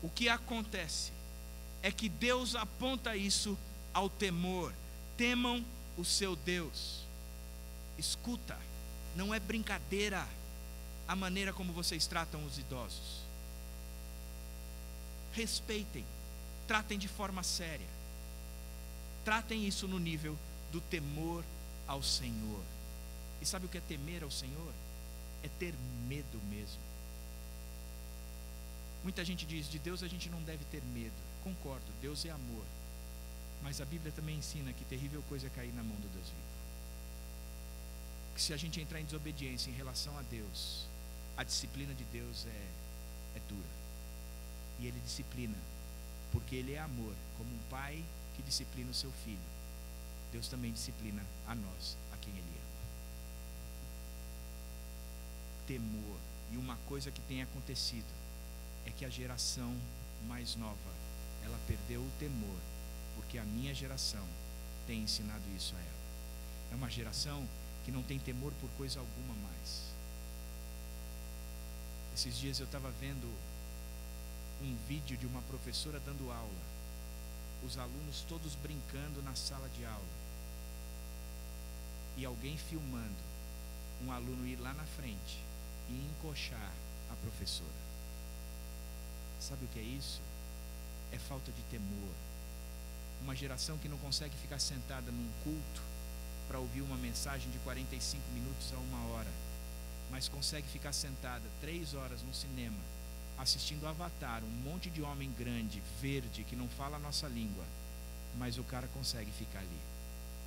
o 0.02 0.08
que 0.08 0.28
acontece 0.28 1.12
é 1.82 1.90
que 1.90 2.08
Deus 2.08 2.54
aponta 2.54 3.16
isso 3.16 3.58
ao 3.92 4.08
temor. 4.08 4.72
Temam 5.16 5.64
o 5.96 6.04
seu 6.04 6.36
Deus. 6.36 7.00
Escuta, 7.98 8.58
não 9.14 9.34
é 9.34 9.40
brincadeira 9.40 10.26
a 11.06 11.16
maneira 11.16 11.52
como 11.52 11.72
vocês 11.72 12.06
tratam 12.06 12.44
os 12.44 12.58
idosos. 12.58 13.22
Respeitem, 15.32 16.04
tratem 16.66 16.98
de 16.98 17.08
forma 17.08 17.42
séria. 17.42 18.01
Tratem 19.24 19.66
isso 19.66 19.86
no 19.86 19.98
nível 19.98 20.36
do 20.72 20.80
temor 20.80 21.44
ao 21.86 22.02
Senhor. 22.02 22.62
E 23.40 23.46
sabe 23.46 23.66
o 23.66 23.68
que 23.68 23.78
é 23.78 23.80
temer 23.80 24.22
ao 24.22 24.30
Senhor? 24.30 24.72
É 25.42 25.48
ter 25.58 25.74
medo 26.08 26.40
mesmo. 26.48 26.80
Muita 29.02 29.24
gente 29.24 29.44
diz: 29.44 29.68
de 29.68 29.78
Deus 29.78 30.02
a 30.02 30.08
gente 30.08 30.28
não 30.28 30.42
deve 30.42 30.64
ter 30.66 30.82
medo. 30.94 31.12
Concordo, 31.44 31.84
Deus 32.00 32.24
é 32.24 32.30
amor. 32.30 32.64
Mas 33.62 33.80
a 33.80 33.84
Bíblia 33.84 34.12
também 34.12 34.36
ensina 34.36 34.72
que 34.72 34.84
terrível 34.84 35.22
coisa 35.28 35.46
é 35.46 35.50
cair 35.50 35.72
na 35.72 35.82
mão 35.82 35.96
do 35.96 36.08
Deus 36.12 36.26
vivo. 36.26 36.52
Que 38.34 38.42
se 38.42 38.52
a 38.52 38.56
gente 38.56 38.80
entrar 38.80 39.00
em 39.00 39.04
desobediência 39.04 39.70
em 39.70 39.74
relação 39.74 40.16
a 40.18 40.22
Deus, 40.22 40.86
a 41.36 41.44
disciplina 41.44 41.94
de 41.94 42.04
Deus 42.04 42.46
é, 42.46 43.36
é 43.36 43.40
dura. 43.48 43.82
E 44.80 44.86
Ele 44.86 44.98
disciplina, 45.00 45.56
porque 46.32 46.56
Ele 46.56 46.72
é 46.72 46.78
amor, 46.80 47.14
como 47.38 47.50
um 47.50 47.58
pai 47.70 48.02
que 48.34 48.42
disciplina 48.42 48.90
o 48.90 48.94
seu 48.94 49.10
filho, 49.24 49.38
Deus 50.32 50.48
também 50.48 50.72
disciplina 50.72 51.22
a 51.46 51.54
nós, 51.54 51.96
a 52.12 52.16
quem 52.16 52.32
Ele 52.32 52.40
ama. 52.40 52.82
Temor. 55.66 56.18
E 56.50 56.56
uma 56.56 56.76
coisa 56.88 57.10
que 57.10 57.20
tem 57.22 57.42
acontecido 57.42 58.06
é 58.86 58.90
que 58.90 59.04
a 59.04 59.10
geração 59.10 59.74
mais 60.26 60.56
nova, 60.56 60.76
ela 61.44 61.58
perdeu 61.66 62.00
o 62.00 62.10
temor, 62.18 62.58
porque 63.16 63.38
a 63.38 63.44
minha 63.44 63.74
geração 63.74 64.24
tem 64.86 65.02
ensinado 65.02 65.42
isso 65.56 65.74
a 65.76 65.78
ela. 65.78 66.02
É 66.72 66.74
uma 66.74 66.90
geração 66.90 67.46
que 67.84 67.90
não 67.90 68.02
tem 68.02 68.18
temor 68.18 68.52
por 68.60 68.70
coisa 68.70 69.00
alguma 69.00 69.34
mais. 69.34 69.82
Esses 72.14 72.38
dias 72.38 72.58
eu 72.58 72.66
estava 72.66 72.90
vendo 73.00 73.26
um 74.62 74.76
vídeo 74.86 75.16
de 75.16 75.26
uma 75.26 75.42
professora 75.42 75.98
dando 76.00 76.30
aula 76.30 76.71
os 77.64 77.78
alunos 77.78 78.24
todos 78.28 78.54
brincando 78.56 79.22
na 79.22 79.34
sala 79.34 79.68
de 79.70 79.84
aula 79.84 80.22
e 82.16 82.24
alguém 82.24 82.56
filmando 82.56 83.32
um 84.04 84.12
aluno 84.12 84.46
ir 84.46 84.56
lá 84.56 84.74
na 84.74 84.84
frente 84.84 85.38
e 85.88 85.92
encoxar 85.92 86.72
a 87.10 87.14
professora. 87.16 87.70
Sabe 89.40 89.64
o 89.64 89.68
que 89.68 89.78
é 89.78 89.82
isso? 89.82 90.20
é 91.12 91.18
falta 91.18 91.52
de 91.52 91.62
temor. 91.64 92.14
Uma 93.22 93.36
geração 93.36 93.78
que 93.78 93.88
não 93.88 93.98
consegue 93.98 94.34
ficar 94.36 94.58
sentada 94.58 95.12
num 95.12 95.30
culto 95.44 95.82
para 96.48 96.58
ouvir 96.58 96.80
uma 96.80 96.96
mensagem 96.96 97.50
de 97.50 97.58
45 97.58 98.20
minutos 98.32 98.72
a 98.72 98.76
uma 98.78 99.14
hora, 99.14 99.30
mas 100.10 100.28
consegue 100.28 100.66
ficar 100.68 100.92
sentada 100.92 101.44
três 101.60 101.94
horas 101.94 102.22
no 102.22 102.34
cinema, 102.34 102.78
assistindo 103.38 103.86
Avatar, 103.86 104.42
um 104.44 104.70
monte 104.70 104.90
de 104.90 105.02
homem 105.02 105.32
grande, 105.38 105.82
verde, 106.00 106.44
que 106.44 106.56
não 106.56 106.68
fala 106.68 106.96
a 106.96 107.00
nossa 107.00 107.26
língua, 107.28 107.64
mas 108.38 108.58
o 108.58 108.64
cara 108.64 108.86
consegue 108.88 109.30
ficar 109.32 109.58
ali. 109.58 109.80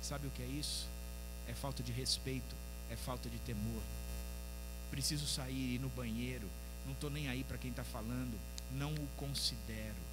Sabe 0.02 0.26
o 0.26 0.30
que 0.30 0.42
é 0.42 0.46
isso? 0.46 0.86
É 1.48 1.54
falta 1.54 1.82
de 1.82 1.92
respeito, 1.92 2.54
é 2.90 2.96
falta 2.96 3.28
de 3.28 3.38
temor. 3.38 3.82
Preciso 4.90 5.26
sair, 5.26 5.74
ir 5.74 5.78
no 5.80 5.88
banheiro, 5.88 6.48
não 6.84 6.92
estou 6.92 7.10
nem 7.10 7.28
aí 7.28 7.44
para 7.44 7.58
quem 7.58 7.70
está 7.70 7.84
falando, 7.84 8.38
não 8.72 8.94
o 8.94 9.08
considero. 9.16 10.05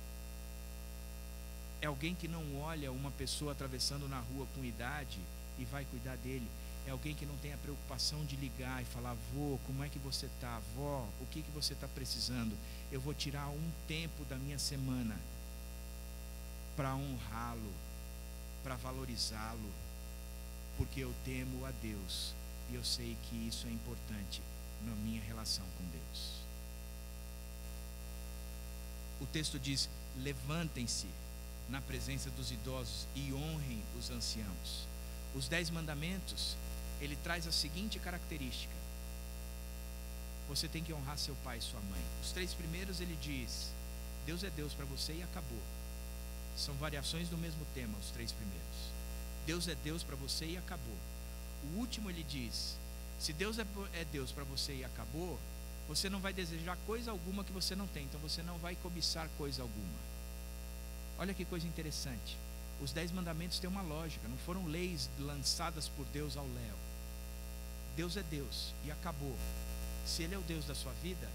É 1.83 1.85
alguém 1.85 2.15
que 2.15 2.29
não 2.29 2.61
olha 2.61 2.93
uma 2.93 3.11
pessoa 3.11 3.51
atravessando 3.51 4.07
na 4.07 4.17
rua 4.17 4.47
com 4.55 4.63
idade 4.63 5.19
e 5.59 5.65
vai 5.65 5.83
cuidar 5.83 6.15
dele. 6.15 6.47
É 6.87 6.91
alguém 6.91 7.13
que 7.13 7.25
não 7.25 7.35
tem 7.39 7.51
a 7.51 7.57
preocupação 7.57 8.23
de 8.23 8.37
ligar 8.37 8.81
e 8.81 8.85
falar: 8.85 9.11
avô, 9.11 9.59
como 9.67 9.83
é 9.83 9.89
que 9.89 9.99
você 9.99 10.27
está? 10.27 10.55
Avó, 10.55 11.05
o 11.19 11.25
que, 11.25 11.41
que 11.41 11.51
você 11.51 11.73
está 11.73 11.85
precisando? 11.89 12.57
Eu 12.89 13.01
vou 13.01 13.13
tirar 13.13 13.49
um 13.49 13.71
tempo 13.85 14.23
da 14.29 14.37
minha 14.37 14.57
semana 14.57 15.19
para 16.77 16.95
honrá-lo, 16.95 17.73
para 18.63 18.77
valorizá-lo, 18.77 19.71
porque 20.77 21.01
eu 21.01 21.13
temo 21.25 21.65
a 21.65 21.71
Deus 21.81 22.33
e 22.71 22.75
eu 22.75 22.85
sei 22.85 23.17
que 23.23 23.35
isso 23.35 23.67
é 23.67 23.69
importante 23.69 24.41
na 24.85 24.95
minha 24.95 25.21
relação 25.21 25.65
com 25.77 25.83
Deus. 25.91 26.31
O 29.19 29.25
texto 29.25 29.59
diz: 29.59 29.89
levantem-se 30.15 31.07
na 31.69 31.81
presença 31.81 32.29
dos 32.31 32.51
idosos 32.51 33.07
e 33.15 33.33
honrem 33.33 33.83
os 33.97 34.09
anciãos. 34.09 34.87
Os 35.35 35.47
dez 35.47 35.69
mandamentos, 35.69 36.55
ele 37.01 37.15
traz 37.17 37.47
a 37.47 37.51
seguinte 37.51 37.99
característica: 37.99 38.73
você 40.47 40.67
tem 40.67 40.83
que 40.83 40.93
honrar 40.93 41.17
seu 41.17 41.35
pai 41.43 41.57
e 41.57 41.61
sua 41.61 41.79
mãe. 41.81 42.01
Os 42.21 42.31
três 42.31 42.53
primeiros 42.53 42.99
ele 42.99 43.17
diz: 43.21 43.69
Deus 44.25 44.43
é 44.43 44.49
Deus 44.49 44.73
para 44.73 44.85
você 44.85 45.13
e 45.13 45.23
acabou. 45.23 45.61
São 46.55 46.75
variações 46.75 47.29
do 47.29 47.37
mesmo 47.37 47.65
tema, 47.73 47.97
os 47.97 48.11
três 48.11 48.31
primeiros. 48.31 48.93
Deus 49.45 49.67
é 49.67 49.75
Deus 49.75 50.03
para 50.03 50.15
você 50.15 50.45
e 50.45 50.57
acabou. 50.57 50.97
O 51.63 51.79
último 51.79 52.09
ele 52.09 52.23
diz: 52.23 52.75
se 53.19 53.33
Deus 53.33 53.57
é, 53.57 53.65
é 53.93 54.05
Deus 54.05 54.31
para 54.31 54.43
você 54.43 54.75
e 54.75 54.85
acabou, 54.85 55.39
você 55.87 56.09
não 56.09 56.19
vai 56.19 56.33
desejar 56.33 56.77
coisa 56.85 57.11
alguma 57.11 57.43
que 57.43 57.51
você 57.51 57.75
não 57.75 57.87
tem, 57.87 58.03
então 58.03 58.19
você 58.19 58.41
não 58.43 58.57
vai 58.57 58.75
cobiçar 58.75 59.27
coisa 59.37 59.61
alguma. 59.61 60.12
Olha 61.17 61.33
que 61.33 61.45
coisa 61.45 61.67
interessante. 61.67 62.37
Os 62.81 62.91
dez 62.91 63.11
mandamentos 63.11 63.59
têm 63.59 63.69
uma 63.69 63.81
lógica, 63.81 64.27
não 64.27 64.37
foram 64.37 64.65
leis 64.65 65.09
lançadas 65.19 65.87
por 65.87 66.05
Deus 66.07 66.35
ao 66.35 66.45
léu. 66.45 66.75
Deus 67.95 68.17
é 68.17 68.23
Deus 68.23 68.73
e 68.85 68.91
acabou. 68.91 69.35
Se 70.05 70.23
Ele 70.23 70.35
é 70.35 70.37
o 70.37 70.41
Deus 70.41 70.65
da 70.65 70.75
sua 70.75 70.91
vida, 71.03 71.29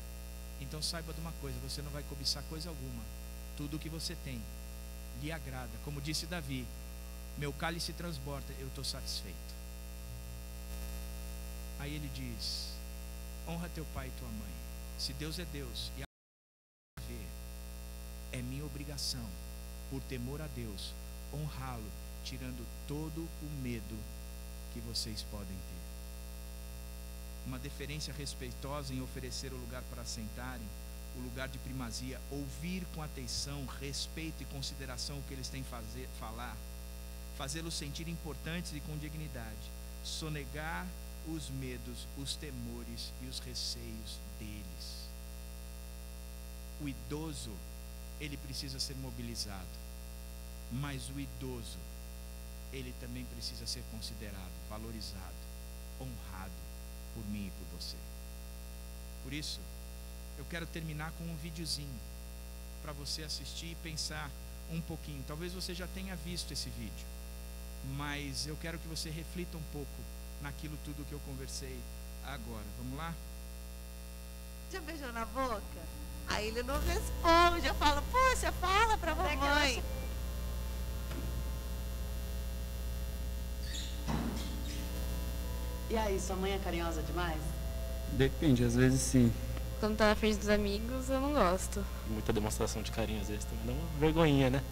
então 0.60 0.82
saiba 0.82 1.12
de 1.12 1.20
uma 1.20 1.32
coisa: 1.40 1.56
você 1.60 1.80
não 1.80 1.90
vai 1.90 2.02
cobiçar 2.02 2.42
coisa 2.44 2.68
alguma. 2.68 3.02
Tudo 3.56 3.76
o 3.76 3.78
que 3.78 3.88
você 3.88 4.14
tem 4.24 4.42
lhe 5.22 5.32
agrada. 5.32 5.70
Como 5.84 6.00
disse 6.00 6.26
Davi: 6.26 6.66
meu 7.38 7.52
cálice 7.52 7.92
transborda, 7.92 8.52
eu 8.58 8.66
estou 8.66 8.84
satisfeito. 8.84 9.54
Aí 11.78 11.94
ele 11.94 12.10
diz: 12.14 12.72
honra 13.46 13.68
teu 13.68 13.86
pai 13.94 14.08
e 14.08 14.18
tua 14.18 14.28
mãe. 14.28 14.52
Se 14.98 15.12
Deus 15.12 15.38
é 15.38 15.44
Deus 15.44 15.92
e 15.96 16.02
a 16.02 16.06
é 18.32 18.42
minha 18.42 18.64
obrigação, 18.64 19.24
por 19.90 20.02
temor 20.02 20.40
a 20.40 20.46
Deus, 20.48 20.92
honrá-lo, 21.32 21.90
tirando 22.24 22.66
todo 22.86 23.20
o 23.42 23.62
medo 23.62 23.96
que 24.72 24.80
vocês 24.80 25.22
podem 25.30 25.46
ter. 25.46 25.78
Uma 27.46 27.58
deferência 27.58 28.12
respeitosa 28.12 28.92
em 28.92 29.00
oferecer 29.00 29.52
o 29.52 29.56
lugar 29.56 29.82
para 29.90 30.04
sentarem, 30.04 30.66
o 31.16 31.20
lugar 31.20 31.48
de 31.48 31.58
primazia, 31.58 32.20
ouvir 32.30 32.86
com 32.94 33.02
atenção, 33.02 33.66
respeito 33.80 34.42
e 34.42 34.46
consideração 34.46 35.18
o 35.18 35.22
que 35.22 35.34
eles 35.34 35.48
têm 35.48 35.64
fazer, 35.64 36.08
falar, 36.20 36.56
fazê-los 37.36 37.74
sentir 37.74 38.08
importantes 38.08 38.72
e 38.74 38.80
com 38.80 38.96
dignidade, 38.98 39.70
sonegar 40.04 40.86
os 41.26 41.48
medos, 41.50 42.06
os 42.16 42.36
temores 42.36 43.12
e 43.22 43.26
os 43.26 43.38
receios 43.38 44.18
deles. 44.38 45.08
O 46.80 46.88
idoso, 46.88 47.52
ele 48.20 48.36
precisa 48.36 48.80
ser 48.80 48.94
mobilizado 48.96 49.88
mas 50.70 51.08
o 51.10 51.18
idoso, 51.18 51.78
ele 52.72 52.94
também 53.00 53.24
precisa 53.24 53.66
ser 53.66 53.82
considerado, 53.90 54.52
valorizado, 54.68 55.34
honrado 56.00 56.52
por 57.14 57.24
mim 57.26 57.46
e 57.46 57.50
por 57.50 57.80
você. 57.80 57.96
Por 59.24 59.32
isso, 59.32 59.60
eu 60.36 60.44
quero 60.44 60.66
terminar 60.66 61.12
com 61.12 61.24
um 61.24 61.36
videozinho 61.36 62.00
para 62.82 62.92
você 62.92 63.22
assistir 63.22 63.72
e 63.72 63.76
pensar 63.76 64.30
um 64.70 64.80
pouquinho. 64.80 65.24
Talvez 65.26 65.52
você 65.52 65.74
já 65.74 65.86
tenha 65.88 66.14
visto 66.16 66.52
esse 66.52 66.68
vídeo, 66.70 67.06
mas 67.96 68.46
eu 68.46 68.56
quero 68.56 68.78
que 68.78 68.88
você 68.88 69.10
reflita 69.10 69.56
um 69.56 69.62
pouco 69.72 69.88
naquilo 70.42 70.78
tudo 70.84 71.06
que 71.06 71.12
eu 71.12 71.20
conversei 71.20 71.78
agora. 72.24 72.64
Vamos 72.78 72.98
lá? 72.98 73.14
Já 74.72 74.80
beijou 74.80 75.12
na 75.12 75.24
boca? 75.24 75.62
Aí 76.28 76.48
ele 76.48 76.62
não 76.62 76.78
responde. 76.80 77.66
Eu 77.66 77.74
falo, 77.74 78.02
poxa, 78.12 78.52
fala 78.52 78.98
pra 78.98 79.14
mamãe. 79.14 79.82
E 85.90 85.96
aí, 85.96 86.20
sua 86.20 86.36
mãe 86.36 86.52
é 86.52 86.58
carinhosa 86.58 87.02
demais? 87.02 87.40
Depende, 88.12 88.62
às 88.62 88.74
vezes 88.74 89.00
sim. 89.00 89.32
Quando 89.80 89.96
tá 89.96 90.08
na 90.08 90.14
frente 90.14 90.36
dos 90.38 90.50
amigos, 90.50 91.08
eu 91.08 91.18
não 91.18 91.32
gosto. 91.32 91.82
Muita 92.08 92.30
demonstração 92.32 92.82
de 92.82 92.90
carinho, 92.90 93.22
às 93.22 93.28
vezes 93.28 93.44
também 93.44 93.66
dá 93.66 93.72
uma 93.72 93.98
vergonhinha, 93.98 94.50
né? 94.50 94.62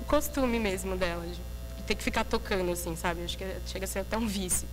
O 0.00 0.04
costume 0.04 0.58
mesmo 0.58 0.96
dela, 0.96 1.26
de 1.26 1.82
ter 1.82 1.94
que 1.94 2.02
ficar 2.02 2.24
tocando 2.24 2.72
assim, 2.72 2.96
sabe? 2.96 3.22
Acho 3.22 3.36
que 3.36 3.44
chega 3.66 3.84
a 3.84 3.88
ser 3.88 3.98
até 3.98 4.16
um 4.16 4.26
vício. 4.26 4.66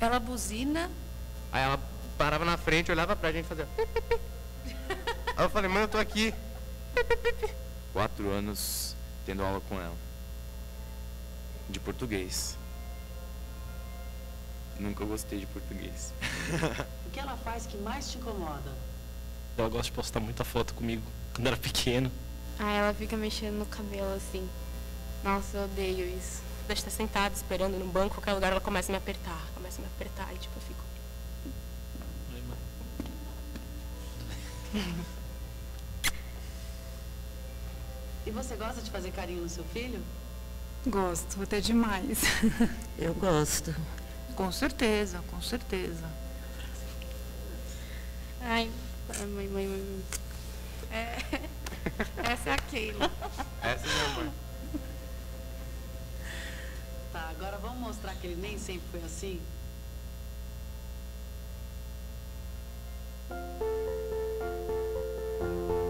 Ela 0.00 0.18
buzina. 0.18 0.90
Aí 1.52 1.62
ela 1.62 1.78
parava 2.16 2.44
na 2.44 2.56
frente, 2.56 2.90
olhava 2.90 3.14
pra 3.14 3.32
gente 3.32 3.44
e 3.44 3.48
fazia. 3.48 3.68
Aí 5.36 5.44
eu 5.44 5.50
falei, 5.50 5.70
mãe, 5.70 5.82
eu 5.82 5.88
tô 5.88 5.98
aqui. 5.98 6.32
Quatro 7.92 8.30
anos 8.30 8.94
tendo 9.24 9.42
aula 9.42 9.60
com 9.68 9.80
ela. 9.80 9.94
De 11.68 11.78
português. 11.80 12.56
Nunca 14.78 15.04
gostei 15.04 15.40
de 15.40 15.46
português. 15.46 16.12
o 17.06 17.10
que 17.10 17.18
ela 17.18 17.36
faz 17.38 17.66
que 17.66 17.76
mais 17.78 18.10
te 18.10 18.18
incomoda? 18.18 18.72
Ela 19.56 19.68
gosta 19.68 19.84
de 19.84 19.92
postar 19.92 20.20
muita 20.20 20.44
foto 20.44 20.74
comigo 20.74 21.02
quando 21.34 21.46
era 21.46 21.56
pequeno. 21.56 22.10
Ah, 22.58 22.72
ela 22.72 22.94
fica 22.94 23.16
mexendo 23.16 23.54
no 23.54 23.66
cabelo 23.66 24.14
assim. 24.14 24.48
Nossa, 25.24 25.56
eu 25.56 25.64
odeio 25.64 26.06
isso. 26.16 26.42
Deixa 26.66 26.80
estar 26.80 26.90
sentada 26.90 27.34
esperando 27.34 27.78
no 27.78 27.86
banco, 27.86 28.14
qualquer 28.16 28.32
lugar 28.34 28.52
ela 28.52 28.60
começa 28.60 28.90
a 28.90 28.92
me 28.92 28.98
apertar. 28.98 29.40
Começa 29.54 29.80
a 29.80 29.82
me 29.82 29.88
apertar 29.94 30.32
e 30.34 30.38
tipo, 30.38 30.54
eu 30.56 30.62
fico. 30.62 30.85
E 38.26 38.30
você 38.30 38.56
gosta 38.56 38.82
de 38.82 38.90
fazer 38.90 39.10
carinho 39.12 39.42
no 39.42 39.48
seu 39.48 39.64
filho? 39.64 40.02
Gosto, 40.86 41.42
até 41.42 41.60
demais. 41.60 42.20
Eu 42.98 43.14
gosto. 43.14 43.74
Com 44.34 44.52
certeza, 44.52 45.22
com 45.30 45.40
certeza. 45.40 46.04
Ai, 48.42 48.70
mãe, 49.34 49.48
mãe, 49.48 49.66
mãe. 49.66 50.02
É, 50.92 51.18
essa 52.30 52.50
é 52.50 52.52
a 52.52 52.58
Keila. 52.58 53.10
Essa 53.62 53.86
é 53.86 53.92
minha 53.92 54.08
mãe. 54.10 54.32
Tá, 57.12 57.30
agora 57.30 57.58
vamos 57.58 57.78
mostrar 57.78 58.14
que 58.14 58.26
ele 58.26 58.40
nem 58.40 58.58
sempre 58.58 58.86
foi 58.92 59.02
assim? 59.02 59.40
Música 65.38 65.85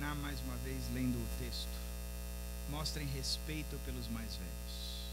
terminar 0.00 0.14
mais 0.16 0.40
uma 0.40 0.56
vez 0.64 0.82
lendo 0.94 1.16
o 1.16 1.44
texto. 1.44 1.68
Mostrem 2.70 3.06
respeito 3.08 3.78
pelos 3.84 4.08
mais 4.08 4.34
velhos. 4.34 5.10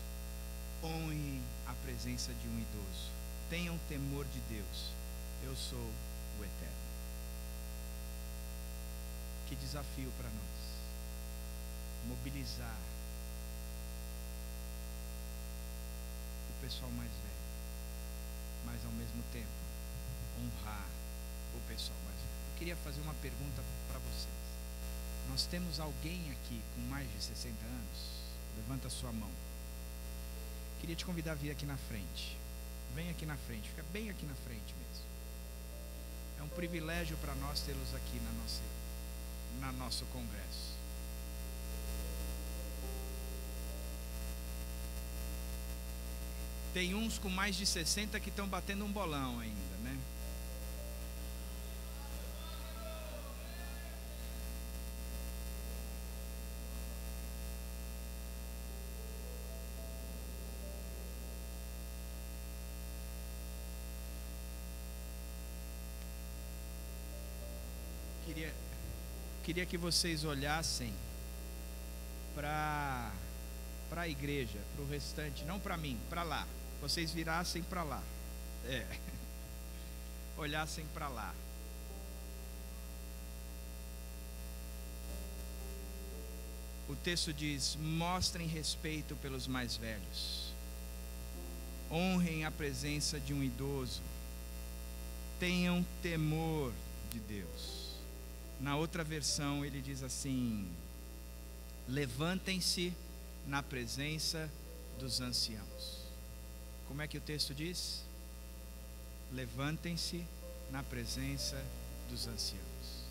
Honrem 0.81 1.41
a 1.67 1.73
presença 1.83 2.31
de 2.31 2.47
um 2.47 2.57
idoso. 2.57 3.11
Tenham 3.49 3.77
temor 3.89 4.25
de 4.25 4.39
Deus. 4.55 4.91
Eu 5.43 5.53
sou 5.57 5.77
o 6.39 6.43
Eterno. 6.43 6.87
Que 9.47 9.55
desafio 9.55 10.09
para 10.17 10.29
nós. 10.29 12.07
Mobilizar 12.07 12.77
o 16.49 16.61
pessoal 16.61 16.89
mais 16.91 17.11
velho, 17.11 17.47
mas 18.65 18.85
ao 18.85 18.91
mesmo 18.91 19.21
tempo 19.33 19.47
honrar 20.39 20.87
o 21.55 21.59
pessoal 21.67 21.97
mais 22.05 22.15
velho. 22.15 22.51
Eu 22.53 22.57
queria 22.57 22.75
fazer 22.77 23.01
uma 23.01 23.13
pergunta 23.15 23.61
para 23.89 23.99
vocês. 23.99 24.56
Nós 25.29 25.45
temos 25.45 25.79
alguém 25.79 26.31
aqui 26.31 26.61
com 26.75 26.81
mais 26.89 27.11
de 27.11 27.21
60 27.21 27.53
anos? 27.65 28.17
Levanta 28.57 28.87
a 28.87 28.89
sua 28.89 29.11
mão. 29.11 29.29
Queria 30.79 30.95
te 30.95 31.05
convidar 31.05 31.33
a 31.33 31.35
vir 31.35 31.51
aqui 31.51 31.65
na 31.65 31.77
frente. 31.77 32.37
Vem 32.95 33.09
aqui 33.09 33.25
na 33.25 33.37
frente, 33.37 33.69
fica 33.69 33.83
bem 33.93 34.09
aqui 34.09 34.25
na 34.25 34.35
frente 34.35 34.73
mesmo. 34.79 35.05
É 36.39 36.43
um 36.43 36.49
privilégio 36.49 37.17
para 37.17 37.35
nós 37.35 37.59
tê-los 37.61 37.93
aqui 37.93 38.19
na 38.19 38.31
nossa, 38.31 38.61
na 39.59 39.71
nosso 39.83 40.05
congresso. 40.05 40.77
Tem 46.77 46.93
uns 46.93 47.17
com 47.17 47.27
mais 47.27 47.55
de 47.55 47.65
60 47.65 48.19
que 48.19 48.29
estão 48.29 48.47
batendo 48.47 48.85
um 48.85 48.91
bolão 48.91 49.39
ainda, 49.39 49.77
né? 49.83 49.97
Queria, 68.25 68.53
queria 69.57 69.65
que 69.65 69.77
vocês 69.77 70.23
olhassem 70.23 70.93
para 72.35 73.11
para 73.89 74.01
a 74.01 74.07
igreja, 74.07 74.59
para 74.75 74.83
o 74.85 74.87
restante, 74.87 75.43
não 75.45 75.59
para 75.59 75.75
mim, 75.75 75.97
para 76.11 76.21
lá. 76.21 76.47
Vocês 76.79 77.09
virassem 77.09 77.63
para 77.63 77.81
lá. 77.81 78.03
É. 78.65 78.85
Olhassem 80.37 80.85
para 80.93 81.07
lá. 81.07 81.33
O 86.87 86.95
texto 86.95 87.33
diz: 87.33 87.75
mostrem 87.81 88.45
respeito 88.45 89.15
pelos 89.15 89.47
mais 89.47 89.75
velhos, 89.75 90.53
honrem 91.89 92.45
a 92.45 92.51
presença 92.51 93.19
de 93.19 93.33
um 93.33 93.41
idoso, 93.41 94.03
tenham 95.39 95.83
temor 96.03 96.71
de 97.09 97.19
Deus. 97.21 97.86
Na 98.59 98.75
outra 98.75 99.03
versão, 99.03 99.63
ele 99.63 99.81
diz 99.81 100.03
assim: 100.03 100.67
levantem-se 101.87 102.93
na 103.45 103.61
presença 103.61 104.49
dos 104.99 105.21
anciãos. 105.21 106.07
Como 106.87 107.01
é 107.01 107.07
que 107.07 107.17
o 107.17 107.21
texto 107.21 107.53
diz? 107.53 108.03
Levantem-se 109.31 110.25
na 110.71 110.83
presença 110.83 111.61
dos 112.09 112.27
anciãos. 112.27 113.07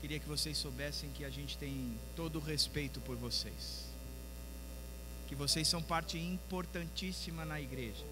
Queria 0.00 0.18
que 0.18 0.28
vocês 0.28 0.58
soubessem 0.58 1.10
que 1.10 1.24
a 1.24 1.30
gente 1.30 1.56
tem 1.56 1.98
todo 2.14 2.36
o 2.36 2.42
respeito 2.42 3.00
por 3.00 3.16
vocês. 3.16 3.86
Que 5.28 5.34
vocês 5.34 5.66
são 5.66 5.82
parte 5.82 6.18
importantíssima 6.18 7.44
na 7.44 7.60
igreja. 7.60 8.04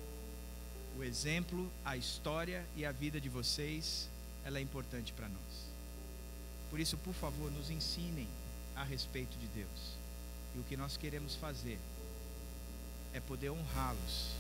O 0.97 1.03
exemplo, 1.03 1.70
a 1.85 1.97
história 1.97 2.66
e 2.76 2.87
a 2.87 2.93
vida 2.93 3.20
de 3.20 3.28
vocês, 3.28 4.09
ela 4.45 4.59
é 4.59 4.62
importante 4.62 5.12
para 5.12 5.28
nós. 5.28 5.72
Por 6.73 6.81
isso, 6.81 6.97
por 6.97 7.12
favor, 7.12 7.53
nos 7.53 7.68
ensinem 7.68 8.27
a 8.75 8.83
respeito 8.83 9.37
de 9.37 9.47
Deus. 9.49 9.93
E 10.57 10.59
o 10.59 10.62
que 10.62 10.75
nós 10.75 10.97
queremos 10.97 11.35
fazer 11.35 11.79
é 13.12 13.20
poder 13.20 13.51
honrá-los 13.51 14.31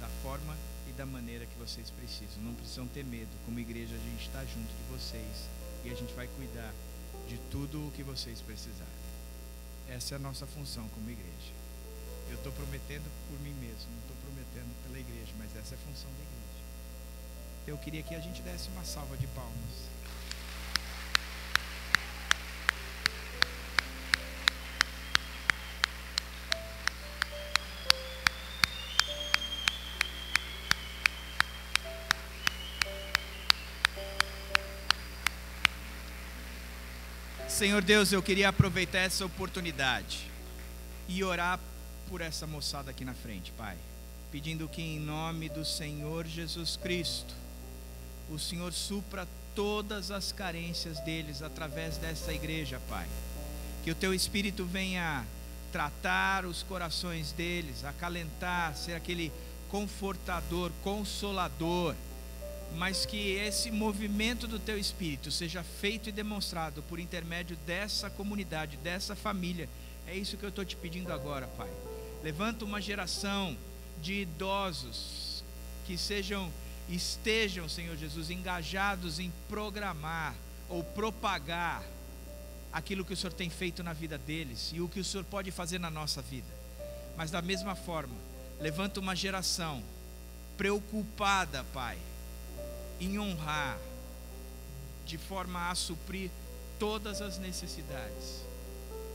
da 0.00 0.08
forma 0.20 0.56
e 0.88 0.92
da 0.94 1.06
maneira 1.06 1.46
que 1.46 1.56
vocês 1.60 1.88
precisam. 1.90 2.42
Não 2.42 2.54
precisam 2.56 2.88
ter 2.88 3.04
medo. 3.04 3.30
Como 3.46 3.60
igreja, 3.60 3.94
a 3.94 3.98
gente 4.10 4.26
está 4.26 4.44
junto 4.46 4.66
de 4.66 4.82
vocês 4.90 5.48
e 5.84 5.90
a 5.90 5.94
gente 5.94 6.12
vai 6.14 6.26
cuidar 6.34 6.74
de 7.28 7.38
tudo 7.52 7.86
o 7.86 7.92
que 7.92 8.02
vocês 8.02 8.40
precisarem. 8.40 9.00
Essa 9.88 10.14
é 10.14 10.16
a 10.16 10.18
nossa 10.18 10.48
função 10.48 10.88
como 10.88 11.08
igreja. 11.08 11.54
Eu 12.30 12.34
estou 12.34 12.50
prometendo 12.50 13.08
por 13.28 13.38
mim 13.46 13.54
mesmo, 13.62 13.86
não 13.94 14.00
estou 14.10 14.16
prometendo 14.26 14.74
pela 14.82 14.98
igreja, 14.98 15.32
mas 15.38 15.54
essa 15.54 15.76
é 15.76 15.78
a 15.78 15.86
função 15.86 16.10
da 16.10 16.18
igreja. 16.18 16.64
Eu 17.68 17.78
queria 17.78 18.02
que 18.02 18.16
a 18.16 18.20
gente 18.20 18.42
desse 18.42 18.68
uma 18.70 18.84
salva 18.84 19.16
de 19.16 19.28
palmas. 19.28 19.99
Senhor 37.60 37.82
Deus, 37.82 38.10
eu 38.10 38.22
queria 38.22 38.48
aproveitar 38.48 39.00
essa 39.00 39.22
oportunidade 39.22 40.30
e 41.06 41.22
orar 41.22 41.60
por 42.08 42.22
essa 42.22 42.46
moçada 42.46 42.90
aqui 42.90 43.04
na 43.04 43.12
frente, 43.12 43.52
Pai. 43.52 43.76
Pedindo 44.32 44.66
que, 44.66 44.80
em 44.80 44.98
nome 44.98 45.50
do 45.50 45.62
Senhor 45.62 46.26
Jesus 46.26 46.78
Cristo, 46.78 47.34
o 48.30 48.38
Senhor 48.38 48.72
supra 48.72 49.28
todas 49.54 50.10
as 50.10 50.32
carências 50.32 51.00
deles 51.00 51.42
através 51.42 51.98
dessa 51.98 52.32
igreja, 52.32 52.80
Pai. 52.88 53.06
Que 53.84 53.90
o 53.90 53.94
Teu 53.94 54.14
Espírito 54.14 54.64
venha 54.64 55.26
tratar 55.70 56.46
os 56.46 56.62
corações 56.62 57.30
deles, 57.32 57.84
acalentar, 57.84 58.74
ser 58.74 58.94
aquele 58.94 59.30
confortador, 59.68 60.72
consolador 60.82 61.94
mas 62.76 63.04
que 63.04 63.32
esse 63.32 63.70
movimento 63.70 64.46
do 64.46 64.58
teu 64.58 64.78
espírito 64.78 65.30
seja 65.30 65.62
feito 65.62 66.08
e 66.08 66.12
demonstrado 66.12 66.82
por 66.82 66.98
intermédio 66.98 67.56
dessa 67.66 68.08
comunidade, 68.08 68.76
dessa 68.78 69.16
família. 69.16 69.68
É 70.06 70.14
isso 70.14 70.36
que 70.36 70.44
eu 70.44 70.48
estou 70.48 70.64
te 70.64 70.76
pedindo 70.76 71.12
agora, 71.12 71.46
Pai. 71.48 71.70
Levanta 72.22 72.64
uma 72.64 72.80
geração 72.80 73.56
de 74.00 74.22
idosos 74.22 75.42
que 75.86 75.96
sejam, 75.98 76.50
estejam, 76.88 77.68
Senhor 77.68 77.96
Jesus, 77.96 78.30
engajados 78.30 79.18
em 79.18 79.32
programar 79.48 80.34
ou 80.68 80.84
propagar 80.84 81.82
aquilo 82.72 83.04
que 83.04 83.12
o 83.12 83.16
Senhor 83.16 83.32
tem 83.32 83.50
feito 83.50 83.82
na 83.82 83.92
vida 83.92 84.16
deles 84.16 84.70
e 84.72 84.80
o 84.80 84.88
que 84.88 85.00
o 85.00 85.04
Senhor 85.04 85.24
pode 85.24 85.50
fazer 85.50 85.78
na 85.78 85.90
nossa 85.90 86.22
vida. 86.22 86.46
Mas 87.16 87.30
da 87.30 87.42
mesma 87.42 87.74
forma, 87.74 88.14
levanta 88.60 89.00
uma 89.00 89.16
geração 89.16 89.82
preocupada, 90.56 91.64
Pai, 91.72 91.98
em 93.00 93.18
honrar, 93.18 93.78
de 95.06 95.16
forma 95.16 95.70
a 95.70 95.74
suprir 95.74 96.30
todas 96.78 97.20
as 97.20 97.38
necessidades 97.38 98.44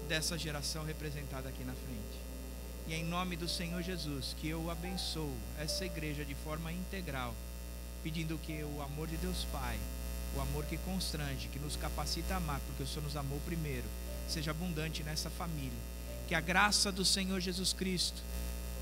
dessa 0.07 0.37
geração 0.37 0.83
representada 0.83 1.49
aqui 1.49 1.63
na 1.63 1.73
frente. 1.73 2.25
E 2.87 2.93
é 2.93 2.97
em 2.97 3.03
nome 3.03 3.35
do 3.35 3.47
Senhor 3.47 3.81
Jesus 3.81 4.35
que 4.39 4.47
eu 4.47 4.69
abençoo 4.69 5.33
essa 5.59 5.85
igreja 5.85 6.23
de 6.23 6.35
forma 6.35 6.71
integral, 6.71 7.33
pedindo 8.03 8.37
que 8.37 8.63
o 8.63 8.81
amor 8.81 9.07
de 9.07 9.17
Deus 9.17 9.45
Pai, 9.51 9.79
o 10.35 10.41
amor 10.41 10.65
que 10.65 10.77
constrange, 10.77 11.47
que 11.47 11.59
nos 11.59 11.75
capacita 11.75 12.35
a 12.35 12.37
amar, 12.37 12.59
porque 12.67 12.83
o 12.83 12.87
Senhor 12.87 13.03
nos 13.03 13.15
amou 13.15 13.39
primeiro, 13.45 13.85
seja 14.27 14.51
abundante 14.51 15.01
nessa 15.03 15.29
família. 15.29 15.79
Que 16.27 16.35
a 16.35 16.41
graça 16.41 16.91
do 16.91 17.05
Senhor 17.05 17.39
Jesus 17.39 17.73
Cristo, 17.73 18.21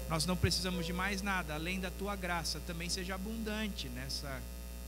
nós 0.09 0.25
não 0.25 0.35
precisamos 0.35 0.85
de 0.85 0.91
mais 0.91 1.21
nada 1.21 1.53
além 1.53 1.79
da 1.79 1.91
tua 1.91 2.15
graça, 2.15 2.59
também 2.67 2.89
seja 2.89 3.15
abundante 3.15 3.87
nessa 3.89 4.41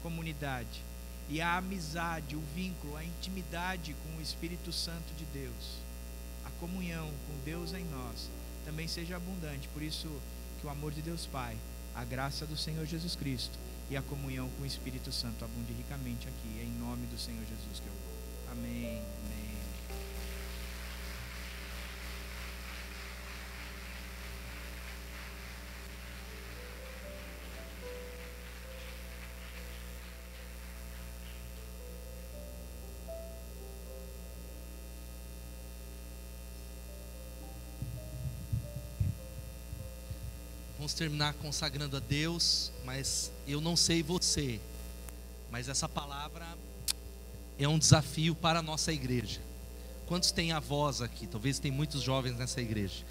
comunidade. 0.05 0.83
E 1.27 1.41
a 1.41 1.57
amizade, 1.57 2.35
o 2.35 2.43
vínculo, 2.55 2.95
a 2.95 3.03
intimidade 3.03 3.95
com 4.03 4.19
o 4.19 4.21
Espírito 4.21 4.71
Santo 4.71 5.11
de 5.17 5.25
Deus, 5.25 5.79
a 6.45 6.51
comunhão 6.59 7.09
com 7.27 7.43
Deus 7.43 7.73
em 7.73 7.83
nós, 7.85 8.29
também 8.63 8.87
seja 8.87 9.15
abundante. 9.15 9.67
Por 9.69 9.81
isso, 9.81 10.07
que 10.61 10.67
o 10.67 10.69
amor 10.69 10.91
de 10.91 11.01
Deus 11.01 11.25
Pai, 11.25 11.57
a 11.95 12.05
graça 12.05 12.45
do 12.45 12.55
Senhor 12.55 12.85
Jesus 12.85 13.15
Cristo 13.15 13.57
e 13.89 13.97
a 13.97 14.01
comunhão 14.03 14.47
com 14.49 14.63
o 14.63 14.67
Espírito 14.67 15.11
Santo 15.11 15.43
abunde 15.43 15.73
ricamente 15.73 16.27
aqui. 16.27 16.59
É 16.59 16.63
em 16.63 16.79
nome 16.79 17.07
do 17.07 17.17
Senhor 17.17 17.43
Jesus 17.43 17.79
que 17.79 17.87
eu 17.87 17.93
vou. 17.93 18.51
Amém. 18.51 19.01
Amém. 19.01 19.34
Vamos 40.85 40.93
terminar 40.93 41.33
consagrando 41.41 41.97
a 41.97 41.99
Deus, 41.99 42.71
mas 42.85 43.31
eu 43.47 43.59
não 43.59 43.75
sei 43.75 44.03
você, 44.03 44.59
mas 45.49 45.67
essa 45.67 45.89
palavra 45.89 46.45
é 47.57 47.67
um 47.67 47.79
desafio 47.79 48.35
para 48.35 48.59
a 48.59 48.61
nossa 48.61 48.93
igreja. 48.93 49.41
Quantos 50.05 50.29
têm 50.29 50.51
avós 50.51 51.01
aqui? 51.01 51.25
Talvez 51.25 51.57
tem 51.57 51.71
muitos 51.71 52.03
jovens 52.03 52.37
nessa 52.37 52.61
igreja. 52.61 53.03